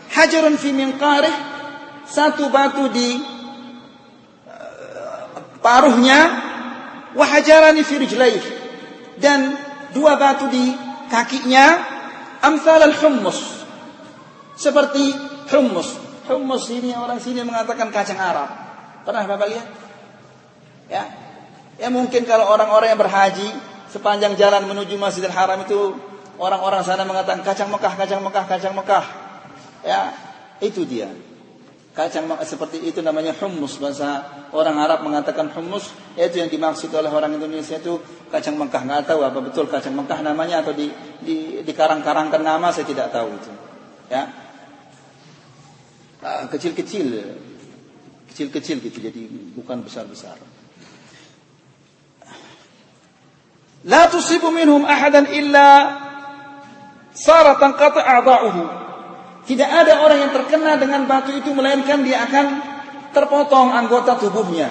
Hajarun 0.09 0.55
fi 0.55 0.71
minqarih, 0.71 1.35
satu 2.07 2.49
batu 2.49 2.89
di 2.89 3.19
uh, 4.49 5.23
paruhnya 5.61 6.48
wahajarani 7.17 7.81
fi 7.85 7.95
dan 9.19 9.57
dua 9.91 10.15
batu 10.15 10.47
di 10.47 10.73
kakinya 11.09 11.81
amsal 12.45 12.79
al-hummus. 12.83 13.65
Seperti 14.59 15.15
hummus. 15.49 15.95
Hummus 16.29 16.67
ini 16.69 16.93
orang 16.93 17.17
sini 17.17 17.41
mengatakan 17.41 17.89
kacang 17.89 18.19
Arab. 18.19 18.49
Pernah 19.07 19.23
Bapak 19.25 19.47
lihat? 19.49 19.67
Ya. 20.91 21.03
Ya 21.79 21.87
mungkin 21.87 22.27
kalau 22.27 22.51
orang-orang 22.51 22.91
yang 22.91 22.99
berhaji 22.99 23.47
sepanjang 23.87 24.35
jalan 24.35 24.67
menuju 24.67 24.99
Masjidil 24.99 25.31
Haram 25.31 25.63
itu 25.63 25.95
orang-orang 26.35 26.83
sana 26.83 27.07
mengatakan 27.07 27.39
kacang 27.41 27.71
Mekah 27.71 27.93
kacang 27.95 28.21
Mekah 28.21 28.45
kacang 28.45 28.75
Mekah. 28.75 29.05
Ya 29.87 30.11
itu 30.59 30.83
dia 30.83 31.07
Kacang 31.89 32.29
seperti 32.45 32.85
itu 32.85 33.01
namanya 33.01 33.33
hummus. 33.41 33.81
Bahasa 33.81 34.23
orang 34.53 34.77
Arab 34.77 35.01
mengatakan 35.01 35.49
hummus 35.51 35.89
itu 36.13 36.37
yang 36.37 36.47
dimaksud 36.47 36.93
oleh 36.93 37.09
orang 37.09 37.33
Indonesia 37.33 37.81
itu 37.81 37.97
kacang 38.29 38.55
Mekah. 38.55 38.85
Nggak 38.85 39.09
tahu 39.09 39.25
apa 39.25 39.39
betul 39.41 39.65
kacang 39.67 39.97
Mekah 39.97 40.21
namanya 40.21 40.61
atau 40.61 40.71
di 40.71 40.93
di 41.19 41.65
dikarang-karangkan 41.65 42.45
nama 42.45 42.69
saya 42.69 42.85
tidak 42.85 43.09
tahu 43.09 43.29
itu. 43.33 43.51
Ya. 44.13 44.23
Ah, 46.21 46.45
kecil-kecil. 46.45 47.07
Kecil-kecil 48.29 48.77
gitu 48.85 48.97
jadi 49.01 49.21
bukan 49.57 49.81
besar-besar. 49.81 50.37
La 53.83 54.11
tusibu 54.11 54.53
minhum 54.53 54.85
ahadan 54.85 55.27
illa 55.31 55.67
saratan 57.15 57.75
qata' 57.75 58.03
a'dha'uhu 58.03 58.78
tidak 59.49 59.65
ada 59.65 60.05
orang 60.05 60.29
yang 60.29 60.31
terkena 60.37 60.77
dengan 60.77 61.09
batu 61.09 61.33
itu 61.33 61.49
melainkan 61.57 62.05
dia 62.05 62.21
akan 62.29 62.45
terpotong 63.09 63.73
anggota 63.73 64.13
tubuhnya. 64.21 64.69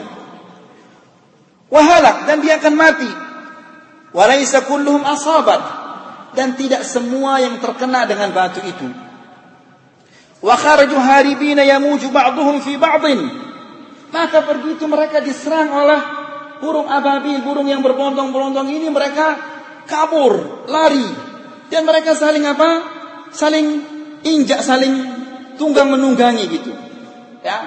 Wahalak 1.66 2.30
dan 2.30 2.38
dia 2.38 2.62
akan 2.62 2.74
mati. 2.78 3.10
Walaysa 4.14 4.70
kulluhum 4.70 5.02
asabat 5.02 5.60
dan 6.38 6.54
tidak 6.54 6.86
semua 6.86 7.42
yang 7.42 7.58
terkena 7.58 8.06
dengan 8.06 8.30
batu 8.30 8.62
itu. 8.62 8.86
Wa 10.38 10.54
kharaju 10.54 10.94
haribina 10.94 11.66
yamuju 11.66 12.14
ba'dhum 12.14 12.62
fi 12.62 12.78
ba'dhin. 12.78 13.20
Maka 14.14 14.46
begitu 14.46 14.86
mereka 14.86 15.18
diserang 15.18 15.74
oleh 15.74 16.00
burung 16.62 16.86
ababil, 16.86 17.42
burung 17.42 17.66
yang 17.66 17.82
berbondong-bondong 17.82 18.70
ini 18.70 18.86
mereka 18.94 19.34
kabur, 19.90 20.64
lari. 20.70 21.26
Dan 21.66 21.82
mereka 21.82 22.14
saling 22.14 22.46
apa? 22.46 22.70
Saling 23.34 23.97
injak, 24.24 24.62
saling 24.62 24.94
tunggang 25.58 25.90
menunggangi 25.90 26.44
gitu. 26.48 26.72
Ya. 27.42 27.58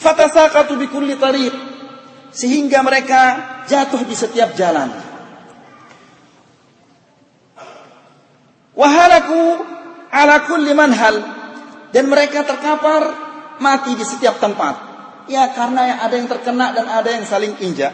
Fatasaqatu 0.00 0.80
bi 0.80 0.86
kulli 0.88 1.16
tariq 1.16 1.52
sehingga 2.30 2.80
mereka 2.80 3.22
jatuh 3.68 4.00
di 4.06 4.16
setiap 4.16 4.56
jalan. 4.56 4.88
Wahalaku 8.72 9.40
ala 10.08 10.48
kulli 10.48 10.72
manhal 10.72 11.20
dan 11.92 12.08
mereka 12.08 12.46
terkapar 12.46 13.12
mati 13.60 13.92
di 13.92 14.04
setiap 14.06 14.40
tempat. 14.40 14.88
Ya 15.28 15.52
karena 15.52 16.00
ada 16.00 16.16
yang 16.16 16.26
terkena 16.26 16.72
dan 16.72 16.88
ada 16.88 17.10
yang 17.12 17.28
saling 17.28 17.54
injak. 17.60 17.92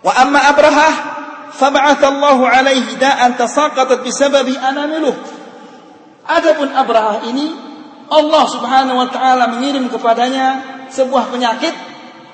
Wa 0.00 0.12
amma 0.24 0.48
Abraha 0.48 0.90
fab'atha 1.54 2.06
Allah 2.12 2.38
alaihi 2.60 2.98
da'an 3.00 3.36
tasaqatat 3.38 4.04
bisababi 4.04 4.56
anamiluh. 4.56 5.14
Adapun 6.28 6.68
Abraha 6.72 7.24
ini 7.28 7.48
Allah 8.08 8.44
Subhanahu 8.48 8.96
wa 9.00 9.08
taala 9.08 9.52
mengirim 9.52 9.88
kepadanya 9.88 10.60
sebuah 10.88 11.32
penyakit 11.32 11.72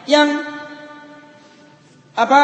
yang 0.07 0.43
apa 2.15 2.43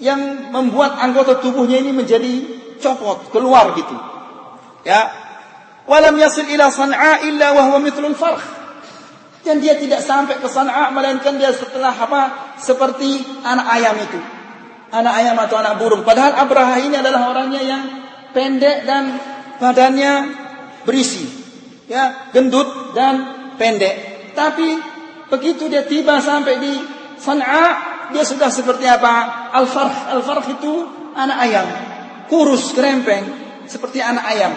yang 0.00 0.52
membuat 0.52 1.00
anggota 1.00 1.40
tubuhnya 1.40 1.80
ini 1.80 1.92
menjadi 1.92 2.32
copot, 2.80 3.32
keluar 3.32 3.72
gitu. 3.76 3.96
Ya. 4.84 5.12
Walam 5.84 6.16
yasil 6.16 6.48
ila 6.48 6.72
San'a 6.72 7.24
illa 7.28 7.52
wa 7.56 7.72
huwa 7.72 7.80
mithlul 7.80 8.16
farh. 8.16 8.40
Dan 9.44 9.60
dia 9.60 9.76
tidak 9.76 10.00
sampai 10.00 10.40
ke 10.40 10.48
San'a 10.48 10.88
melainkan 10.92 11.36
dia 11.36 11.52
setelah 11.52 11.92
apa? 11.92 12.43
Seperti 12.58 13.42
anak 13.42 13.66
ayam 13.66 13.96
itu. 13.98 14.20
Anak 14.94 15.14
ayam 15.18 15.36
atau 15.42 15.56
anak 15.58 15.74
burung. 15.82 16.06
Padahal 16.06 16.38
Abraha 16.38 16.78
ini 16.78 16.94
adalah 16.94 17.34
orangnya 17.34 17.62
yang 17.62 17.82
pendek 18.30 18.86
dan 18.86 19.18
badannya 19.58 20.12
berisi. 20.86 21.26
Ya, 21.90 22.30
gendut 22.30 22.94
dan 22.94 23.14
pendek. 23.58 24.32
Tapi 24.32 24.78
begitu 25.28 25.66
dia 25.66 25.84
tiba 25.84 26.22
sampai 26.22 26.62
di 26.62 26.72
San'a, 27.18 27.64
dia 28.12 28.24
sudah 28.26 28.50
seperti 28.50 28.86
apa? 28.86 29.50
Al-farh. 29.54 30.14
Al-farh 30.14 30.46
itu 30.50 30.72
anak 31.14 31.38
ayam. 31.42 31.66
Kurus, 32.30 32.74
kerempeng. 32.74 33.24
Seperti 33.64 33.98
anak 33.98 34.24
ayam. 34.28 34.52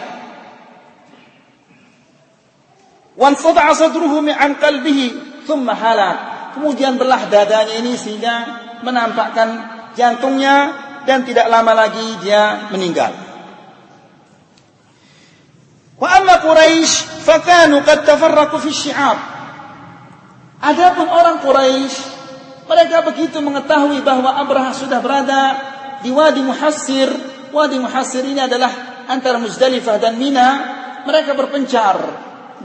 Wanfada'a 3.17 3.73
sadruhu 3.73 4.21
an 4.29 4.61
qalbihi 4.61 5.05
thumma 5.49 5.73
halak. 5.73 6.36
Kemudian 6.55 6.95
belah 6.95 7.27
dadanya 7.27 7.81
ini 7.81 7.97
sehingga 7.99 8.35
menampakkan 8.85 9.49
jantungnya 9.97 10.85
dan 11.03 11.23
tidak 11.23 11.47
lama 11.49 11.73
lagi 11.73 12.21
dia 12.21 12.69
meninggal. 12.69 13.09
Wa 15.97 16.21
amma 16.21 16.37
Quraisy 16.45 17.25
fakanu 17.25 17.81
qad 17.81 18.05
tafarraqu 18.05 18.61
fi 18.61 18.69
syi'ab. 18.69 19.17
Adapun 20.61 21.09
orang 21.09 21.41
Quraisy 21.41 21.95
mereka 22.67 23.01
begitu 23.07 23.39
mengetahui 23.39 24.03
bahwa 24.03 24.35
Abraha 24.43 24.75
sudah 24.75 24.99
berada 24.99 25.41
di 26.03 26.11
Wadi 26.11 26.43
Muhassir. 26.43 27.07
Wadi 27.55 27.79
Muhassir 27.79 28.27
ini 28.27 28.43
adalah 28.43 28.69
antara 29.07 29.39
Muzdalifah 29.39 29.97
dan 29.97 30.19
Mina. 30.19 30.75
Mereka 31.07 31.31
berpencar 31.39 31.95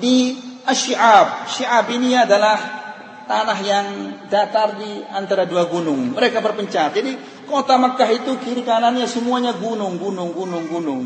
di 0.03 0.35
Asyiab. 0.67 1.47
Syiab 1.47 1.87
ini 1.95 2.19
adalah 2.19 2.82
tanah 3.33 3.59
yang 3.65 3.87
datar 4.29 4.77
di 4.77 5.01
antara 5.09 5.49
dua 5.49 5.65
gunung. 5.65 6.13
Mereka 6.13 6.45
berpencar. 6.45 6.93
Jadi 6.93 7.17
kota 7.49 7.81
Makkah 7.81 8.13
itu 8.13 8.37
kiri 8.45 8.61
kanannya 8.61 9.09
semuanya 9.09 9.57
gunung, 9.57 9.97
gunung, 9.97 10.37
gunung, 10.37 10.69
gunung. 10.69 11.03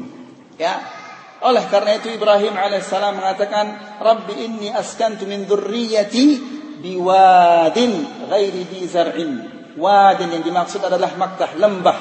Ya. 0.59 0.83
Oleh 1.47 1.63
karena 1.71 1.95
itu 1.95 2.11
Ibrahim 2.11 2.59
alaihissalam 2.59 3.23
mengatakan, 3.23 3.67
Rabbi 4.03 4.35
inni 4.43 4.69
askantu 4.75 5.29
min 5.29 5.47
dzurriyyati 5.47 6.27
biwadin 6.83 7.93
ghairi 8.27 8.63
di 8.67 8.81
zar'in. 8.91 9.55
Wadin 9.77 10.33
yang 10.35 10.43
dimaksud 10.43 10.83
adalah 10.83 11.15
Makkah, 11.15 11.55
lembah. 11.55 11.99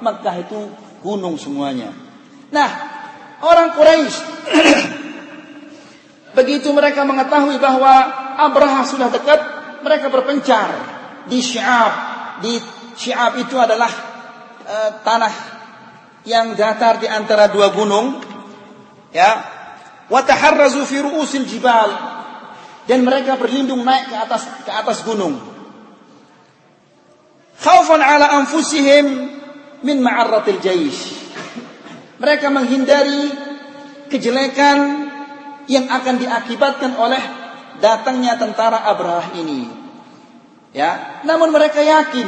Makkah 0.00 0.34
itu 0.40 0.72
gunung 1.04 1.36
semuanya. 1.36 1.92
Nah, 2.54 2.70
orang 3.42 3.74
Quraisy 3.74 4.16
begitu 6.38 6.70
mereka 6.70 7.02
mengetahui 7.02 7.58
bahwa 7.58 8.24
Abraha 8.36 8.84
sudah 8.84 9.08
dekat, 9.08 9.40
mereka 9.86 10.10
berpencar 10.10 10.68
di 11.30 11.38
Syi'ab. 11.38 11.92
Di 12.42 12.58
Syi'ab 12.98 13.38
itu 13.38 13.54
adalah 13.54 13.86
uh, 14.66 14.90
tanah 15.06 15.34
yang 16.26 16.58
datar 16.58 16.98
di 16.98 17.06
antara 17.06 17.46
dua 17.46 17.70
gunung. 17.70 18.18
Ya. 19.14 19.46
Wa 20.10 20.26
taharrazu 20.26 20.82
fi 20.82 20.98
ru'usil 21.02 21.46
jibal 21.46 21.90
dan 22.86 23.02
mereka 23.02 23.38
berlindung 23.38 23.82
naik 23.82 24.10
ke 24.10 24.16
atas 24.18 24.42
ke 24.62 24.70
atas 24.70 25.02
gunung. 25.06 25.38
Khaufan 27.58 28.02
ala 28.02 28.42
anfusihim 28.42 29.06
min 29.82 29.96
ma'arratil 30.02 30.62
jaish. 30.62 31.14
Mereka 32.22 32.46
menghindari 32.54 33.34
kejelekan 34.06 35.10
yang 35.66 35.90
akan 35.90 36.14
diakibatkan 36.22 36.94
oleh 36.94 37.22
datangnya 37.82 38.38
tentara 38.38 38.86
Abraha 38.86 39.34
ini. 39.36 39.75
Ya, 40.74 41.22
namun 41.22 41.54
mereka 41.54 41.80
yakin 41.80 42.26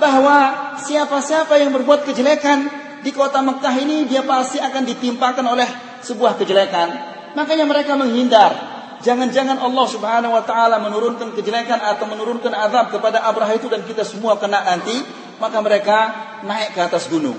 bahwa 0.00 0.74
siapa-siapa 0.80 1.56
yang 1.60 1.72
berbuat 1.76 2.04
kejelekan 2.08 2.68
di 3.04 3.10
kota 3.14 3.40
Mekah 3.44 3.74
ini 3.78 4.08
dia 4.08 4.24
pasti 4.26 4.58
akan 4.58 4.82
ditimpakan 4.84 5.44
oleh 5.46 5.68
sebuah 6.02 6.36
kejelekan. 6.40 6.88
Makanya 7.36 7.68
mereka 7.68 7.94
menghindar 7.94 8.76
Jangan-jangan 9.04 9.60
Allah 9.60 9.86
Subhanahu 9.86 10.32
wa 10.32 10.44
taala 10.48 10.80
menurunkan 10.80 11.36
kejelekan 11.36 11.76
atau 11.78 12.08
menurunkan 12.08 12.48
azab 12.50 12.96
kepada 12.96 13.28
Abraha 13.28 13.54
itu 13.54 13.68
dan 13.68 13.84
kita 13.84 14.02
semua 14.08 14.40
kena 14.40 14.64
nanti, 14.64 14.96
maka 15.36 15.60
mereka 15.60 15.98
naik 16.42 16.72
ke 16.72 16.80
atas 16.80 17.06
gunung. 17.12 17.36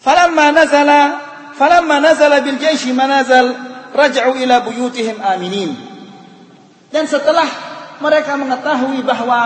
Falamma 0.00 0.56
nazala 0.56 1.00
falamma 1.54 2.00
nazala 2.00 2.40
bil 2.40 2.56
jaishi 2.56 2.96
manazal 2.96 3.54
raja'u 3.92 4.40
ila 4.40 4.64
buyutihim 4.64 5.20
aminin. 5.20 5.76
Dan 6.88 7.04
setelah 7.04 7.46
mereka 8.02 8.34
mengetahui 8.34 9.06
bahwa 9.06 9.40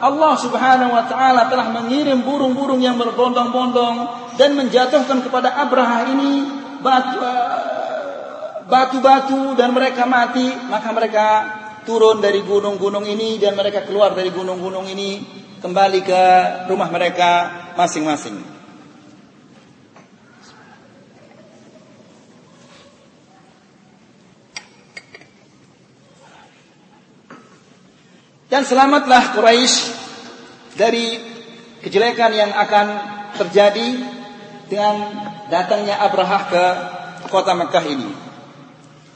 Allah 0.00 0.34
Subhanahu 0.34 0.90
wa 0.90 1.04
taala 1.06 1.46
telah 1.46 1.70
mengirim 1.70 2.26
burung-burung 2.26 2.82
yang 2.82 2.98
berbondong-bondong 2.98 3.96
dan 4.34 4.58
menjatuhkan 4.58 5.22
kepada 5.22 5.54
Abraha 5.54 6.10
ini 6.10 6.32
batu 6.82 7.20
batu-batu 8.70 9.58
dan 9.58 9.74
mereka 9.74 10.06
mati, 10.06 10.46
maka 10.70 10.88
mereka 10.94 11.26
turun 11.82 12.22
dari 12.22 12.40
gunung-gunung 12.46 13.02
ini 13.02 13.36
dan 13.42 13.58
mereka 13.58 13.82
keluar 13.82 14.14
dari 14.14 14.30
gunung-gunung 14.30 14.86
ini 14.86 15.20
kembali 15.58 16.00
ke 16.06 16.22
rumah 16.70 16.88
mereka 16.88 17.30
masing-masing. 17.74 18.59
Dan 28.50 28.66
selamatlah 28.66 29.38
Quraisy 29.38 29.74
dari 30.74 31.22
kejelekan 31.86 32.34
yang 32.34 32.50
akan 32.50 32.86
terjadi 33.38 33.88
dengan 34.66 34.94
datangnya 35.46 36.02
Abraha 36.02 36.38
ke 36.50 36.64
kota 37.30 37.54
Mekah 37.54 37.84
ini. 37.86 38.10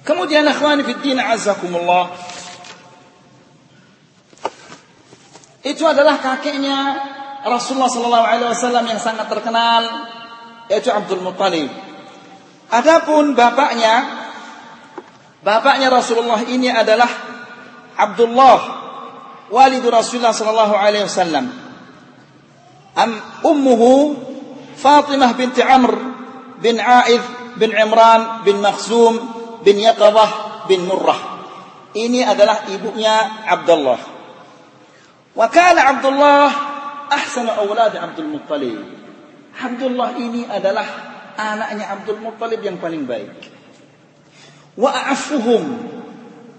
Kemudian 0.06 0.46
akhwani 0.46 0.86
fid 0.86 1.00
din 1.02 1.18
azakumullah. 1.18 2.14
Itu 5.64 5.82
adalah 5.88 6.20
kakeknya 6.20 6.78
Rasulullah 7.48 7.88
sallallahu 7.88 8.26
alaihi 8.28 8.50
wasallam 8.52 8.84
yang 8.84 9.00
sangat 9.00 9.26
terkenal 9.32 9.82
yaitu 10.68 10.92
Abdul 10.92 11.24
Muttalib. 11.24 11.72
Adapun 12.68 13.32
bapaknya 13.32 14.24
bapaknya 15.40 15.88
Rasulullah 15.88 16.44
ini 16.44 16.68
adalah 16.68 17.08
Abdullah 17.96 18.83
walidu 19.54 19.86
Rasulullah 19.94 20.34
sallallahu 20.34 20.74
alaihi 20.74 21.06
wasallam. 21.06 21.46
Am 22.98 23.10
ummuhu 23.46 24.18
Fatimah 24.74 25.38
binti 25.38 25.62
Amr 25.62 25.94
bin 26.58 26.82
Aidh 26.82 27.54
bin 27.54 27.70
Imran 27.70 28.42
bin 28.42 28.58
Makhzum 28.58 29.14
bin 29.62 29.78
Yaqabah 29.78 30.66
bin 30.66 30.82
Murrah. 30.90 31.46
Ini 31.94 32.26
adalah 32.26 32.66
ibunya 32.74 33.46
Abdullah. 33.46 34.00
Wa 35.34 35.46
Abdullah 35.46 36.50
ahsana 37.10 37.62
awlad 37.62 37.94
Abdul 37.94 38.34
Muttalib. 38.34 38.82
Abdullah 39.54 40.18
ini 40.18 40.42
adalah 40.50 40.86
anaknya 41.38 41.94
Abdul 41.94 42.18
Muttalib 42.18 42.58
yang 42.66 42.82
paling 42.82 43.06
baik. 43.06 43.30
Wa 44.74 44.90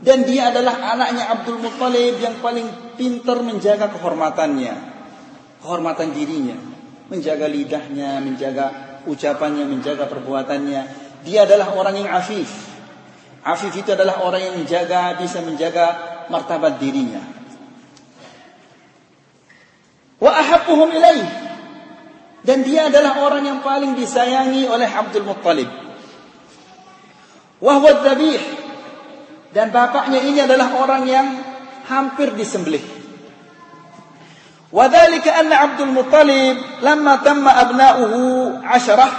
dan 0.05 0.21
dia 0.21 0.53
adalah 0.53 0.93
anaknya 0.93 1.33
Abdul 1.33 1.57
Muttalib 1.65 2.21
yang 2.21 2.37
paling 2.37 2.93
pintar 2.93 3.41
menjaga 3.41 3.89
kehormatannya. 3.89 4.93
Kehormatan 5.65 6.13
dirinya, 6.13 6.53
menjaga 7.09 7.49
lidahnya, 7.49 8.21
menjaga 8.21 8.65
ucapannya, 9.09 9.65
menjaga 9.65 10.05
perbuatannya. 10.05 10.81
Dia 11.25 11.49
adalah 11.49 11.73
orang 11.73 12.05
yang 12.05 12.09
afif. 12.13 12.45
Afif 13.41 13.73
itu 13.73 13.97
adalah 13.97 14.21
orang 14.21 14.45
yang 14.45 14.55
menjaga, 14.61 15.17
bisa 15.17 15.41
menjaga 15.41 15.97
martabat 16.29 16.77
dirinya. 16.77 17.25
Wa 20.21 20.37
ahabbuhum 20.37 20.93
ilaih. 20.93 21.29
Dan 22.45 22.61
dia 22.61 22.93
adalah 22.93 23.25
orang 23.25 23.41
yang 23.41 23.59
paling 23.65 23.97
disayangi 23.97 24.69
oleh 24.69 24.85
Abdul 24.85 25.25
Muttalib. 25.25 25.69
Wahwa 27.57 28.05
dzabih. 28.05 28.64
Dan 29.55 29.71
bapaknya 29.71 30.19
ini 30.19 30.43
adalah 30.43 30.75
orang 30.83 31.07
yang 31.07 31.27
hampir 31.87 32.35
disembelih. 32.35 32.83
Wadhalika 34.67 35.31
anna 35.31 35.63
Abdul 35.63 35.95
Muttalib 35.95 36.83
lamma 36.83 37.23
tamma 37.23 37.55
abna'uhu 37.63 38.59
asharah. 38.67 39.15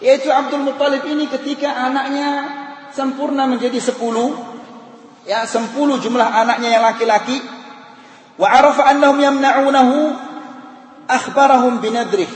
Yaitu 0.00 0.32
Abdul 0.32 0.64
Muttalib 0.64 1.04
ini 1.04 1.28
ketika 1.28 1.68
anaknya 1.68 2.48
sempurna 2.96 3.44
menjadi 3.44 3.76
sepuluh. 3.76 4.32
Ya 5.28 5.44
sepuluh 5.44 6.00
jumlah 6.00 6.24
anaknya 6.24 6.80
yang 6.80 6.84
laki-laki. 6.88 7.44
Wa 8.40 8.48
arafa 8.48 8.88
annahum 8.88 9.20
yamna'unahu 9.20 10.16
akhbarahum 11.04 11.84
binadrih. 11.84 12.32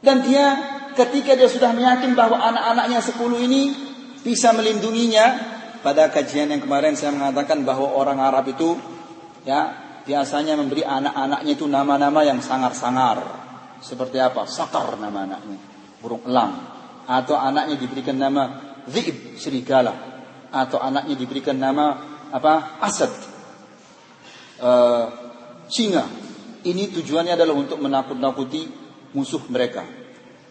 Dan 0.00 0.24
dia 0.24 0.56
ketika 0.96 1.36
dia 1.36 1.52
sudah 1.52 1.76
meyakin 1.76 2.16
bahwa 2.16 2.40
anak-anaknya 2.40 3.04
sepuluh 3.04 3.36
ini 3.36 3.89
bisa 4.24 4.52
melindunginya. 4.52 5.58
Pada 5.80 6.12
kajian 6.12 6.52
yang 6.52 6.60
kemarin 6.60 6.92
saya 6.92 7.08
mengatakan 7.16 7.64
bahwa 7.64 7.96
orang 7.96 8.20
Arab 8.20 8.52
itu 8.52 8.76
ya 9.48 9.72
biasanya 10.04 10.52
memberi 10.52 10.84
anak-anaknya 10.84 11.52
itu 11.56 11.64
nama-nama 11.64 12.20
yang 12.20 12.44
sangar-sangar. 12.44 13.24
Seperti 13.80 14.20
apa? 14.20 14.44
Sakar 14.44 15.00
nama 15.00 15.24
anaknya 15.24 15.56
burung 16.04 16.20
elang. 16.28 16.52
Atau 17.08 17.32
anaknya 17.32 17.80
diberikan 17.80 18.20
nama 18.20 18.76
Zib 18.92 19.40
serigala. 19.40 19.96
Atau 20.52 20.76
anaknya 20.76 21.16
diberikan 21.16 21.56
nama 21.56 21.96
apa? 22.28 22.76
Asad. 22.84 23.12
Uh, 24.60 25.04
singa. 25.64 26.04
Ini 26.60 26.92
tujuannya 26.92 27.40
adalah 27.40 27.56
untuk 27.56 27.80
menakut-nakuti 27.80 28.68
musuh 29.16 29.40
mereka. 29.48 29.80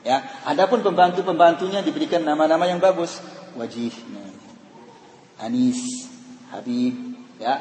Ya 0.02 0.42
adapun 0.48 0.82
pembantu-pembantunya 0.82 1.84
diberikan 1.86 2.24
nama-nama 2.26 2.66
yang 2.66 2.82
bagus 2.82 3.20
wajih 3.58 3.94
Anis 5.40 6.10
Habib 6.52 6.94
ya 7.40 7.56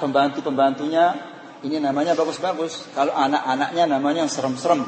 pembantu-pembantunya 0.00 1.14
ini 1.62 1.82
namanya 1.82 2.16
bagus-bagus 2.16 2.88
kalau 2.96 3.12
anak-anaknya 3.12 3.84
namanya 3.84 4.24
serem-serem 4.30 4.82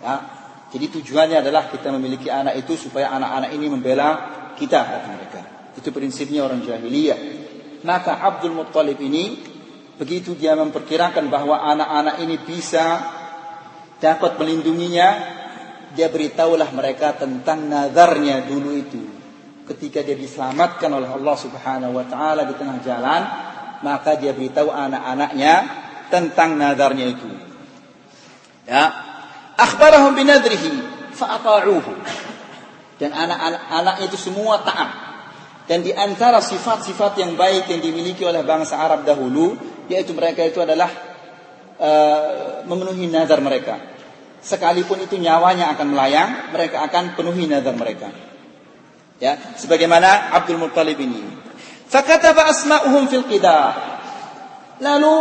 ya 0.00 0.40
jadi 0.70 0.86
tujuannya 0.86 1.42
adalah 1.42 1.66
kita 1.66 1.90
memiliki 1.90 2.30
anak 2.30 2.62
itu 2.62 2.78
supaya 2.78 3.10
anak-anak 3.10 3.50
ini 3.58 3.66
membela 3.66 4.08
kita 4.54 4.78
kata 4.78 5.08
mereka. 5.10 5.40
Itu 5.74 5.90
prinsipnya 5.90 6.46
orang 6.46 6.62
jahiliyah. 6.62 7.18
Maka 7.82 8.22
Abdul 8.22 8.54
Muttalib 8.54 9.02
ini 9.02 9.34
begitu 9.98 10.38
dia 10.38 10.54
memperkirakan 10.54 11.26
bahwa 11.26 11.58
anak-anak 11.58 12.22
ini 12.22 12.36
bisa 12.38 12.86
dapat 13.98 14.38
melindunginya, 14.38 15.08
dia 15.92 16.06
beritahulah 16.06 16.70
mereka 16.70 17.18
tentang 17.18 17.66
nazarnya 17.66 18.46
dulu 18.46 18.70
itu. 18.78 19.02
Ketika 19.70 20.02
dia 20.02 20.18
diselamatkan 20.18 20.90
oleh 20.90 21.06
Allah 21.06 21.36
Subhanahu 21.38 21.94
wa 21.94 22.02
taala 22.10 22.42
di 22.42 22.58
tengah 22.58 22.82
jalan, 22.82 23.22
maka 23.86 24.18
dia 24.18 24.34
beritahu 24.34 24.66
anak-anaknya 24.66 25.54
tentang 26.10 26.58
nazarnya 26.58 27.06
itu. 27.06 27.30
Ya. 28.66 28.90
Akhbarahum 29.54 30.18
binadrihi 30.18 30.70
fa'ata'uhu. 31.14 31.92
Dan 32.98 33.14
anak-anak 33.14 34.10
itu 34.10 34.18
semua 34.18 34.58
taat. 34.66 34.90
Dan 35.70 35.86
di 35.86 35.94
antara 35.94 36.42
sifat-sifat 36.42 37.22
yang 37.22 37.38
baik 37.38 37.70
yang 37.70 37.78
dimiliki 37.78 38.26
oleh 38.26 38.42
bangsa 38.42 38.74
Arab 38.74 39.06
dahulu, 39.06 39.54
yaitu 39.86 40.10
mereka 40.18 40.42
itu 40.42 40.58
adalah 40.58 40.90
uh, 41.78 42.66
memenuhi 42.66 43.06
nazar 43.06 43.38
mereka. 43.38 43.78
Sekalipun 44.42 44.98
itu 45.06 45.14
nyawanya 45.14 45.70
akan 45.78 45.86
melayang, 45.94 46.30
mereka 46.50 46.82
akan 46.90 47.14
penuhi 47.14 47.46
nazar 47.46 47.78
mereka. 47.78 48.29
Ya, 49.20 49.36
sebagaimana 49.60 50.32
Abdul 50.32 50.56
Muttalib 50.56 50.96
ini. 50.96 51.20
Fakataba 51.92 52.48
asma'uhum 52.48 53.04
fil 53.12 53.28
qidah. 53.28 53.76
Lalu 54.80 55.14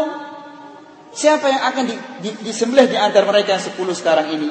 siapa 1.11 1.51
yang 1.51 1.63
akan 1.67 1.83
di, 1.83 1.95
di, 2.23 2.31
disembelih 2.47 2.87
di 2.87 2.95
antara 2.95 3.27
mereka 3.27 3.59
yang 3.59 3.63
sepuluh 3.63 3.91
sekarang 3.91 4.31
ini? 4.31 4.49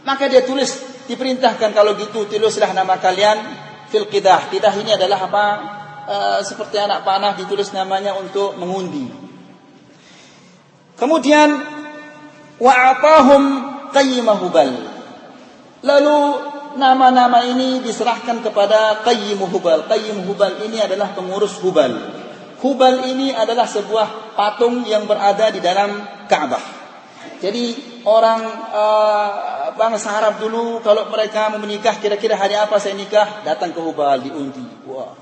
Maka 0.00 0.32
dia 0.32 0.40
tulis 0.48 0.80
diperintahkan 1.04 1.76
kalau 1.76 1.92
gitu 2.00 2.24
tulislah 2.24 2.72
nama 2.72 2.96
kalian 2.96 3.36
fil 3.92 4.08
qidah. 4.08 4.48
Qidah 4.48 4.72
ini 4.80 4.96
adalah 4.96 5.28
apa? 5.28 5.44
E, 6.08 6.16
seperti 6.48 6.80
anak 6.80 7.04
panah 7.04 7.36
ditulis 7.36 7.68
namanya 7.76 8.16
untuk 8.16 8.56
mengundi. 8.56 9.12
Kemudian 10.96 11.52
wa 12.56 12.72
atahum 12.96 13.42
qayyimahubal. 13.92 14.70
Lalu 15.84 16.18
nama-nama 16.76 17.42
ini 17.46 17.82
diserahkan 17.82 18.44
kepada 18.44 19.02
Qayyim 19.02 19.40
Hubal. 19.42 19.88
Qayyim 19.88 20.26
Hubal 20.28 20.62
ini 20.66 20.78
adalah 20.78 21.14
pengurus 21.16 21.58
Hubal. 21.58 21.90
Hubal 22.60 23.08
ini 23.08 23.32
adalah 23.32 23.64
sebuah 23.64 24.36
patung 24.36 24.84
yang 24.84 25.08
berada 25.08 25.48
di 25.48 25.64
dalam 25.64 26.04
Ka'bah. 26.28 26.60
Jadi 27.40 27.72
orang 28.04 28.40
uh, 28.68 29.30
bangsa 29.72 30.12
Arab 30.12 30.44
dulu 30.44 30.84
kalau 30.84 31.08
mereka 31.08 31.48
mau 31.48 31.60
menikah 31.60 31.96
kira-kira 31.96 32.36
hari 32.36 32.52
apa 32.52 32.76
saya 32.76 32.92
nikah 32.92 33.40
datang 33.48 33.72
ke 33.72 33.80
Hubal 33.80 34.20
diundi. 34.20 34.64
Wah. 34.84 35.16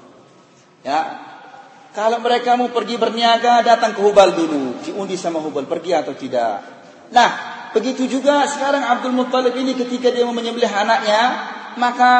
Ya. 0.82 1.00
Kalau 1.94 2.22
mereka 2.22 2.54
mau 2.54 2.70
pergi 2.70 2.94
berniaga 2.94 3.62
datang 3.62 3.94
ke 3.94 4.00
Hubal 4.02 4.34
dulu, 4.34 4.82
diundi 4.82 5.14
sama 5.18 5.42
Hubal 5.42 5.66
pergi 5.66 5.94
atau 5.94 6.14
tidak. 6.14 6.62
Nah, 7.10 7.57
begitu 7.76 8.08
juga 8.08 8.46
sekarang 8.48 8.84
Abdul 8.84 9.14
Muttalib 9.16 9.54
ini 9.56 9.76
ketika 9.76 10.08
dia 10.12 10.24
mau 10.24 10.36
menyembelih 10.36 10.70
anaknya, 10.70 11.22
maka 11.76 12.12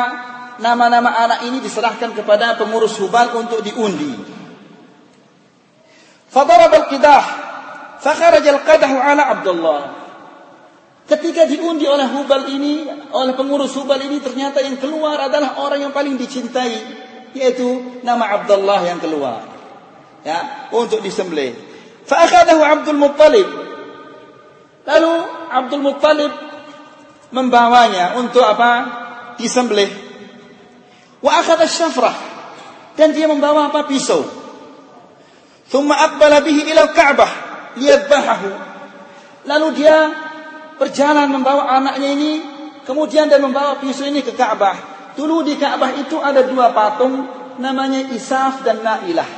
nama-nama 0.58 1.14
anak 1.26 1.46
ini 1.46 1.62
diserahkan 1.62 2.14
kepada 2.14 2.58
pengurus 2.58 2.98
Hubal 2.98 3.34
untuk 3.38 3.62
diundi. 3.62 4.12
Fadarab 6.28 6.72
al-qidah, 6.74 7.24
fakharaj 8.02 8.44
al-qadah 8.44 8.90
ala 8.92 9.22
Abdullah. 9.38 9.80
Ketika 11.08 11.48
diundi 11.48 11.88
oleh 11.88 12.04
Hubal 12.04 12.52
ini, 12.52 12.84
oleh 13.16 13.32
pengurus 13.32 13.72
Hubal 13.80 14.04
ini 14.04 14.20
ternyata 14.20 14.61
yang 14.61 14.76
keluar 14.76 15.16
adalah 15.24 15.56
orang 15.56 15.88
yang 15.88 15.92
paling 15.94 16.20
dicintai, 16.20 16.84
yaitu 17.32 18.00
nama 18.04 18.37
Abdullah 18.37 18.84
yang 18.84 19.00
keluar. 19.00 19.40
Ya, 20.20 20.68
untuk 20.74 21.00
disembelih. 21.00 21.56
Fa'akhadahu 22.04 22.61
Abdul 22.61 23.00
Muttalib. 23.00 23.67
Lalu 24.88 25.12
Abdul 25.53 25.85
Muttalib 25.85 26.33
membawanya 27.28 28.16
untuk 28.16 28.41
apa? 28.41 28.70
Disembelih. 29.36 29.93
Wa 31.20 31.45
akhadha 31.45 31.68
syafrah. 31.68 32.16
Dan 32.97 33.12
dia 33.12 33.28
membawa 33.28 33.68
apa? 33.68 33.84
Pisau. 33.84 34.24
Thumma 35.68 35.93
aqbala 36.09 36.41
bihi 36.41 36.72
ila 36.72 36.89
al-Ka'bah 36.89 37.30
liyadbahahu. 37.76 38.51
Lalu 39.45 39.68
dia 39.76 39.97
berjalan 40.80 41.28
membawa 41.28 41.68
anaknya 41.76 42.09
ini, 42.16 42.32
kemudian 42.89 43.28
dia 43.28 43.36
membawa 43.36 43.76
pisau 43.76 44.09
ini 44.09 44.24
ke 44.24 44.32
Ka'bah. 44.32 45.12
Dulu 45.12 45.45
di 45.45 45.61
Ka'bah 45.61 46.01
itu 46.01 46.16
ada 46.16 46.49
dua 46.49 46.72
patung, 46.72 47.28
namanya 47.61 48.09
Isaf 48.14 48.64
dan 48.64 48.80
Nailah. 48.80 49.28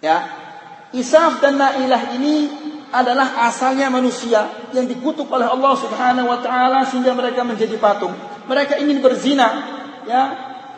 Ya, 0.00 0.18
Isaf 0.94 1.42
dan 1.44 1.60
Nailah 1.60 2.16
ini 2.16 2.48
adalah 2.88 3.44
asalnya 3.44 3.92
manusia 3.92 4.48
yang 4.72 4.88
dikutuk 4.88 5.28
oleh 5.28 5.44
Allah 5.44 5.74
Subhanahu 5.76 6.28
wa 6.28 6.38
taala 6.40 6.88
sehingga 6.88 7.12
mereka 7.12 7.44
menjadi 7.44 7.76
patung. 7.76 8.16
Mereka 8.48 8.80
ingin 8.80 9.04
berzina, 9.04 9.48
ya, 10.08 10.22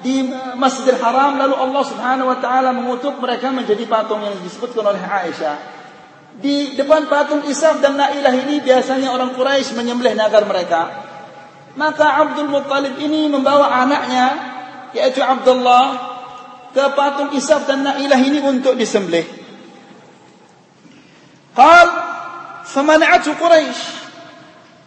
di 0.00 0.26
Masjidil 0.56 0.98
Haram 0.98 1.36
lalu 1.36 1.54
Allah 1.54 1.84
Subhanahu 1.86 2.28
wa 2.32 2.38
taala 2.40 2.74
mengutuk 2.74 3.20
mereka 3.20 3.52
menjadi 3.52 3.84
patung 3.86 4.24
yang 4.24 4.34
disebutkan 4.42 4.84
oleh 4.90 5.00
Aisyah. 5.00 5.56
Di 6.40 6.72
depan 6.78 7.10
patung 7.10 7.44
Isaf 7.44 7.84
dan 7.84 8.00
Nailah 8.00 8.32
ini 8.32 8.64
biasanya 8.64 9.12
orang 9.12 9.36
Quraisy 9.36 9.76
menyembelih 9.76 10.16
nagar 10.16 10.48
mereka. 10.48 10.88
Maka 11.76 12.26
Abdul 12.26 12.48
Muttalib 12.48 12.96
ini 12.98 13.28
membawa 13.30 13.70
anaknya 13.70 14.26
yaitu 14.96 15.22
Abdullah 15.22 16.10
ke 16.72 16.84
patung 16.96 17.30
Isaf 17.36 17.68
dan 17.68 17.84
Nailah 17.84 18.18
ini 18.18 18.40
untuk 18.40 18.74
disembelih. 18.74 19.26
Qal 21.52 21.86
famana'atu 22.70 23.34
Quraisy. 23.34 23.82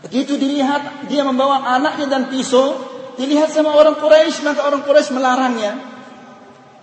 Begitu 0.08 0.36
dilihat 0.36 1.08
dia 1.08 1.24
membawa 1.24 1.64
anaknya 1.64 2.12
dan 2.12 2.28
pisau, 2.28 2.76
dilihat 3.16 3.52
sama 3.52 3.72
orang 3.72 3.96
Quraisy 4.00 4.44
maka 4.44 4.68
orang 4.68 4.84
Quraisy 4.84 5.16
melarangnya. 5.16 5.74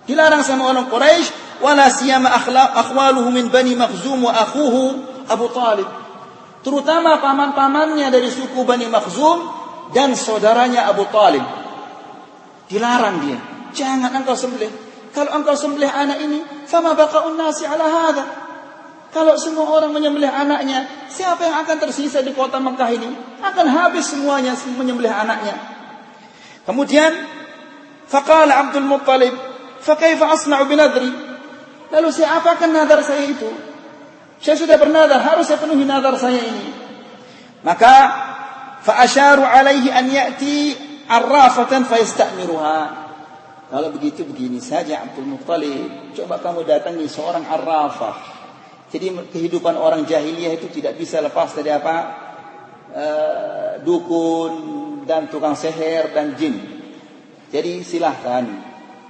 Dilarang 0.08 0.40
sama 0.40 0.72
orang 0.72 0.88
Quraisy 0.88 1.60
wala 1.60 1.86
siyama 1.92 2.32
akhwaluhu 2.32 3.28
min 3.28 3.52
bani 3.52 3.76
Makhzum 3.76 4.24
wa 4.24 4.32
akhuhu 4.32 4.82
Abu 5.28 5.46
Talib. 5.52 5.88
Terutama 6.60 7.20
paman-pamannya 7.24 8.12
dari 8.12 8.28
suku 8.28 8.68
Bani 8.68 8.84
Makhzum 8.88 9.48
dan 9.96 10.12
saudaranya 10.12 10.88
Abu 10.92 11.08
Talib. 11.08 11.44
Dilarang 12.68 13.16
dia. 13.24 13.38
Jangan 13.72 14.12
engkau 14.12 14.36
sembelih. 14.36 14.68
Kalau 15.10 15.30
engkau 15.34 15.56
sembelih 15.58 15.90
anak 15.90 16.18
ini, 16.22 16.44
fama 16.68 16.94
baqa'un 16.94 17.34
nasi 17.34 17.66
ala 17.66 17.82
hadha. 17.82 18.24
Kalau 19.10 19.34
semua 19.34 19.66
orang 19.66 19.90
menyembelih 19.90 20.30
anaknya, 20.30 20.86
siapa 21.10 21.42
yang 21.42 21.66
akan 21.66 21.76
tersisa 21.82 22.22
di 22.22 22.30
kota 22.30 22.62
Mekah 22.62 22.90
ini? 22.94 23.10
Akan 23.42 23.66
habis 23.66 24.06
semuanya 24.06 24.54
menyembelih 24.54 25.10
anaknya. 25.10 25.58
Kemudian, 26.62 27.10
faqala 28.06 28.62
Abdul 28.62 28.86
Muttalib, 28.86 29.34
fakaifa 29.82 30.30
asna'u 30.30 30.62
binadri? 30.70 31.10
Lalu 31.90 32.08
siapa 32.14 32.54
akan 32.54 32.70
nadar 32.70 33.02
saya 33.02 33.26
itu? 33.26 33.50
Saya 34.38 34.54
sudah 34.54 34.78
bernadar, 34.78 35.18
harus 35.18 35.50
saya 35.50 35.58
penuhi 35.58 35.82
nadar 35.82 36.14
saya 36.14 36.38
ini. 36.38 36.70
Maka, 37.66 37.94
fa'asharu 38.86 39.42
alaihi 39.42 39.90
an 39.90 40.06
ya'ti 40.06 40.56
arrafatan 41.10 41.82
fayasta'miruha. 41.82 42.78
Kalau 43.74 43.90
begitu 43.90 44.22
begini 44.22 44.62
saja 44.62 45.02
Abdul 45.02 45.34
Muttalib, 45.34 46.14
coba 46.14 46.38
kamu 46.38 46.62
datangi 46.62 47.10
seorang 47.10 47.42
arrafah 47.42 48.39
jadi 48.90 49.14
kehidupan 49.30 49.78
orang 49.78 50.04
jahiliyah 50.04 50.58
itu 50.58 50.68
tidak 50.70 50.98
bisa 50.98 51.22
lepas 51.22 51.54
dari 51.54 51.70
apa 51.70 51.96
uh, 52.92 53.72
dukun 53.80 54.52
dan 55.06 55.30
tukang 55.30 55.54
seher 55.54 56.10
dan 56.10 56.34
jin 56.34 56.58
jadi 57.50 57.80
silahkan 57.86 58.44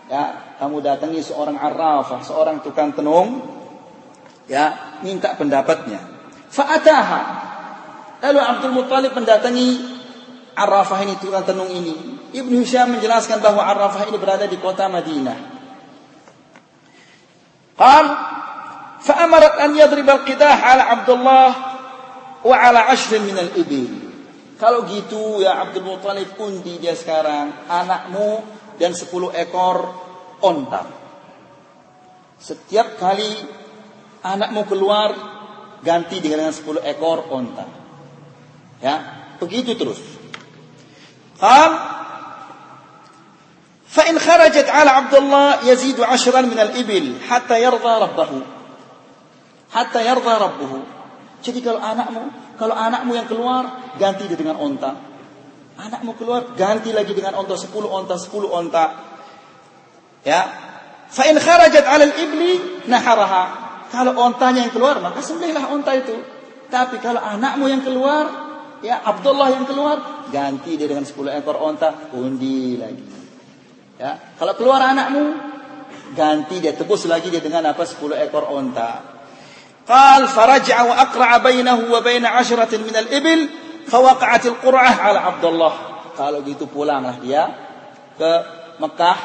ya 0.06 0.56
kamu 0.60 0.84
datangi 0.84 1.20
seorang 1.24 1.56
arrafah 1.56 2.20
seorang 2.22 2.60
tukang 2.60 2.92
tenung 2.92 3.40
ya 4.46 4.98
minta 5.00 5.32
pendapatnya 5.34 6.00
fa'ataha 6.52 7.50
Lalu 8.20 8.38
Abdul 8.38 8.74
Muttalib 8.76 9.12
mendatangi 9.16 9.68
Arafah 10.52 11.00
ini, 11.08 11.16
tukang 11.16 11.44
tenung 11.48 11.72
ini. 11.72 12.20
Ibnu 12.36 12.60
Hisham 12.60 12.92
menjelaskan 12.92 13.40
bahwa 13.40 13.64
Arafah 13.64 14.04
ini 14.12 14.18
berada 14.20 14.44
di 14.44 14.60
kota 14.60 14.86
Madinah. 14.92 15.38
Qal, 17.80 18.06
fa'amarat 19.00 19.60
an 19.60 19.70
yadrib 19.76 20.08
al-qidah 20.08 20.56
ala 20.60 20.82
Abdullah 21.00 21.50
wa 22.44 22.56
ala 22.56 22.88
ashrin 22.92 23.24
min 23.24 23.36
al-ibil. 23.36 24.12
Kalau 24.60 24.84
gitu 24.92 25.40
ya 25.40 25.64
Abdul 25.64 25.88
Muttalib 25.88 26.36
undi 26.36 26.76
dia 26.76 26.92
sekarang 26.92 27.64
anakmu 27.64 28.44
dan 28.76 28.92
sepuluh 28.92 29.32
ekor 29.32 29.88
onta. 30.44 30.84
Setiap 32.36 33.00
kali 33.00 33.40
anakmu 34.20 34.68
keluar 34.68 35.16
ganti 35.80 36.20
dengan 36.20 36.52
sepuluh 36.52 36.84
ekor 36.84 37.32
onta. 37.32 37.64
Ya, 38.84 38.96
begitu 39.40 39.76
terus. 39.76 40.00
Qal 41.40 41.72
fa 43.88 44.02
in 44.12 44.20
kharajat 44.20 44.68
ala 44.68 45.08
Abdullah 45.08 45.64
yazidu 45.64 46.04
'ashran 46.04 46.52
min 46.52 46.60
al-ibil 46.60 47.16
hatta 47.24 47.56
yarda 47.56 48.08
rabbahu. 48.08 48.59
Hatta 49.70 50.02
yarda 50.02 50.34
rabbuhu. 50.38 50.78
Jadi 51.40 51.58
kalau 51.64 51.80
anakmu, 51.80 52.22
kalau 52.60 52.74
anakmu 52.76 53.12
yang 53.16 53.26
keluar 53.30 53.94
ganti 53.96 54.28
dia 54.28 54.36
dengan 54.36 54.60
onta. 54.60 54.92
Anakmu 55.80 56.12
keluar 56.20 56.52
ganti 56.58 56.92
lagi 56.92 57.16
dengan 57.16 57.38
onta 57.40 57.56
10 57.56 57.72
onta 57.88 58.14
10 58.20 58.50
onta. 58.50 58.84
Ya. 60.26 60.42
Fa 61.10 61.24
in 61.26 61.40
kharajat 61.40 61.86
'ala 61.86 62.04
al-ibli 62.04 62.84
naharaha. 62.86 63.44
Kalau 63.90 64.14
ontanya 64.20 64.68
yang 64.68 64.74
keluar 64.74 65.00
maka 65.00 65.24
sembelihlah 65.24 65.72
onta 65.72 65.96
itu. 65.96 66.14
Tapi 66.68 67.02
kalau 67.02 67.18
anakmu 67.18 67.66
yang 67.66 67.82
keluar 67.82 68.50
Ya 68.80 68.96
Abdullah 69.04 69.52
yang 69.52 69.68
keluar 69.68 70.24
ganti 70.32 70.80
dia 70.80 70.88
dengan 70.88 71.04
10 71.04 71.36
ekor 71.36 71.56
onta 71.60 72.08
undi 72.16 72.80
lagi. 72.80 73.04
Ya, 74.00 74.16
kalau 74.40 74.56
keluar 74.56 74.80
anakmu 74.80 75.36
ganti 76.16 76.64
dia 76.64 76.72
tebus 76.72 77.04
lagi 77.04 77.28
dia 77.28 77.44
dengan 77.44 77.68
apa 77.68 77.84
10 77.84 78.16
ekor 78.24 78.48
onta. 78.48 79.19
Faraja'a 79.90 80.82
wa 80.86 80.94
aqra'a 81.02 81.42
bainahu 81.42 81.90
wa 81.90 81.98
bain 81.98 82.22
'ashratin 82.22 82.86
min 82.86 82.94
al-ibil 82.94 83.50
fawaqa'at 83.90 84.46
al-qur'ah 84.46 84.94
'ala 85.02 85.20
Abdullah. 85.34 85.74
Kalau 86.14 86.46
gitu 86.46 86.70
pulanglah 86.70 87.18
dia 87.18 87.48
ke 88.14 88.32
Mekah 88.78 89.18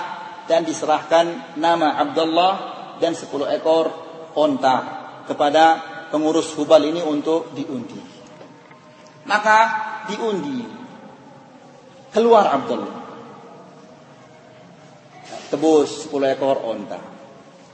dan 0.49 0.66
diserahkan 0.66 1.57
nama 1.57 2.01
Abdullah 2.01 2.53
dan 2.97 3.13
10 3.13 3.30
ekor 3.59 3.91
onta 4.38 4.76
kepada 5.26 5.63
pengurus 6.09 6.53
Hubal 6.55 6.86
ini 6.86 7.01
untuk 7.01 7.51
diundi. 7.53 7.99
Maka 9.26 9.59
diundi. 10.09 10.61
Keluar 12.13 12.47
Abdullah. 12.53 12.95
Tebus 15.51 16.07
10 16.07 16.36
ekor 16.38 16.57
onta. 16.63 16.99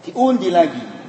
Diundi 0.01 0.49
lagi. 0.49 1.00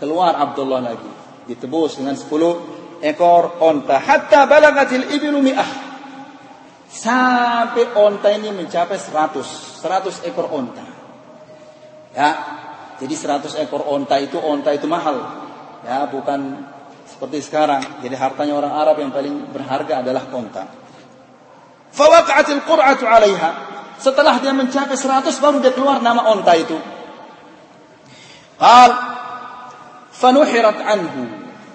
Keluar 0.00 0.32
Abdullah 0.40 0.80
lagi. 0.80 1.10
Ditebus 1.44 2.00
dengan 2.00 2.16
10 2.16 3.04
ekor 3.04 3.60
onta. 3.60 4.00
Hatta 4.00 4.48
balagatil 4.48 5.12
ibilu 5.12 5.44
mi'ah. 5.44 5.70
Sampai 6.90 7.92
onta 7.94 8.32
ini 8.32 8.50
mencapai 8.50 8.96
100. 8.96 9.84
100 9.84 10.26
ekor 10.26 10.48
onta. 10.48 10.84
Ya. 12.16 12.30
Jadi 12.96 13.14
100 13.16 13.60
ekor 13.60 13.84
onta 13.84 14.16
itu 14.16 14.40
onta 14.40 14.72
itu 14.72 14.88
mahal. 14.88 15.20
Ya, 15.84 16.08
bukan 16.08 16.64
seperti 17.08 17.44
sekarang. 17.44 18.04
Jadi 18.04 18.16
hartanya 18.16 18.56
orang 18.56 18.72
Arab 18.76 18.96
yang 19.00 19.12
paling 19.12 19.52
berharga 19.52 20.00
adalah 20.00 20.24
onta. 20.32 20.64
Fawaqa'atil 21.92 22.62
qur'atu 22.64 23.04
'alaiha. 23.04 23.50
Setelah 24.00 24.40
dia 24.40 24.56
mencapai 24.56 24.96
100 24.96 25.28
baru 25.44 25.60
dia 25.60 25.76
keluar 25.76 26.00
nama 26.00 26.32
onta 26.32 26.56
itu. 26.56 26.76
Qal 28.60 29.09
fanuhirat 30.20 30.78
anhu. 30.84 31.24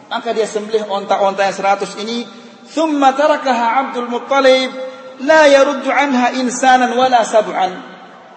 Maka 0.06 0.32
dia 0.38 0.46
sembelih 0.46 0.86
onta-onta 0.86 1.44
yang 1.44 1.58
100 1.58 1.98
ini. 2.06 2.24
Thumma 2.70 3.18
tarakaha 3.18 3.90
Abdul 3.90 4.08
Muttalib 4.08 4.70
la 5.26 5.50
yaruddu 5.50 5.90
anha 5.90 6.38
insanan 6.38 6.94
wala 6.94 7.26
sab'an. 7.26 7.74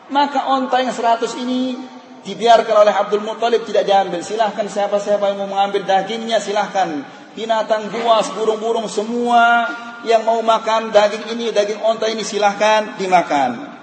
Maka 0.09 0.49
onta 0.49 0.81
yang 0.81 0.97
100 0.97 1.45
ini 1.45 1.77
dibiarkan 2.25 2.75
oleh 2.89 2.95
Abdul 2.97 3.21
Muttalib 3.21 3.69
tidak 3.69 3.85
diambil. 3.85 4.25
Silahkan 4.25 4.65
siapa-siapa 4.65 5.29
yang 5.33 5.45
mau 5.45 5.49
mengambil 5.53 5.85
dagingnya 5.85 6.41
silahkan. 6.41 7.05
Binatang 7.37 7.93
buas, 7.93 8.33
burung-burung 8.35 8.91
semua 8.91 9.69
yang 10.03 10.27
mau 10.27 10.41
makan 10.43 10.91
daging 10.91 11.37
ini, 11.37 11.55
daging 11.55 11.79
onta 11.85 12.11
ini 12.11 12.27
silahkan 12.27 12.99
dimakan. 12.99 13.79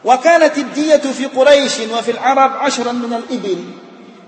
Wa 0.00 0.22
fi 0.22 1.24
Quraisy 1.28 1.90
wa 1.90 2.00
fil 2.00 2.16
Arab 2.16 2.62
10 2.62 3.02
min 3.02 3.12
al-ibil. 3.12 3.60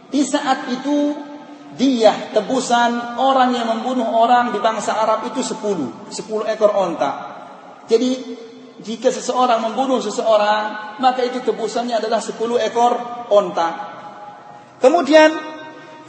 Di 0.09 0.25
saat 0.25 0.69
itu 0.73 1.28
dia 1.79 2.35
tebusan 2.35 3.23
orang 3.23 3.55
yang 3.55 3.71
membunuh 3.71 4.11
orang 4.11 4.51
di 4.51 4.59
bangsa 4.59 4.99
Arab 4.99 5.31
itu 5.31 5.47
10, 5.47 6.11
10 6.11 6.53
ekor 6.53 6.75
onta. 6.75 7.11
Jadi 7.87 8.11
jika 8.83 9.15
seseorang 9.15 9.63
membunuh 9.63 10.03
seseorang, 10.03 10.99
maka 10.99 11.23
itu 11.23 11.39
tebusannya 11.43 12.03
adalah 12.03 12.19
10 12.19 12.35
ekor 12.67 12.93
onta. 13.31 13.69
Kemudian, 14.79 15.31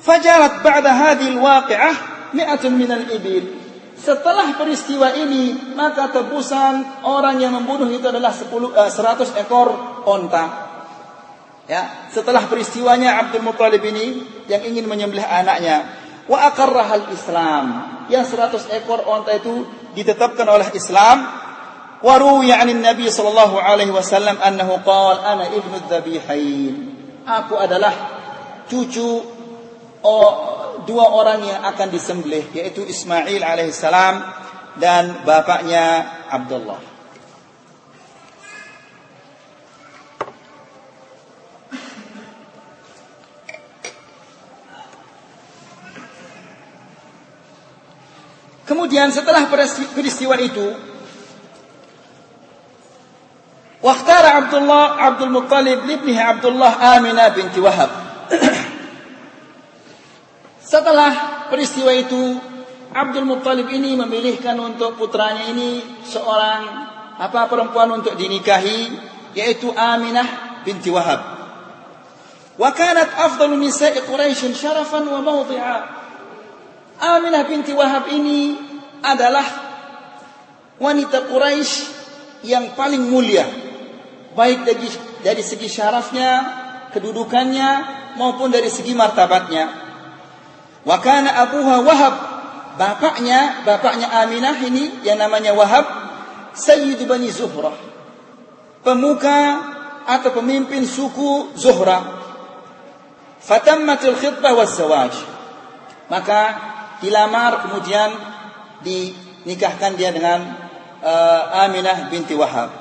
fajarat 0.01 0.61
ba'da 0.61 0.91
hadhil 0.93 1.37
waqi'ah 1.37 1.95
mi'atun 2.33 2.73
minal 2.73 3.05
ibil. 3.09 3.57
Setelah 3.99 4.55
peristiwa 4.55 5.11
ini, 5.11 5.75
maka 5.75 6.13
tebusan 6.13 7.03
orang 7.03 7.41
yang 7.41 7.57
membunuh 7.57 7.89
itu 7.91 8.05
adalah 8.07 8.31
10, 8.31 8.73
uh, 8.73 8.89
100 8.89 9.37
ekor 9.43 9.69
onta. 10.07 10.68
Ya, 11.69 12.09
setelah 12.09 12.49
peristiwanya 12.49 13.21
Abdul 13.21 13.45
Muthalib 13.45 13.85
ini 13.85 14.25
yang 14.49 14.65
ingin 14.65 14.89
menyembelih 14.89 15.21
anaknya, 15.21 15.85
wa 16.25 16.49
aqarrahal 16.49 17.13
Islam. 17.13 17.65
Yang 18.09 18.33
100 18.33 18.73
ekor 18.81 19.05
onta 19.05 19.37
itu 19.37 19.69
ditetapkan 19.93 20.49
oleh 20.49 20.65
Islam. 20.73 21.29
Wa 22.01 22.15
ruwiya 22.17 22.65
Nabi 22.65 23.05
sallallahu 23.13 23.61
alaihi 23.61 23.93
wasallam 23.93 24.41
annahu 24.41 24.81
qala 24.81 25.21
ana 25.37 25.45
ibnu 25.53 25.77
dzabihain. 25.85 26.73
Aku 27.29 27.53
adalah 27.53 27.93
cucu 28.65 29.21
oh, 30.01 30.31
dua 30.89 31.05
orang 31.05 31.45
yang 31.45 31.61
akan 31.69 31.93
disembelih 31.93 32.49
yaitu 32.49 32.81
Ismail 32.81 33.45
alaihissalam 33.45 34.15
dan 34.81 35.21
bapaknya 35.21 36.07
Abdullah. 36.33 36.98
Kemudian 48.69 49.09
setelah 49.09 49.49
peristiwa 49.97 50.37
itu, 50.37 50.67
Wakhtara 53.81 54.45
Abdullah 54.45 55.01
Abdul 55.09 55.33
Muttalib 55.33 55.89
libnihi 55.89 56.21
Abdullah 56.21 56.77
Aminah 56.99 57.33
binti 57.33 57.57
Wahab. 57.63 57.89
Setelah 60.69 61.47
peristiwa 61.49 61.89
itu, 61.95 62.37
Abdul 62.93 63.25
Muttalib 63.25 63.65
ini 63.73 63.97
memilihkan 63.97 64.53
untuk 64.61 65.01
putranya 65.01 65.49
ini 65.49 65.81
seorang 66.05 66.61
apa 67.17 67.49
perempuan 67.49 67.89
untuk 67.89 68.13
dinikahi 68.13 68.93
yaitu 69.33 69.73
Aminah 69.73 70.61
binti 70.61 70.93
Wahab. 70.93 71.41
Wa 72.59 72.69
kanat 72.75 73.17
afdalu 73.17 73.65
nisa'i 73.65 73.97
Quraisy 74.03 74.53
syarafan 74.53 75.09
wa 75.09 75.25
mawdi'a. 75.25 75.98
Aminah 76.99 77.47
binti 77.47 77.71
Wahab 77.71 78.11
ini 78.11 78.59
adalah 78.99 79.45
wanita 80.79 81.31
Quraisy 81.31 81.99
yang 82.43 82.75
paling 82.75 83.07
mulia 83.07 83.69
baik 84.39 84.65
dari, 84.65 84.87
dari 85.19 85.43
segi 85.43 85.67
syarafnya, 85.67 86.29
kedudukannya 86.95 87.69
maupun 88.15 88.53
dari 88.53 88.71
segi 88.71 88.93
martabatnya. 88.93 89.67
Wa 90.87 90.97
kana 91.03 91.35
abuha 91.43 91.83
Wahab, 91.83 92.15
bapaknya, 92.79 93.67
bapaknya 93.67 94.07
Aminah 94.23 94.57
ini 94.63 95.03
yang 95.03 95.19
namanya 95.19 95.51
Wahab, 95.51 95.85
Sayyid 96.55 97.03
Bani 97.03 97.27
Zuhrah. 97.27 97.75
Pemuka 98.79 99.39
atau 100.07 100.31
pemimpin 100.31 100.87
suku 100.87 101.53
Zuhra. 101.59 102.17
Fatammatil 103.43 104.15
khitbah 104.15 104.55
was 104.55 104.71
zawaj. 104.79 105.13
Maka 106.07 106.68
dilamar 106.99 107.67
kemudian 107.67 108.11
dinikahkan 108.83 109.95
dia 109.95 110.11
dengan 110.11 110.39
uh, 111.03 111.63
Aminah 111.67 112.07
binti 112.11 112.35
Wahab. 112.35 112.71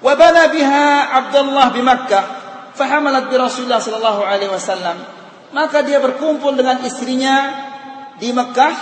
Wabala 0.00 0.48
biha 0.48 1.12
Abdullah 1.12 1.72
bi 1.72 1.84
Makkah 1.84 2.24
fahamalat 2.72 3.28
bi 3.28 3.36
Rasulullah 3.36 3.80
sallallahu 3.80 4.24
alaihi 4.24 4.52
wasallam. 4.52 4.96
Maka 5.50 5.82
dia 5.84 5.98
berkumpul 5.98 6.54
dengan 6.56 6.80
istrinya 6.86 7.36
di 8.16 8.30
Mekah 8.30 8.74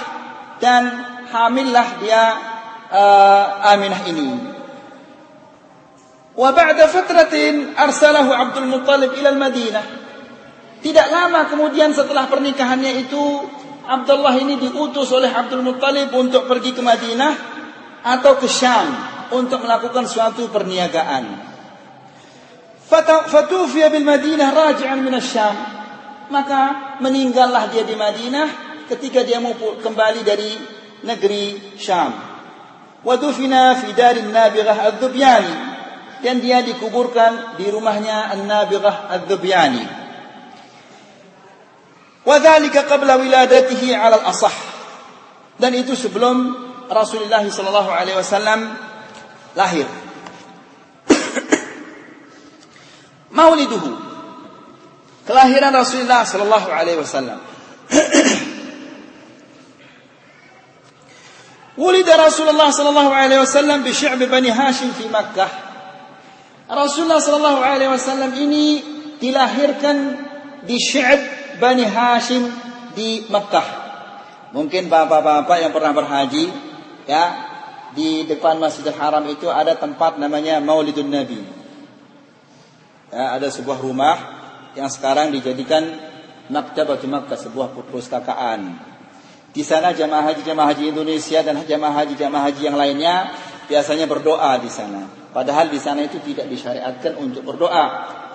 dan 0.63 0.83
hamillah 1.33 1.87
dia 1.99 2.23
uh, 2.93 3.73
Aminah 3.75 4.03
ini. 4.07 4.29
Wa 6.39 6.55
ba'da 6.55 6.87
fatratin 6.87 7.75
arsalahu 7.75 8.31
Abdul 8.31 8.71
Muttalib 8.71 9.11
ila 9.19 9.35
Madinah. 9.35 9.87
Tidak 10.79 11.07
lama 11.11 11.51
kemudian 11.51 11.91
setelah 11.91 12.31
pernikahannya 12.31 13.03
itu 13.03 13.43
Abdullah 13.89 14.37
ini 14.37 14.61
diutus 14.61 15.09
oleh 15.17 15.33
Abdul 15.33 15.65
Muttalib 15.65 16.13
untuk 16.13 16.45
pergi 16.45 16.77
ke 16.77 16.85
Madinah 16.85 17.33
atau 18.05 18.37
ke 18.37 18.45
Syam 18.45 18.93
untuk 19.33 19.65
melakukan 19.65 20.05
suatu 20.05 20.53
perniagaan. 20.53 21.25
Fatufiya 23.33 23.89
bil 23.89 24.05
Madinah 24.05 24.53
raji'an 24.53 25.01
min 25.01 25.17
Syam. 25.25 25.57
Maka 26.29 26.97
meninggallah 27.01 27.73
dia 27.73 27.89
di 27.89 27.97
Madinah 27.97 28.49
ketika 28.93 29.25
dia 29.25 29.41
mau 29.41 29.57
kembali 29.57 30.21
dari 30.21 30.53
negeri 31.09 31.77
Syam. 31.81 32.13
Wadufina 33.01 33.73
fi 33.81 33.97
darin 33.97 34.29
Nabighah 34.29 34.93
Ad-Dubyani 34.93 35.55
dan 36.21 36.45
dia 36.45 36.61
dikuburkan 36.61 37.57
di 37.57 37.73
rumahnya 37.73 38.37
An-Nabighah 38.37 39.09
Ad-Dubyani. 39.17 40.08
Wadhalika 42.27 42.87
qabla 42.87 43.19
wiladatihi 43.19 43.95
'ala 43.95 44.23
al-asah. 44.23 44.55
Dan 45.59 45.75
itu 45.75 45.99
sebelum 45.99 46.55
Rasulullah 46.89 47.43
sallallahu 47.45 47.91
alaihi 47.93 48.17
wasallam 48.17 48.73
lahir. 49.59 49.87
Mauliduhu. 53.35 53.93
Kelahiran 55.29 55.75
Rasulullah 55.77 56.25
sallallahu 56.25 56.69
alaihi 56.73 56.99
wasallam. 56.99 57.39
Wulida 61.79 62.19
Rasulullah 62.19 62.75
sallallahu 62.75 63.15
alaihi 63.15 63.39
wasallam 63.39 63.87
di 63.87 63.95
Sy'ab 63.95 64.19
Bani 64.27 64.51
Hashim 64.51 64.91
di 64.99 65.07
Makkah. 65.07 65.47
Rasulullah 66.67 67.23
sallallahu 67.23 67.63
alaihi 67.63 67.93
wasallam 67.93 68.35
ini 68.35 68.83
dilahirkan 69.23 69.97
di 70.67 70.75
Sy'ab 70.75 71.38
Bani 71.59 71.85
Hashim 71.85 72.47
di 72.95 73.27
Makkah. 73.27 73.87
Mungkin 74.55 74.89
bapak-bapak 74.89 75.61
yang 75.61 75.75
pernah 75.75 75.93
berhaji 75.93 76.49
ya 77.05 77.25
di 77.93 78.25
depan 78.25 78.57
Masjidil 78.57 78.97
Haram 78.97 79.27
itu 79.29 79.51
ada 79.51 79.77
tempat 79.77 80.17
namanya 80.17 80.63
Maulidun 80.63 81.13
Nabi. 81.13 81.43
Ya, 83.13 83.37
ada 83.37 83.51
sebuah 83.53 83.79
rumah 83.83 84.17
yang 84.73 84.89
sekarang 84.89 85.35
dijadikan 85.35 85.85
Maktabatul 86.49 87.13
Makkah, 87.13 87.37
sebuah 87.37 87.77
perpustakaan. 87.77 88.81
Di 89.53 89.61
sana 89.65 89.93
jamaah 89.93 90.33
haji 90.33 90.45
jamaah 90.45 90.73
haji 90.73 90.97
Indonesia 90.97 91.45
dan 91.45 91.61
jamaah 91.61 92.05
haji 92.05 92.15
jamaah 92.17 92.43
haji 92.49 92.63
yang 92.69 92.77
lainnya 92.77 93.15
biasanya 93.69 94.09
berdoa 94.09 94.57
di 94.61 94.71
sana. 94.73 95.09
Padahal 95.29 95.69
di 95.69 95.77
sana 95.77 96.05
itu 96.05 96.21
tidak 96.25 96.49
disyariatkan 96.49 97.21
untuk 97.21 97.45
berdoa 97.45 97.85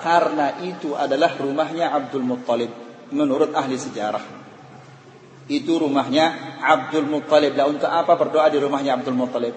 karena 0.01 0.61
itu 0.61 0.93
adalah 0.93 1.33
rumahnya 1.37 1.89
Abdul 1.89 2.21
Muttalib 2.21 2.82
menurut 3.13 3.53
ahli 3.53 3.77
sejarah. 3.77 4.41
Itu 5.45 5.77
rumahnya 5.77 6.57
Abdul 6.59 7.05
Muttalib. 7.05 7.53
Lah 7.53 7.69
untuk 7.69 7.87
apa 7.87 8.17
berdoa 8.17 8.49
di 8.49 8.57
rumahnya 8.57 8.97
Abdul 8.97 9.13
Muttalib? 9.13 9.53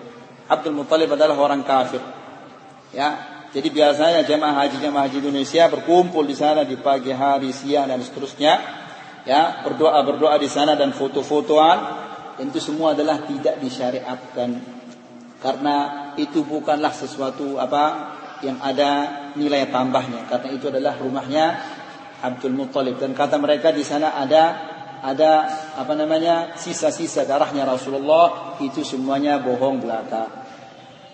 Abdul 0.47 0.77
Muttalib 0.77 1.09
adalah 1.09 1.35
orang 1.35 1.65
kafir. 1.65 2.03
Ya, 2.95 3.17
jadi 3.51 3.73
biasanya 3.73 4.21
jemaah 4.23 4.67
haji 4.67 4.79
jemaah 4.79 5.09
haji 5.09 5.25
Indonesia 5.25 5.67
berkumpul 5.73 6.23
di 6.29 6.37
sana 6.37 6.63
di 6.63 6.77
pagi 6.79 7.11
hari, 7.11 7.51
siang 7.51 7.89
dan 7.89 8.05
seterusnya. 8.05 8.55
Ya, 9.27 9.67
berdoa 9.67 9.99
berdoa 10.07 10.39
di 10.39 10.47
sana 10.47 10.79
dan 10.79 10.95
foto-fotoan. 10.95 12.07
Itu 12.37 12.61
semua 12.61 12.93
adalah 12.93 13.25
tidak 13.25 13.59
disyariatkan 13.65 14.77
karena 15.41 15.77
itu 16.17 16.43
bukanlah 16.45 16.93
sesuatu 16.93 17.61
apa 17.61 18.17
yang 18.41 18.61
ada 18.61 19.33
nilai 19.37 19.69
tambahnya 19.69 20.29
karena 20.29 20.49
itu 20.53 20.69
adalah 20.69 20.97
rumahnya 20.97 21.47
Abdul 22.23 22.57
Muttalib 22.57 22.97
dan 22.97 23.13
kata 23.13 23.37
mereka 23.37 23.73
di 23.73 23.85
sana 23.85 24.17
ada 24.17 24.75
ada 25.05 25.33
apa 25.77 25.93
namanya 25.93 26.57
sisa-sisa 26.57 27.29
darahnya 27.29 27.69
Rasulullah 27.69 28.57
itu 28.63 28.81
semuanya 28.81 29.39
bohong 29.43 29.85
belaka. 29.85 30.49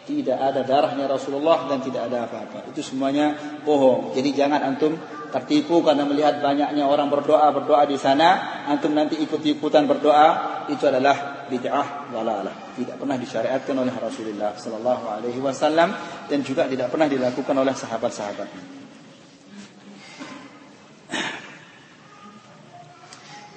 Tidak 0.02 0.34
ada 0.34 0.66
darahnya 0.66 1.06
Rasulullah 1.06 1.70
dan 1.70 1.78
tidak 1.78 2.10
ada 2.10 2.26
apa-apa. 2.26 2.74
Itu 2.74 2.82
semuanya 2.82 3.38
bohong. 3.62 4.10
Jadi 4.18 4.34
jangan 4.34 4.58
antum 4.66 4.98
tertipu 5.30 5.78
karena 5.80 6.02
melihat 6.02 6.42
banyaknya 6.42 6.84
orang 6.84 7.06
berdoa 7.06 7.46
berdoa 7.54 7.86
di 7.86 7.94
sana, 7.94 8.66
antum 8.66 8.90
nanti 8.98 9.22
ikut-ikutan 9.22 9.86
berdoa, 9.86 10.66
itu 10.74 10.84
adalah 10.90 11.46
bid'ah 11.46 12.10
walalah. 12.10 12.74
Tidak 12.74 12.98
pernah 12.98 13.14
disyariatkan 13.14 13.78
oleh 13.78 13.94
Rasulullah 13.94 14.58
sallallahu 14.58 15.04
alaihi 15.06 15.38
wasallam 15.38 15.94
dan 16.26 16.38
juga 16.42 16.66
tidak 16.66 16.90
pernah 16.90 17.06
dilakukan 17.06 17.54
oleh 17.54 17.72
sahabat-sahabatnya. 17.72 18.81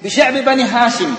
Di 0.06 0.14
Sy'ab 0.14 0.38
Bani 0.46 0.62
Hashim. 0.62 1.10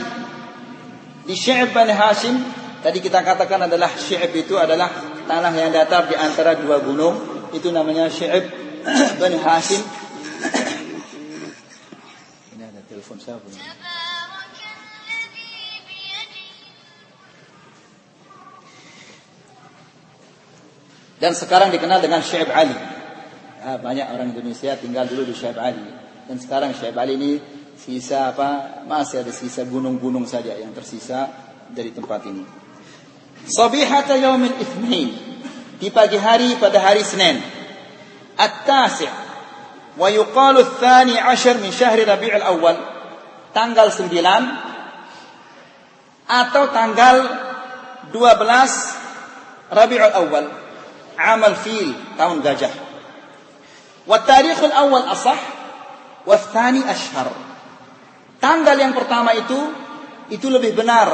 Di 1.26 1.34
Sy'ab 1.34 1.74
Bani 1.74 1.90
Hashim 1.90 2.38
tadi 2.86 3.02
kita 3.02 3.18
katakan 3.26 3.66
adalah 3.66 3.90
Sy'ab 3.90 4.30
itu 4.30 4.54
adalah 4.54 4.86
tanah 5.26 5.50
yang 5.58 5.74
datar 5.74 6.06
di 6.06 6.14
antara 6.14 6.54
dua 6.54 6.78
gunung. 6.78 7.50
Itu 7.50 7.74
namanya 7.74 8.06
Sy'ab 8.06 8.46
Bani 9.18 9.42
Hashim. 9.42 9.82
Ini 12.54 12.62
ada 12.62 12.78
telepon 12.86 13.18
siapa 13.18 13.42
nih? 13.50 13.58
Dan 21.18 21.34
sekarang 21.34 21.74
dikenal 21.74 21.98
dengan 21.98 22.22
Syekh 22.22 22.54
Ali. 22.54 22.78
Ya, 23.66 23.82
banyak 23.82 24.06
orang 24.14 24.30
Indonesia 24.30 24.78
tinggal 24.78 25.10
dulu 25.10 25.26
di 25.26 25.34
Syekh 25.34 25.58
Ali. 25.58 25.82
Dan 26.30 26.38
sekarang 26.38 26.70
Syekh 26.70 26.94
Ali 26.94 27.18
ini 27.18 27.55
sisa 27.76 28.32
apa 28.32 28.82
masih 28.88 29.22
ada 29.22 29.32
sisa 29.32 29.62
gunung-gunung 29.68 30.26
saja 30.26 30.56
yang 30.56 30.72
tersisa 30.72 31.28
dari 31.70 31.92
tempat 31.92 32.24
ini. 32.26 32.44
Sabihata 33.46 34.18
yaumil 34.18 34.56
itsnain 34.58 35.10
di 35.78 35.88
pagi 35.92 36.18
hari 36.18 36.56
pada 36.58 36.82
hari 36.82 37.04
Senin. 37.06 37.38
At-tasi' 38.36 39.08
wa 39.96 40.08
yuqalu 40.12 40.60
ats-tsani 40.60 41.16
'ashar 41.16 41.56
min 41.62 41.72
syahri 41.72 42.04
Rabiul 42.04 42.42
Awal 42.42 42.76
tanggal 43.56 43.88
9 43.88 44.12
atau 46.26 46.64
tanggal 46.74 47.16
12 48.12 49.06
Rabiul 49.66 50.14
Awal, 50.14 50.46
amal 51.18 51.54
fil, 51.58 51.90
tahun 52.14 52.38
gajah. 52.38 52.70
Wa 54.06 54.22
tarikhul 54.22 54.70
awal 54.70 55.10
asah, 55.10 55.38
wa 56.22 56.36
thani 56.38 56.86
ashhar. 56.86 57.45
Tanggal 58.41 58.75
yang 58.77 58.93
pertama 58.97 59.35
itu 59.37 59.59
itu 60.31 60.47
lebih 60.49 60.73
benar. 60.73 61.11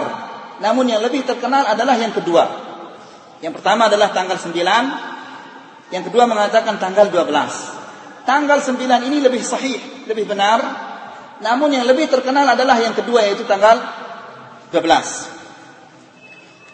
Namun 0.63 0.89
yang 0.89 1.03
lebih 1.03 1.27
terkenal 1.27 1.67
adalah 1.67 1.99
yang 1.99 2.15
kedua. 2.15 2.45
Yang 3.43 3.61
pertama 3.61 3.85
adalah 3.85 4.09
tanggal 4.09 4.37
9, 4.41 5.93
yang 5.93 6.03
kedua 6.03 6.25
mengatakan 6.25 6.81
tanggal 6.81 7.13
12. 7.13 8.25
Tanggal 8.25 8.59
9 8.65 9.07
ini 9.07 9.21
lebih 9.21 9.45
sahih, 9.45 9.77
lebih 10.09 10.25
benar. 10.25 10.59
Namun 11.37 11.69
yang 11.69 11.85
lebih 11.85 12.09
terkenal 12.09 12.49
adalah 12.49 12.81
yang 12.81 12.97
kedua 12.97 13.21
yaitu 13.21 13.45
tanggal 13.45 13.77
12. 14.73 15.37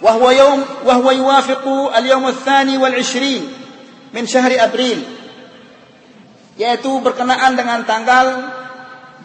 وهو 0.04 0.32
يوم 0.32 0.60
وهو 0.84 1.12
يوافق 1.12 1.64
اليوم 1.95 2.28
الثاني 2.28 2.76
والعشرين 2.78 3.43
من 4.12 4.28
شهر 4.28 4.51
أبريل 4.51 4.99
yaitu 6.54 6.91
berkenaan 7.01 7.58
dengan 7.58 7.82
tanggal 7.82 8.45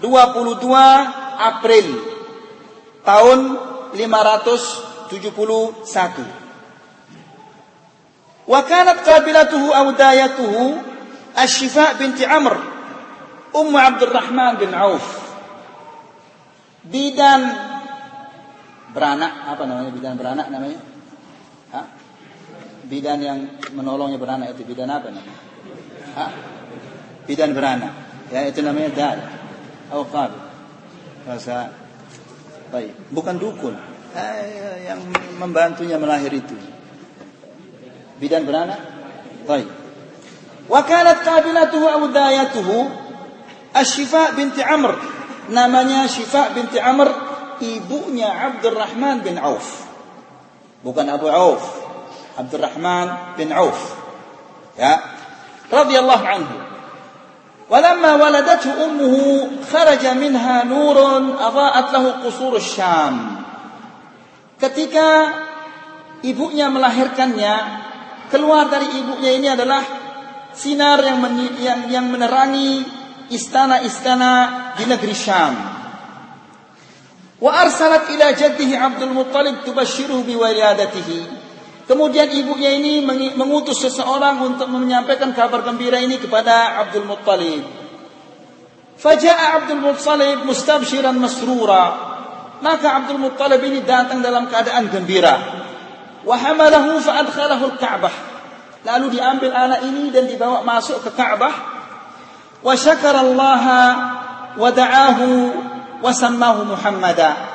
22 0.03 0.67
April 1.39 1.87
tahun 3.07 3.39
571 3.95 5.15
wa 8.43 8.59
kanat 8.67 9.07
qabilatuhu 9.07 9.71
aw 9.71 9.87
dayatuhu 9.95 10.91
Asy-Syifa 11.33 11.97
binti 11.97 12.27
Amr 12.27 12.73
Ummu 13.53 13.77
Abdurrahman 13.77 14.57
bin 14.57 14.73
Auf. 14.73 15.05
Bidan 16.83 17.41
beranak 18.91 19.33
apa 19.45 19.63
namanya 19.65 19.93
bidan 19.93 20.13
beranak 20.17 20.49
namanya? 20.49 20.81
Hah? 21.73 21.87
bidan 22.83 23.17
yang 23.23 23.39
menolongnya 23.73 24.19
beranak 24.19 24.53
itu 24.57 24.65
bidan 24.67 24.89
apa 24.89 25.09
namanya? 25.09 25.41
Hah? 26.17 26.31
bidan 27.29 27.53
beranak. 27.53 27.93
Ya 28.33 28.49
itu 28.49 28.65
namanya 28.65 28.89
dal 28.93 29.17
atau 29.93 30.33
bahasa 31.23 31.69
baik 32.73 33.13
bukan 33.13 33.37
dukun 33.37 33.77
eh, 34.17 34.89
yang 34.89 34.99
membantunya 35.37 36.01
melahir 36.01 36.33
itu 36.33 36.57
bidan 38.17 38.49
beranak 38.49 38.81
baik 39.45 39.69
wa 40.65 40.81
kanat 40.81 41.21
qabilatuhu 41.21 41.85
aw 41.85 42.01
dayatuhu 42.09 42.77
Asy-Syifa 43.73 44.33
binti 44.37 44.61
Amr 44.65 44.97
namanya 45.53 46.09
Syifa 46.09 46.53
binti 46.57 46.81
Amr 46.81 47.09
ibunya 47.63 48.29
Abdurrahman 48.29 49.21
bin 49.23 49.39
Auf. 49.39 49.87
Bukan 50.83 51.07
Abu 51.07 51.31
Auf. 51.31 51.63
Abdurrahman 52.35 53.37
bin 53.39 53.53
Auf. 53.55 53.77
Ya. 54.75 54.99
Radhiyallahu 55.71 56.25
anhu. 56.25 56.72
ولما 57.68 58.12
ولدته 58.14 58.84
أمه 58.84 59.14
خرج 59.72 60.04
منها 60.06 60.64
نور 60.64 60.96
أضاءت 61.36 61.86
له 61.92 62.04
قصور 62.24 62.56
الشام 62.56 63.14
ketika 64.56 65.08
ibunya 66.24 66.72
melahirkannya 66.72 67.54
keluar 68.32 68.72
dari 68.72 68.88
ibunya 68.96 69.36
ini 69.36 69.48
adalah 69.52 69.84
sinar 70.56 71.04
yang 71.04 71.20
yang, 71.60 71.80
yang 71.92 72.06
menerangi 72.08 72.82
istana-istana 73.28 74.32
di 74.80 74.88
negeri 74.88 75.14
Syam 75.14 75.78
Wa 77.38 77.54
arsalat 77.54 78.10
ila 78.10 78.34
jaddihi 78.34 78.74
Abdul 78.74 79.14
Muttalib 79.14 79.62
tubashiruhu 79.62 80.26
biwiladatihi. 80.26 81.41
Kemudian 81.83 82.31
ibunya 82.31 82.79
ini 82.79 83.03
mengutus 83.35 83.83
seseorang 83.83 84.39
untuk 84.39 84.71
menyampaikan 84.71 85.35
kabar 85.35 85.67
gembira 85.67 85.99
ini 85.99 86.15
kepada 86.15 86.79
Abdul 86.79 87.03
Muttalib. 87.03 87.67
Faja'a 88.95 89.59
Abdul 89.59 89.83
Muttalib 89.83 90.47
mustabshiran 90.47 91.19
masrura. 91.19 92.15
Maka 92.63 93.03
Abdul 93.03 93.19
Muttalib 93.19 93.59
ini 93.67 93.83
datang 93.83 94.23
dalam 94.23 94.47
keadaan 94.47 94.87
gembira. 94.87 95.35
Wa 96.23 96.39
hamalahu 96.39 97.03
fa 97.03 97.19
adkhalahu 97.19 97.75
al-Ka'bah. 97.75 98.15
Lalu 98.87 99.19
diambil 99.19 99.51
anak 99.51 99.83
ini 99.83 100.07
dan 100.07 100.23
dibawa 100.31 100.63
masuk 100.63 101.03
ke 101.03 101.11
Ka'bah. 101.11 101.51
Wa 102.63 102.73
syakara 102.79 103.27
Allah 103.27 103.63
wa 104.55 104.69
da'ahu 104.71 105.29
wasammahu 105.99 106.63
Muhammada. 106.63 107.51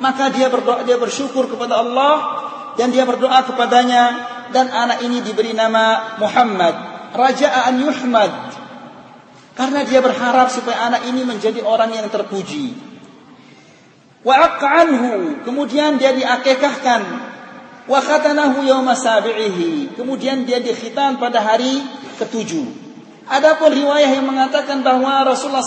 Maka 0.00 0.32
dia 0.32 0.48
berdoa, 0.48 0.80
dia 0.84 0.96
bersyukur 0.96 1.44
kepada 1.48 1.84
Allah 1.84 2.45
dan 2.76 2.92
dia 2.92 3.08
berdoa 3.08 3.42
kepadanya 3.44 4.04
dan 4.52 4.70
anak 4.70 5.02
ini 5.02 5.24
diberi 5.24 5.56
nama 5.56 6.16
Muhammad. 6.20 6.74
Raja'an 7.16 7.80
yuhmad. 7.80 8.32
Karena 9.56 9.88
dia 9.88 10.04
berharap 10.04 10.52
supaya 10.52 10.92
anak 10.92 11.08
ini 11.08 11.24
menjadi 11.24 11.64
orang 11.64 11.96
yang 11.96 12.12
terpuji. 12.12 12.76
Wa 14.20 14.60
anhu, 14.60 15.40
kemudian 15.48 15.96
dia 15.96 16.12
diakekahkan. 16.12 17.02
Wa 17.88 17.98
khatanahu 18.04 18.66
yawma 18.68 18.92
sabi'ihi. 18.92 19.96
Kemudian 19.96 20.44
dia 20.44 20.60
dikhitan 20.60 21.16
pada 21.16 21.40
hari 21.40 21.80
ketujuh. 22.20 22.84
Adapun 23.26 23.74
riwayah 23.74 24.12
yang 24.12 24.28
mengatakan 24.28 24.86
bahwa 24.86 25.26
Rasulullah 25.26 25.64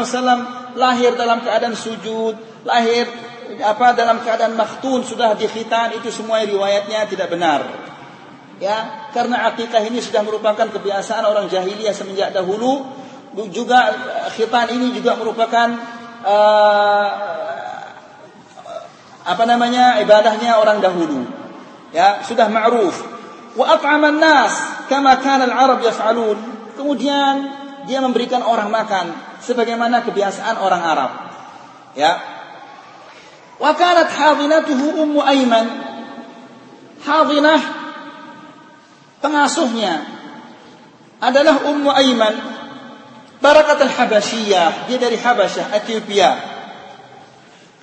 wasallam 0.00 0.48
lahir 0.78 1.12
dalam 1.18 1.44
keadaan 1.44 1.76
sujud, 1.76 2.36
lahir 2.64 3.04
apa 3.62 3.94
dalam 3.94 4.20
keadaan 4.22 4.54
makhtun 4.58 5.06
sudah 5.06 5.34
dikhitan 5.38 5.94
itu 5.96 6.10
semua 6.10 6.42
riwayatnya 6.42 7.06
tidak 7.06 7.30
benar. 7.30 7.66
Ya, 8.56 9.08
karena 9.12 9.52
akikah 9.52 9.84
ini 9.84 10.00
sudah 10.00 10.24
merupakan 10.24 10.64
kebiasaan 10.64 11.28
orang 11.28 11.46
jahiliyah 11.52 11.92
semenjak 11.92 12.32
dahulu. 12.32 12.88
Juga 13.52 13.92
eh, 13.92 14.28
khitan 14.32 14.72
ini 14.72 14.96
juga 14.96 15.12
merupakan 15.20 15.68
uh, 16.24 17.08
apa 19.28 19.44
namanya 19.44 20.00
ibadahnya 20.00 20.56
orang 20.56 20.80
dahulu. 20.80 21.28
Ya, 21.92 22.24
sudah 22.24 22.48
ma'ruf. 22.48 22.96
Wa 23.60 23.76
at'aman 23.76 24.16
nas 24.16 24.52
kama 24.88 25.20
kana 25.20 25.44
al-Arab 25.52 25.84
yaf'alun. 25.84 26.38
Kemudian 26.80 27.34
dia 27.84 28.00
memberikan 28.00 28.40
orang 28.40 28.72
makan 28.72 29.12
sebagaimana 29.44 30.00
kebiasaan 30.00 30.56
orang 30.64 30.82
Arab. 30.82 31.10
Ya. 31.92 32.35
Wa 33.56 33.72
kanat 33.72 34.12
hadinatuhu 34.12 35.00
Ummu 35.04 35.20
Aiman. 35.24 35.66
Hadinah 37.06 37.60
pengasuhnya 39.22 40.04
adalah 41.22 41.64
Ummu 41.64 41.90
Aiman 41.92 42.56
Barakat 43.36 43.78
al-Habasyiyah, 43.84 44.88
dia 44.88 44.98
dari 44.98 45.20
Habasyah, 45.20 45.76
Ethiopia. 45.76 46.30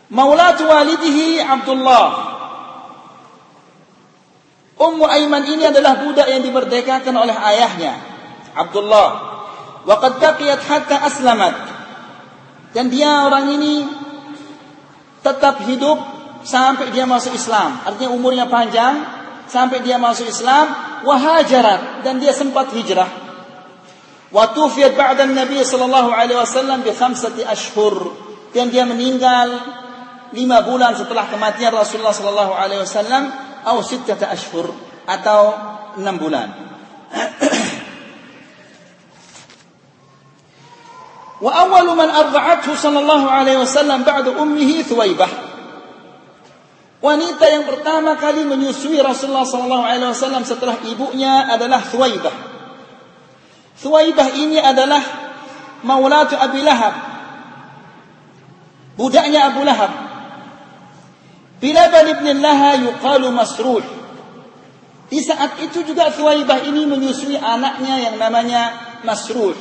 Maulat 0.09 0.57
walidihi 0.57 1.39
Abdullah. 1.39 2.07
Ummu 4.73 5.05
Aiman 5.05 5.45
ini 5.45 5.69
adalah 5.69 6.01
budak 6.01 6.27
yang 6.27 6.41
dimerdekakan 6.41 7.13
oleh 7.13 7.37
ayahnya, 7.37 7.95
Abdullah. 8.57 9.09
Waqad 9.85 10.17
baqiyat 10.17 10.61
hatta 10.65 11.05
aslamat. 11.05 11.55
Dan 12.73 12.89
dia 12.89 13.29
orang 13.29 13.53
ini 13.53 13.85
tetap 15.23 15.63
hidup 15.65 15.97
sampai 16.43 16.91
dia 16.91 17.07
masuk 17.07 17.33
Islam. 17.33 17.79
Artinya 17.87 18.11
umurnya 18.11 18.45
panjang 18.51 19.01
sampai 19.47 19.81
dia 19.81 19.95
masuk 19.97 20.27
Islam. 20.27 20.93
Wahajarat 21.03 22.03
dan 22.07 22.19
dia 22.19 22.31
sempat 22.31 22.71
hijrah. 22.71 23.07
Wa 24.31 24.55
tufiyat 24.55 24.95
ba'da 24.95 25.27
Nabi 25.27 25.59
sallallahu 25.59 26.15
alaihi 26.15 26.39
wasallam 26.39 26.79
bi 26.83 26.91
khamsati 26.95 27.43
ashhur. 27.43 28.15
Dan 28.55 28.69
dia 28.69 28.85
meninggal 28.85 29.49
lima 30.31 30.61
bulan 30.63 30.95
setelah 30.95 31.27
kematian 31.27 31.73
Rasulullah 31.73 32.13
sallallahu 32.13 32.53
alaihi 32.55 32.81
wasallam 32.85 33.29
atau 33.63 33.81
sittata 33.83 34.31
ashhur 34.31 34.71
atau 35.07 35.41
enam 35.99 36.15
bulan. 36.19 36.47
وأول 41.42 41.86
من 41.96 42.10
أرضعته 42.10 42.74
صلى 42.74 42.98
الله 42.98 43.30
عليه 43.30 43.56
وسلم 43.58 44.02
بعد 44.02 44.28
أمه 44.28 44.82
ثويبة 44.82 45.28
Wanita 46.98 47.46
yang 47.46 47.62
pertama 47.62 48.18
kali 48.18 48.42
menyusui 48.42 48.98
Rasulullah 48.98 49.46
sallallahu 49.46 49.86
alaihi 49.86 50.10
wasallam 50.10 50.42
setelah 50.42 50.82
ibunya 50.82 51.46
adalah 51.46 51.78
Thuwaibah. 51.78 52.34
Thuwaibah 53.78 54.34
ini 54.34 54.58
adalah 54.58 54.98
maulatu 55.86 56.34
Abi 56.34 56.58
Lahab. 56.58 56.94
Budaknya 58.98 59.54
Abu 59.54 59.62
Lahab. 59.62 59.94
Bilaban 61.62 62.18
ibn 62.18 62.26
Laha 62.42 62.82
yuqalu 62.82 63.30
Masruh. 63.30 63.86
Di 65.06 65.22
saat 65.22 65.54
itu 65.62 65.86
juga 65.86 66.10
Thuwaibah 66.10 66.66
ini 66.66 66.82
menyusui 66.82 67.38
anaknya 67.38 68.10
yang 68.10 68.18
namanya 68.18 68.74
Masruh. 69.06 69.54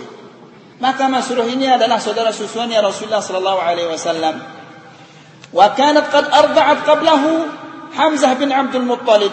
Maka 0.82 1.06
Masruh 1.06 1.46
ini 1.46 1.70
adalah 1.70 2.02
saudara 2.02 2.34
susuannya 2.34 2.82
Rasulullah 2.82 3.22
sallallahu 3.22 3.60
alaihi 3.62 3.86
wasallam. 3.86 4.42
Wa 5.54 5.78
kanat 5.78 6.10
qad 6.10 6.26
arda'at 6.26 6.82
qablahu 6.82 7.30
Hamzah 7.94 8.34
bin 8.34 8.50
Abdul 8.50 8.82
Muttalib. 8.82 9.30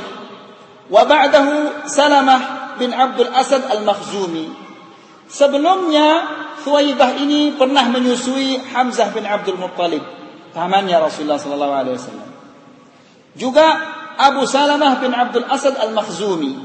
Wa 0.93 1.09
ba'dahu 1.09 1.89
Salamah 1.89 2.77
bin 2.77 2.93
Abdul 2.93 3.33
Asad 3.33 3.65
Al-Makhzumi. 3.65 4.53
Sebelumnya 5.25 6.37
Thuwaibah 6.61 7.17
ini 7.17 7.57
pernah 7.57 7.89
menyusui 7.89 8.61
Hamzah 8.69 9.09
bin 9.09 9.25
Abdul 9.25 9.57
Muttalib, 9.57 10.05
pamannya 10.53 11.01
Rasulullah 11.01 11.41
sallallahu 11.41 11.73
alaihi 11.73 11.97
wasallam. 11.97 12.29
Juga 13.33 13.67
Abu 14.21 14.45
Salamah 14.45 15.01
bin 15.01 15.17
Abdul 15.17 15.49
Asad 15.49 15.73
Al-Makhzumi. 15.81 16.61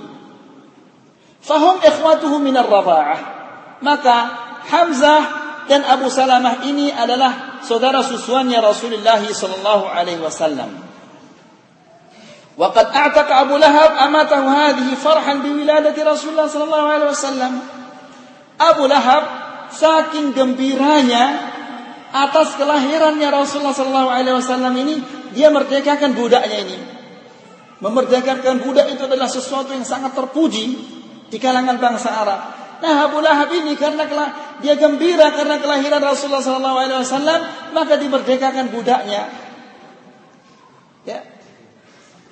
Fahum 1.40 1.80
ikhwatuhu 1.80 2.36
min 2.36 2.52
ar-radha'ah. 2.52 3.20
Maka 3.84 4.43
Hamzah 4.69 5.21
dan 5.65 5.85
Abu 5.85 6.09
Salamah 6.09 6.65
ini 6.65 6.89
adalah 6.93 7.61
saudara 7.65 8.01
susuannya 8.01 8.57
Rasulullah 8.61 9.21
sallallahu 9.21 9.85
alaihi 9.89 10.21
wasallam. 10.21 10.89
وقد 12.59 12.87
أعتق 12.91 13.29
أبو 13.31 13.55
لهب 13.55 13.91
أمته 14.03 14.43
هذه 14.43 14.87
فرحا 14.99 15.33
بولادة 15.33 15.95
رسول 15.95 16.29
الله 16.35 16.47
صلى 16.51 16.65
الله 16.67 16.83
عليه 16.91 17.07
وسلم 17.15 17.53
Abu 18.59 18.83
Lahab 18.91 19.23
saking 19.71 20.35
gembiranya 20.35 21.55
atas 22.11 22.59
kelahirannya 22.59 23.31
Rasulullah 23.31 23.71
sallallahu 23.71 24.11
alaihi 24.11 24.35
wasallam 24.35 24.75
ini 24.75 24.99
dia 25.31 25.47
merdekakan 25.47 26.11
budaknya 26.11 26.67
ini. 26.67 26.77
Memerdekakan 27.79 28.59
budak 28.59 28.91
itu 28.91 29.07
adalah 29.07 29.31
sesuatu 29.31 29.71
yang 29.71 29.87
sangat 29.87 30.11
terpuji 30.11 30.65
di 31.31 31.37
kalangan 31.39 31.79
bangsa 31.79 32.11
Arab. 32.11 32.41
Nah, 32.82 33.10
Abu 33.10 33.22
Lahab 33.22 33.52
ini 33.54 33.78
karena 33.78 34.06
dia 34.58 34.74
gembira 34.74 35.30
karena 35.34 35.62
kelahiran 35.62 36.02
Rasulullah 36.02 36.42
wasallam, 36.42 37.40
maka 37.76 37.94
dimerdekakan 38.00 38.72
budaknya. 38.74 39.30
Ya, 41.04 41.20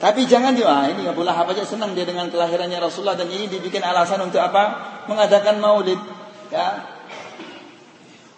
tapi 0.03 0.27
jangan 0.27 0.59
dia, 0.59 0.67
ah, 0.67 0.91
ini 0.91 1.07
Abu 1.07 1.23
Lahab 1.23 1.55
aja 1.55 1.63
senang 1.63 1.95
dia 1.95 2.03
dengan 2.03 2.27
kelahirannya 2.27 2.75
Rasulullah 2.83 3.15
dan 3.15 3.31
ini 3.31 3.47
dibikin 3.47 3.87
alasan 3.87 4.19
untuk 4.19 4.43
apa? 4.43 4.83
Mengadakan 5.07 5.63
maulid. 5.63 6.03
Ya. 6.51 6.91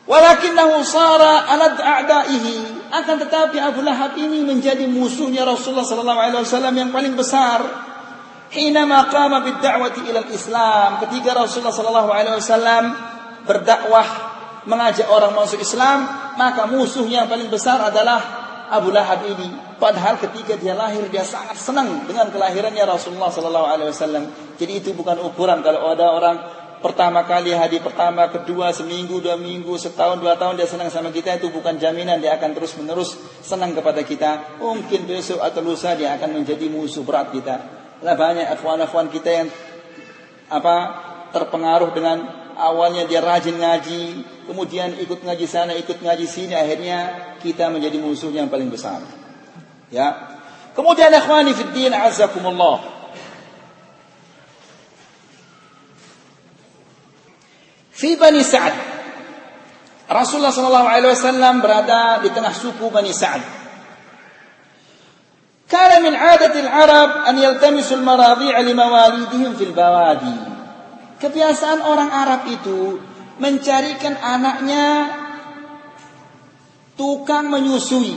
Walakinahu 0.05 0.85
sara 0.85 1.49
alad 1.49 1.81
a'daihi. 1.81 2.85
Akan 2.93 3.17
tetapi 3.17 3.57
Abu 3.57 3.81
Lahab 3.81 4.13
ini 4.21 4.45
menjadi 4.45 4.85
musuhnya 4.85 5.49
Rasulullah 5.49 5.89
wasallam 5.89 6.77
yang 6.77 6.93
paling 6.93 7.17
besar. 7.17 7.65
Hina 8.55 8.87
qama 9.11 9.43
bid-da'wati 9.43 10.07
ila 10.15 10.23
islam 10.31 11.03
ketika 11.03 11.35
Rasulullah 11.35 11.75
sallallahu 11.75 12.11
alaihi 12.15 12.39
wasallam 12.39 12.85
berdakwah 13.45 14.07
mengajak 14.65 15.09
orang 15.13 15.37
masuk 15.37 15.61
Islam, 15.61 16.09
maka 16.41 16.65
musuhnya 16.65 17.25
yang 17.25 17.29
paling 17.29 17.53
besar 17.53 17.81
adalah 17.81 18.21
Abu 18.73 18.91
Lahab 18.91 19.25
ini. 19.29 19.77
Padahal 19.77 20.17
ketika 20.17 20.57
dia 20.57 20.73
lahir 20.73 21.05
dia 21.13 21.27
sangat 21.27 21.61
senang 21.61 22.09
dengan 22.09 22.33
kelahirannya 22.33 22.85
Rasulullah 22.89 23.29
sallallahu 23.29 23.67
alaihi 23.69 23.93
wasallam. 23.93 24.25
Jadi 24.57 24.73
itu 24.81 24.91
bukan 24.97 25.21
ukuran 25.21 25.61
kalau 25.61 25.93
ada 25.93 26.17
orang 26.17 26.37
pertama 26.81 27.25
kali 27.29 27.53
hari 27.53 27.81
pertama, 27.85 28.33
kedua, 28.33 28.73
seminggu, 28.73 29.21
dua 29.21 29.37
minggu, 29.37 29.77
setahun, 29.77 30.21
dua 30.21 30.41
tahun 30.41 30.57
dia 30.57 30.69
senang 30.69 30.89
sama 30.89 31.13
kita 31.13 31.37
itu 31.37 31.53
bukan 31.53 31.77
jaminan 31.77 32.21
dia 32.21 32.37
akan 32.41 32.57
terus 32.57 32.73
menerus 32.81 33.21
senang 33.45 33.77
kepada 33.77 34.01
kita. 34.01 34.57
Mungkin 34.65 35.05
besok 35.05 35.45
atau 35.45 35.61
lusa 35.61 35.93
dia 35.93 36.17
akan 36.17 36.41
menjadi 36.41 36.65
musuh 36.73 37.05
berat 37.05 37.29
kita. 37.37 37.84
Lah 38.05 38.15
banyak 38.21 38.45
akhwan-akhwan 38.53 39.09
kita 39.09 39.31
yang 39.33 39.49
apa 40.53 40.77
terpengaruh 41.33 41.97
dengan 41.97 42.21
awalnya 42.53 43.09
dia 43.09 43.25
rajin 43.25 43.57
ngaji, 43.57 44.03
kemudian 44.45 44.93
ikut 45.01 45.25
ngaji 45.25 45.47
sana, 45.49 45.73
ikut 45.73 46.05
ngaji 46.05 46.29
sini, 46.29 46.53
akhirnya 46.53 47.33
kita 47.41 47.73
menjadi 47.73 47.97
musuh 47.97 48.29
yang 48.29 48.53
paling 48.53 48.69
besar. 48.69 49.01
Ya. 49.89 50.37
Kemudian 50.77 51.11
ikhwani 51.17 51.57
fi 51.57 51.65
din 51.73 51.97
azakumullah. 51.97 52.93
Fi 57.95 58.21
Bani 58.21 58.43
Sa'ad. 58.45 58.75
Rasulullah 60.05 60.53
sallallahu 60.53 60.89
alaihi 60.93 61.15
wasallam 61.15 61.65
berada 61.65 62.21
di 62.21 62.29
tengah 62.29 62.53
suku 62.53 62.93
Bani 62.93 63.15
Sa'ad. 63.17 63.64
Kana 65.75 65.99
min 65.99 66.15
'adati 66.15 66.63
al-Arab 66.63 67.27
an 67.27 67.35
yaltamisu 67.35 67.99
al-maradhi'a 67.99 68.63
limawalidihim 68.63 69.59
fil 69.59 69.75
bawadi. 69.75 70.55
Kebiasaan 71.19 71.83
orang 71.83 72.15
Arab 72.15 72.47
itu 72.47 73.03
mencarikan 73.43 74.15
anaknya 74.23 75.11
tukang 76.95 77.51
menyusui 77.51 78.15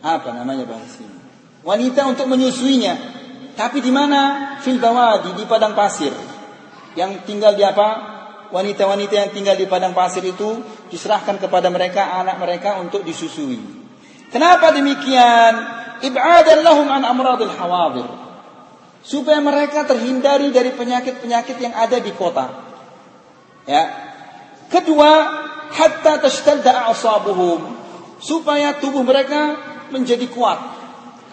apa 0.00 0.32
namanya 0.32 0.64
bahasa 0.64 1.04
ini? 1.04 1.20
Wanita 1.60 2.08
untuk 2.08 2.24
menyusuinya. 2.32 2.96
Tapi 3.52 3.84
di 3.84 3.92
mana? 3.92 4.56
Fil 4.64 4.80
bawadi 4.80 5.36
di 5.36 5.44
padang 5.44 5.76
pasir. 5.76 6.16
Yang 6.96 7.28
tinggal 7.28 7.60
di 7.60 7.60
apa? 7.60 8.08
Wanita-wanita 8.48 9.14
yang 9.20 9.30
tinggal 9.36 9.60
di 9.60 9.68
padang 9.68 9.92
pasir 9.92 10.24
itu 10.24 10.64
diserahkan 10.88 11.36
kepada 11.36 11.68
mereka 11.68 12.16
anak 12.24 12.40
mereka 12.40 12.80
untuk 12.80 13.04
disusui. 13.04 13.60
Kenapa 14.32 14.72
demikian? 14.72 15.79
Ib'adan 16.00 16.58
lahum 16.64 16.88
an 16.88 17.02
amradil 17.04 17.52
hawadir. 17.52 18.08
Supaya 19.00 19.40
mereka 19.40 19.88
terhindari 19.88 20.52
dari 20.52 20.76
penyakit-penyakit 20.76 21.56
yang 21.60 21.72
ada 21.72 21.96
di 22.00 22.12
kota. 22.12 22.46
Ya. 23.64 23.88
Kedua, 24.68 25.10
hatta 25.72 26.20
tashtadda 26.20 26.88
a'sabuhum. 26.92 27.80
Supaya 28.20 28.76
tubuh 28.76 29.00
mereka 29.00 29.56
menjadi 29.88 30.28
kuat. 30.28 30.60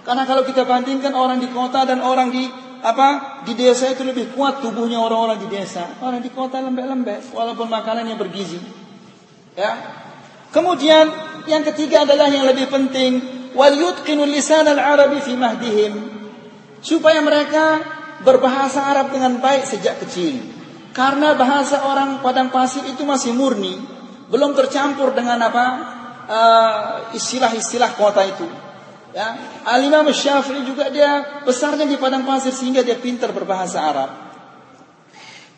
Karena 0.08 0.24
kalau 0.24 0.48
kita 0.48 0.64
bandingkan 0.64 1.12
orang 1.12 1.44
di 1.44 1.52
kota 1.52 1.84
dan 1.84 2.00
orang 2.00 2.32
di 2.32 2.48
apa 2.78 3.42
di 3.44 3.58
desa 3.58 3.92
itu 3.92 4.08
lebih 4.08 4.32
kuat 4.32 4.64
tubuhnya 4.64 5.04
orang-orang 5.04 5.44
di 5.44 5.48
desa. 5.52 6.00
Orang 6.00 6.24
di 6.24 6.32
kota 6.32 6.64
lembek-lembek 6.64 7.36
walaupun 7.36 7.68
makanannya 7.68 8.16
bergizi. 8.16 8.60
Ya. 9.60 9.76
Kemudian 10.56 11.12
yang 11.44 11.68
ketiga 11.68 12.08
adalah 12.08 12.32
yang 12.32 12.48
lebih 12.48 12.72
penting 12.72 13.37
wal 13.58 13.74
yutqinu 13.74 14.24
lisan 14.30 14.70
al-arabi 14.70 15.18
fi 15.26 15.34
supaya 16.78 17.20
mereka 17.26 17.82
berbahasa 18.22 18.86
Arab 18.86 19.10
dengan 19.10 19.42
baik 19.42 19.66
sejak 19.66 19.98
kecil. 20.06 20.38
Karena 20.94 21.38
bahasa 21.38 21.86
orang 21.86 22.22
padang 22.26 22.50
pasir 22.50 22.82
itu 22.90 23.06
masih 23.06 23.34
murni, 23.34 23.78
belum 24.30 24.58
tercampur 24.58 25.14
dengan 25.14 25.42
apa? 25.42 25.66
Uh, 26.28 27.16
istilah-istilah 27.16 27.94
uh, 27.94 27.98
kota 27.98 28.22
itu. 28.26 28.48
Ya, 29.16 29.34
Al-Imam 29.64 30.10
Syafi'i 30.12 30.68
juga 30.68 30.92
dia 30.92 31.42
besarnya 31.48 31.88
di 31.88 31.96
padang 31.96 32.28
pasir 32.28 32.52
sehingga 32.52 32.84
dia 32.84 33.00
pintar 33.00 33.32
berbahasa 33.32 33.80
Arab. 33.80 34.10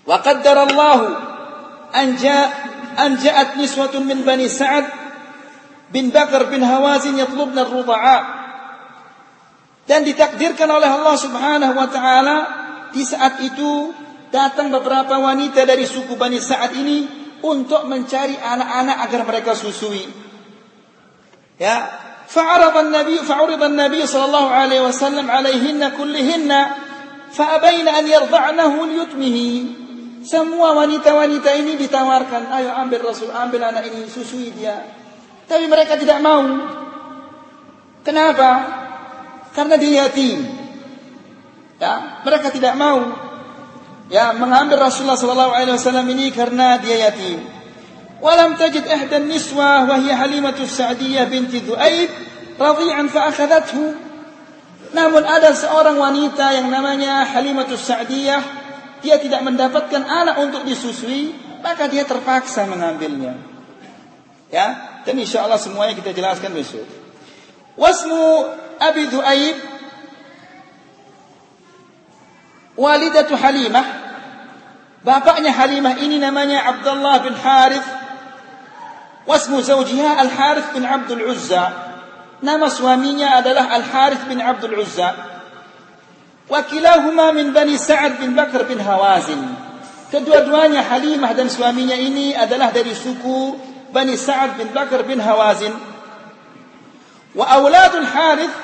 Wa 0.06 0.22
qaddarallahu 0.22 1.08
an 3.00 3.12
ja'at 3.18 3.58
niswatun 3.58 4.06
min 4.06 4.22
Bani 4.22 4.46
Sa'ad 4.46 4.99
bin 5.90 6.14
Bakar 6.14 6.50
bin 6.50 6.62
Hawazin 6.62 7.18
yatlubna 7.18 7.66
ar-ruda'a. 7.66 8.18
Dan 9.90 10.06
ditakdirkan 10.06 10.70
oleh 10.70 10.86
Allah 10.86 11.18
Subhanahu 11.18 11.74
wa 11.74 11.88
taala 11.90 12.38
di 12.94 13.02
saat 13.02 13.42
itu 13.42 13.90
datang 14.30 14.70
beberapa 14.70 15.18
wanita 15.18 15.66
dari 15.66 15.90
suku 15.90 16.14
Bani 16.14 16.38
Sa'ad 16.38 16.78
ini 16.78 17.10
untuk 17.42 17.90
mencari 17.90 18.38
anak-anak 18.38 18.98
agar 19.10 19.22
mereka 19.26 19.52
susui. 19.58 20.06
Ya, 21.58 21.90
fa'arada 22.30 22.86
an-nabi 22.86 23.18
fa'urida 23.26 23.66
an-nabi 23.66 24.06
sallallahu 24.06 24.50
alaihi 24.54 24.86
wasallam 24.86 25.26
alaihinna 25.26 25.98
kullihinna 25.98 26.60
fa'abaina 27.34 27.90
an 27.98 28.06
yardha'nahu 28.06 28.78
liyutmihi. 28.94 29.50
Semua 30.20 30.76
wanita-wanita 30.76 31.50
ini 31.64 31.80
ditawarkan, 31.80 32.52
ayo 32.52 32.76
ambil 32.76 33.08
Rasul, 33.08 33.32
ambil 33.32 33.64
anak 33.72 33.88
ini, 33.88 34.04
susui 34.06 34.52
dia. 34.52 34.99
Tapi 35.50 35.66
mereka 35.66 35.98
tidak 35.98 36.22
mau. 36.22 36.46
Kenapa? 38.06 38.52
Karena 39.58 39.76
dilihati. 39.82 40.32
Ya, 41.82 42.22
mereka 42.22 42.54
tidak 42.54 42.78
mau. 42.78 43.18
Ya, 44.14 44.34
mengambil 44.38 44.78
Rasulullah 44.78 45.18
sallallahu 45.18 45.54
alaihi 45.54 45.74
wasallam 45.74 46.06
ini 46.14 46.30
karena 46.30 46.78
dia 46.78 47.10
yatim. 47.10 47.42
Walam 48.20 48.60
tajid 48.60 48.84
ahda 48.84 49.22
niswa 49.24 49.88
wa 49.88 49.96
hiya 49.96 50.20
Halimatu 50.20 50.68
Sa'diyah 50.68 51.30
binti 51.32 51.64
Du'aib 51.64 52.10
radhi'an 52.60 53.08
fa 53.08 53.32
akhadathu. 53.32 53.96
Namun 54.92 55.24
ada 55.24 55.54
seorang 55.54 55.96
wanita 55.96 56.52
yang 56.52 56.68
namanya 56.68 57.26
Halimatu 57.26 57.78
Sa'diyah, 57.80 58.42
dia 59.00 59.16
tidak 59.22 59.46
mendapatkan 59.46 60.04
anak 60.04 60.36
untuk 60.42 60.68
disusui, 60.68 61.32
maka 61.62 61.88
dia 61.88 62.04
terpaksa 62.04 62.68
mengambilnya. 62.68 63.38
Ya, 64.50 64.89
dan 65.08 65.16
insya 65.20 65.46
Allah 65.48 65.62
semuanya 65.62 65.96
kita 65.96 66.12
jelaskan 66.12 66.52
besok 66.56 66.84
wasmu 67.80 68.50
Abi 68.80 69.08
Du'aib 69.12 69.58
walidatu 72.80 73.36
Halimah 73.36 73.86
bapaknya 75.04 75.52
Halimah 75.52 76.00
ini 76.00 76.20
namanya 76.20 76.64
Abdullah 76.68 77.24
bin 77.24 77.36
Harith 77.36 78.00
Wasmu 79.30 79.62
zawjiha 79.62 80.18
Al-Harith 80.26 80.74
bin 80.74 80.82
Abdul 80.82 81.30
Uzza. 81.30 81.70
Nama 82.42 82.66
suaminya 82.74 83.38
adalah 83.38 83.70
Al-Harith 83.78 84.26
bin 84.26 84.42
Abdul 84.42 84.82
Uzza. 84.82 85.14
Wakilahuma 86.50 87.30
min 87.38 87.54
Bani 87.54 87.78
Sa'ad 87.78 88.18
bin 88.18 88.34
Bakar 88.34 88.66
bin 88.66 88.82
Hawazin. 88.82 89.38
Kedua-duanya 90.10 90.82
Halimah 90.82 91.38
dan 91.38 91.46
suaminya 91.46 91.94
ini 91.94 92.34
adalah 92.34 92.74
dari 92.74 92.90
suku 92.98 93.54
Bani 93.90 94.14
Sa'ad 94.18 94.58
bin 94.58 94.70
Bakar 94.74 95.04
bin 95.06 95.18
Hawazin. 95.18 95.74
Wa 97.34 97.46
auladul 97.58 98.06
Harith 98.06 98.56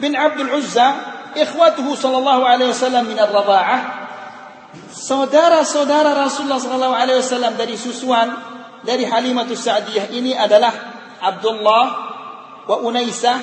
bin 0.00 0.16
Abdul 0.16 0.52
Uzza 0.56 0.88
ikhwatuhu 1.36 1.96
sallallahu 1.96 2.44
alaihi 2.44 2.72
wasallam 2.72 3.08
min 3.08 3.16
ar-radha'ah. 3.16 3.80
Saudara-saudara 4.92 6.16
Rasulullah 6.16 6.60
sallallahu 6.60 6.96
alaihi 6.96 7.20
wasallam 7.20 7.56
dari 7.56 7.76
susuan 7.76 8.32
dari 8.84 9.04
Halimatus 9.04 9.64
Sa'diyah 9.64 10.12
ini 10.12 10.32
adalah 10.32 10.72
Abdullah 11.20 11.84
wa 12.68 12.76
Unaisah 12.82 13.38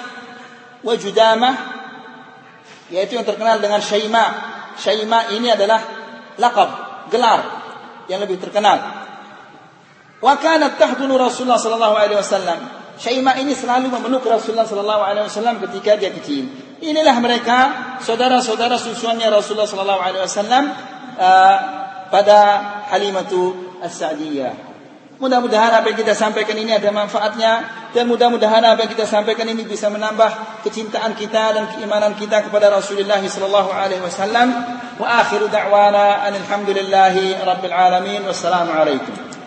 wa 0.82 0.94
Judamah 0.98 1.56
yaitu 2.90 3.18
yang 3.18 3.26
terkenal 3.26 3.62
dengan 3.62 3.80
Syaima. 3.82 4.26
Syaima 4.80 5.34
ini 5.36 5.52
adalah 5.54 5.82
laqab, 6.40 6.70
gelar 7.14 7.42
yang 8.10 8.24
lebih 8.24 8.42
terkenal. 8.42 9.09
Wa 10.20 10.36
kanat 10.36 10.76
tahdunu 10.76 11.16
Rasulullah 11.16 11.60
sallallahu 11.60 11.96
alaihi 11.96 12.20
wasallam. 12.20 12.60
Syaima 13.00 13.40
ini 13.40 13.56
selalu 13.56 13.88
memeluk 13.88 14.28
Rasulullah 14.28 14.68
sallallahu 14.68 15.00
alaihi 15.00 15.26
wasallam 15.32 15.64
ketika 15.64 15.96
dia 15.96 16.12
kecil. 16.12 16.52
Inilah 16.84 17.16
mereka 17.24 17.58
saudara-saudara 18.04 18.76
susuannya 18.76 19.32
Rasulullah 19.32 19.68
sallallahu 19.68 20.02
alaihi 20.04 20.24
wasallam 20.24 20.64
uh, 21.16 21.58
pada 22.12 22.40
Halimatu 22.92 23.56
As-Sa'diyah. 23.80 24.68
Mudah-mudahan 25.20 25.76
apa 25.76 25.92
yang 25.92 26.00
kita 26.00 26.16
sampaikan 26.16 26.56
ini 26.56 26.72
ada 26.76 26.92
manfaatnya 26.96 27.52
dan 27.92 28.08
mudah-mudahan 28.08 28.64
apa 28.64 28.88
yang 28.88 28.92
kita 28.96 29.04
sampaikan 29.04 29.48
ini 29.52 29.68
bisa 29.68 29.92
menambah 29.92 30.64
kecintaan 30.64 31.12
kita 31.16 31.56
dan 31.56 31.64
keimanan 31.76 32.16
kita 32.16 32.48
kepada 32.48 32.72
Rasulullah 32.72 33.20
sallallahu 33.20 33.72
alaihi 33.72 34.00
wasallam. 34.00 34.48
Wa 34.96 35.24
akhiru 35.24 35.52
da'wana 35.52 36.28
alhamdulillahi 36.28 37.40
rabbil 37.44 37.76
alamin. 37.76 38.24
Wassalamu 38.28 38.72
alaikum. 38.72 39.39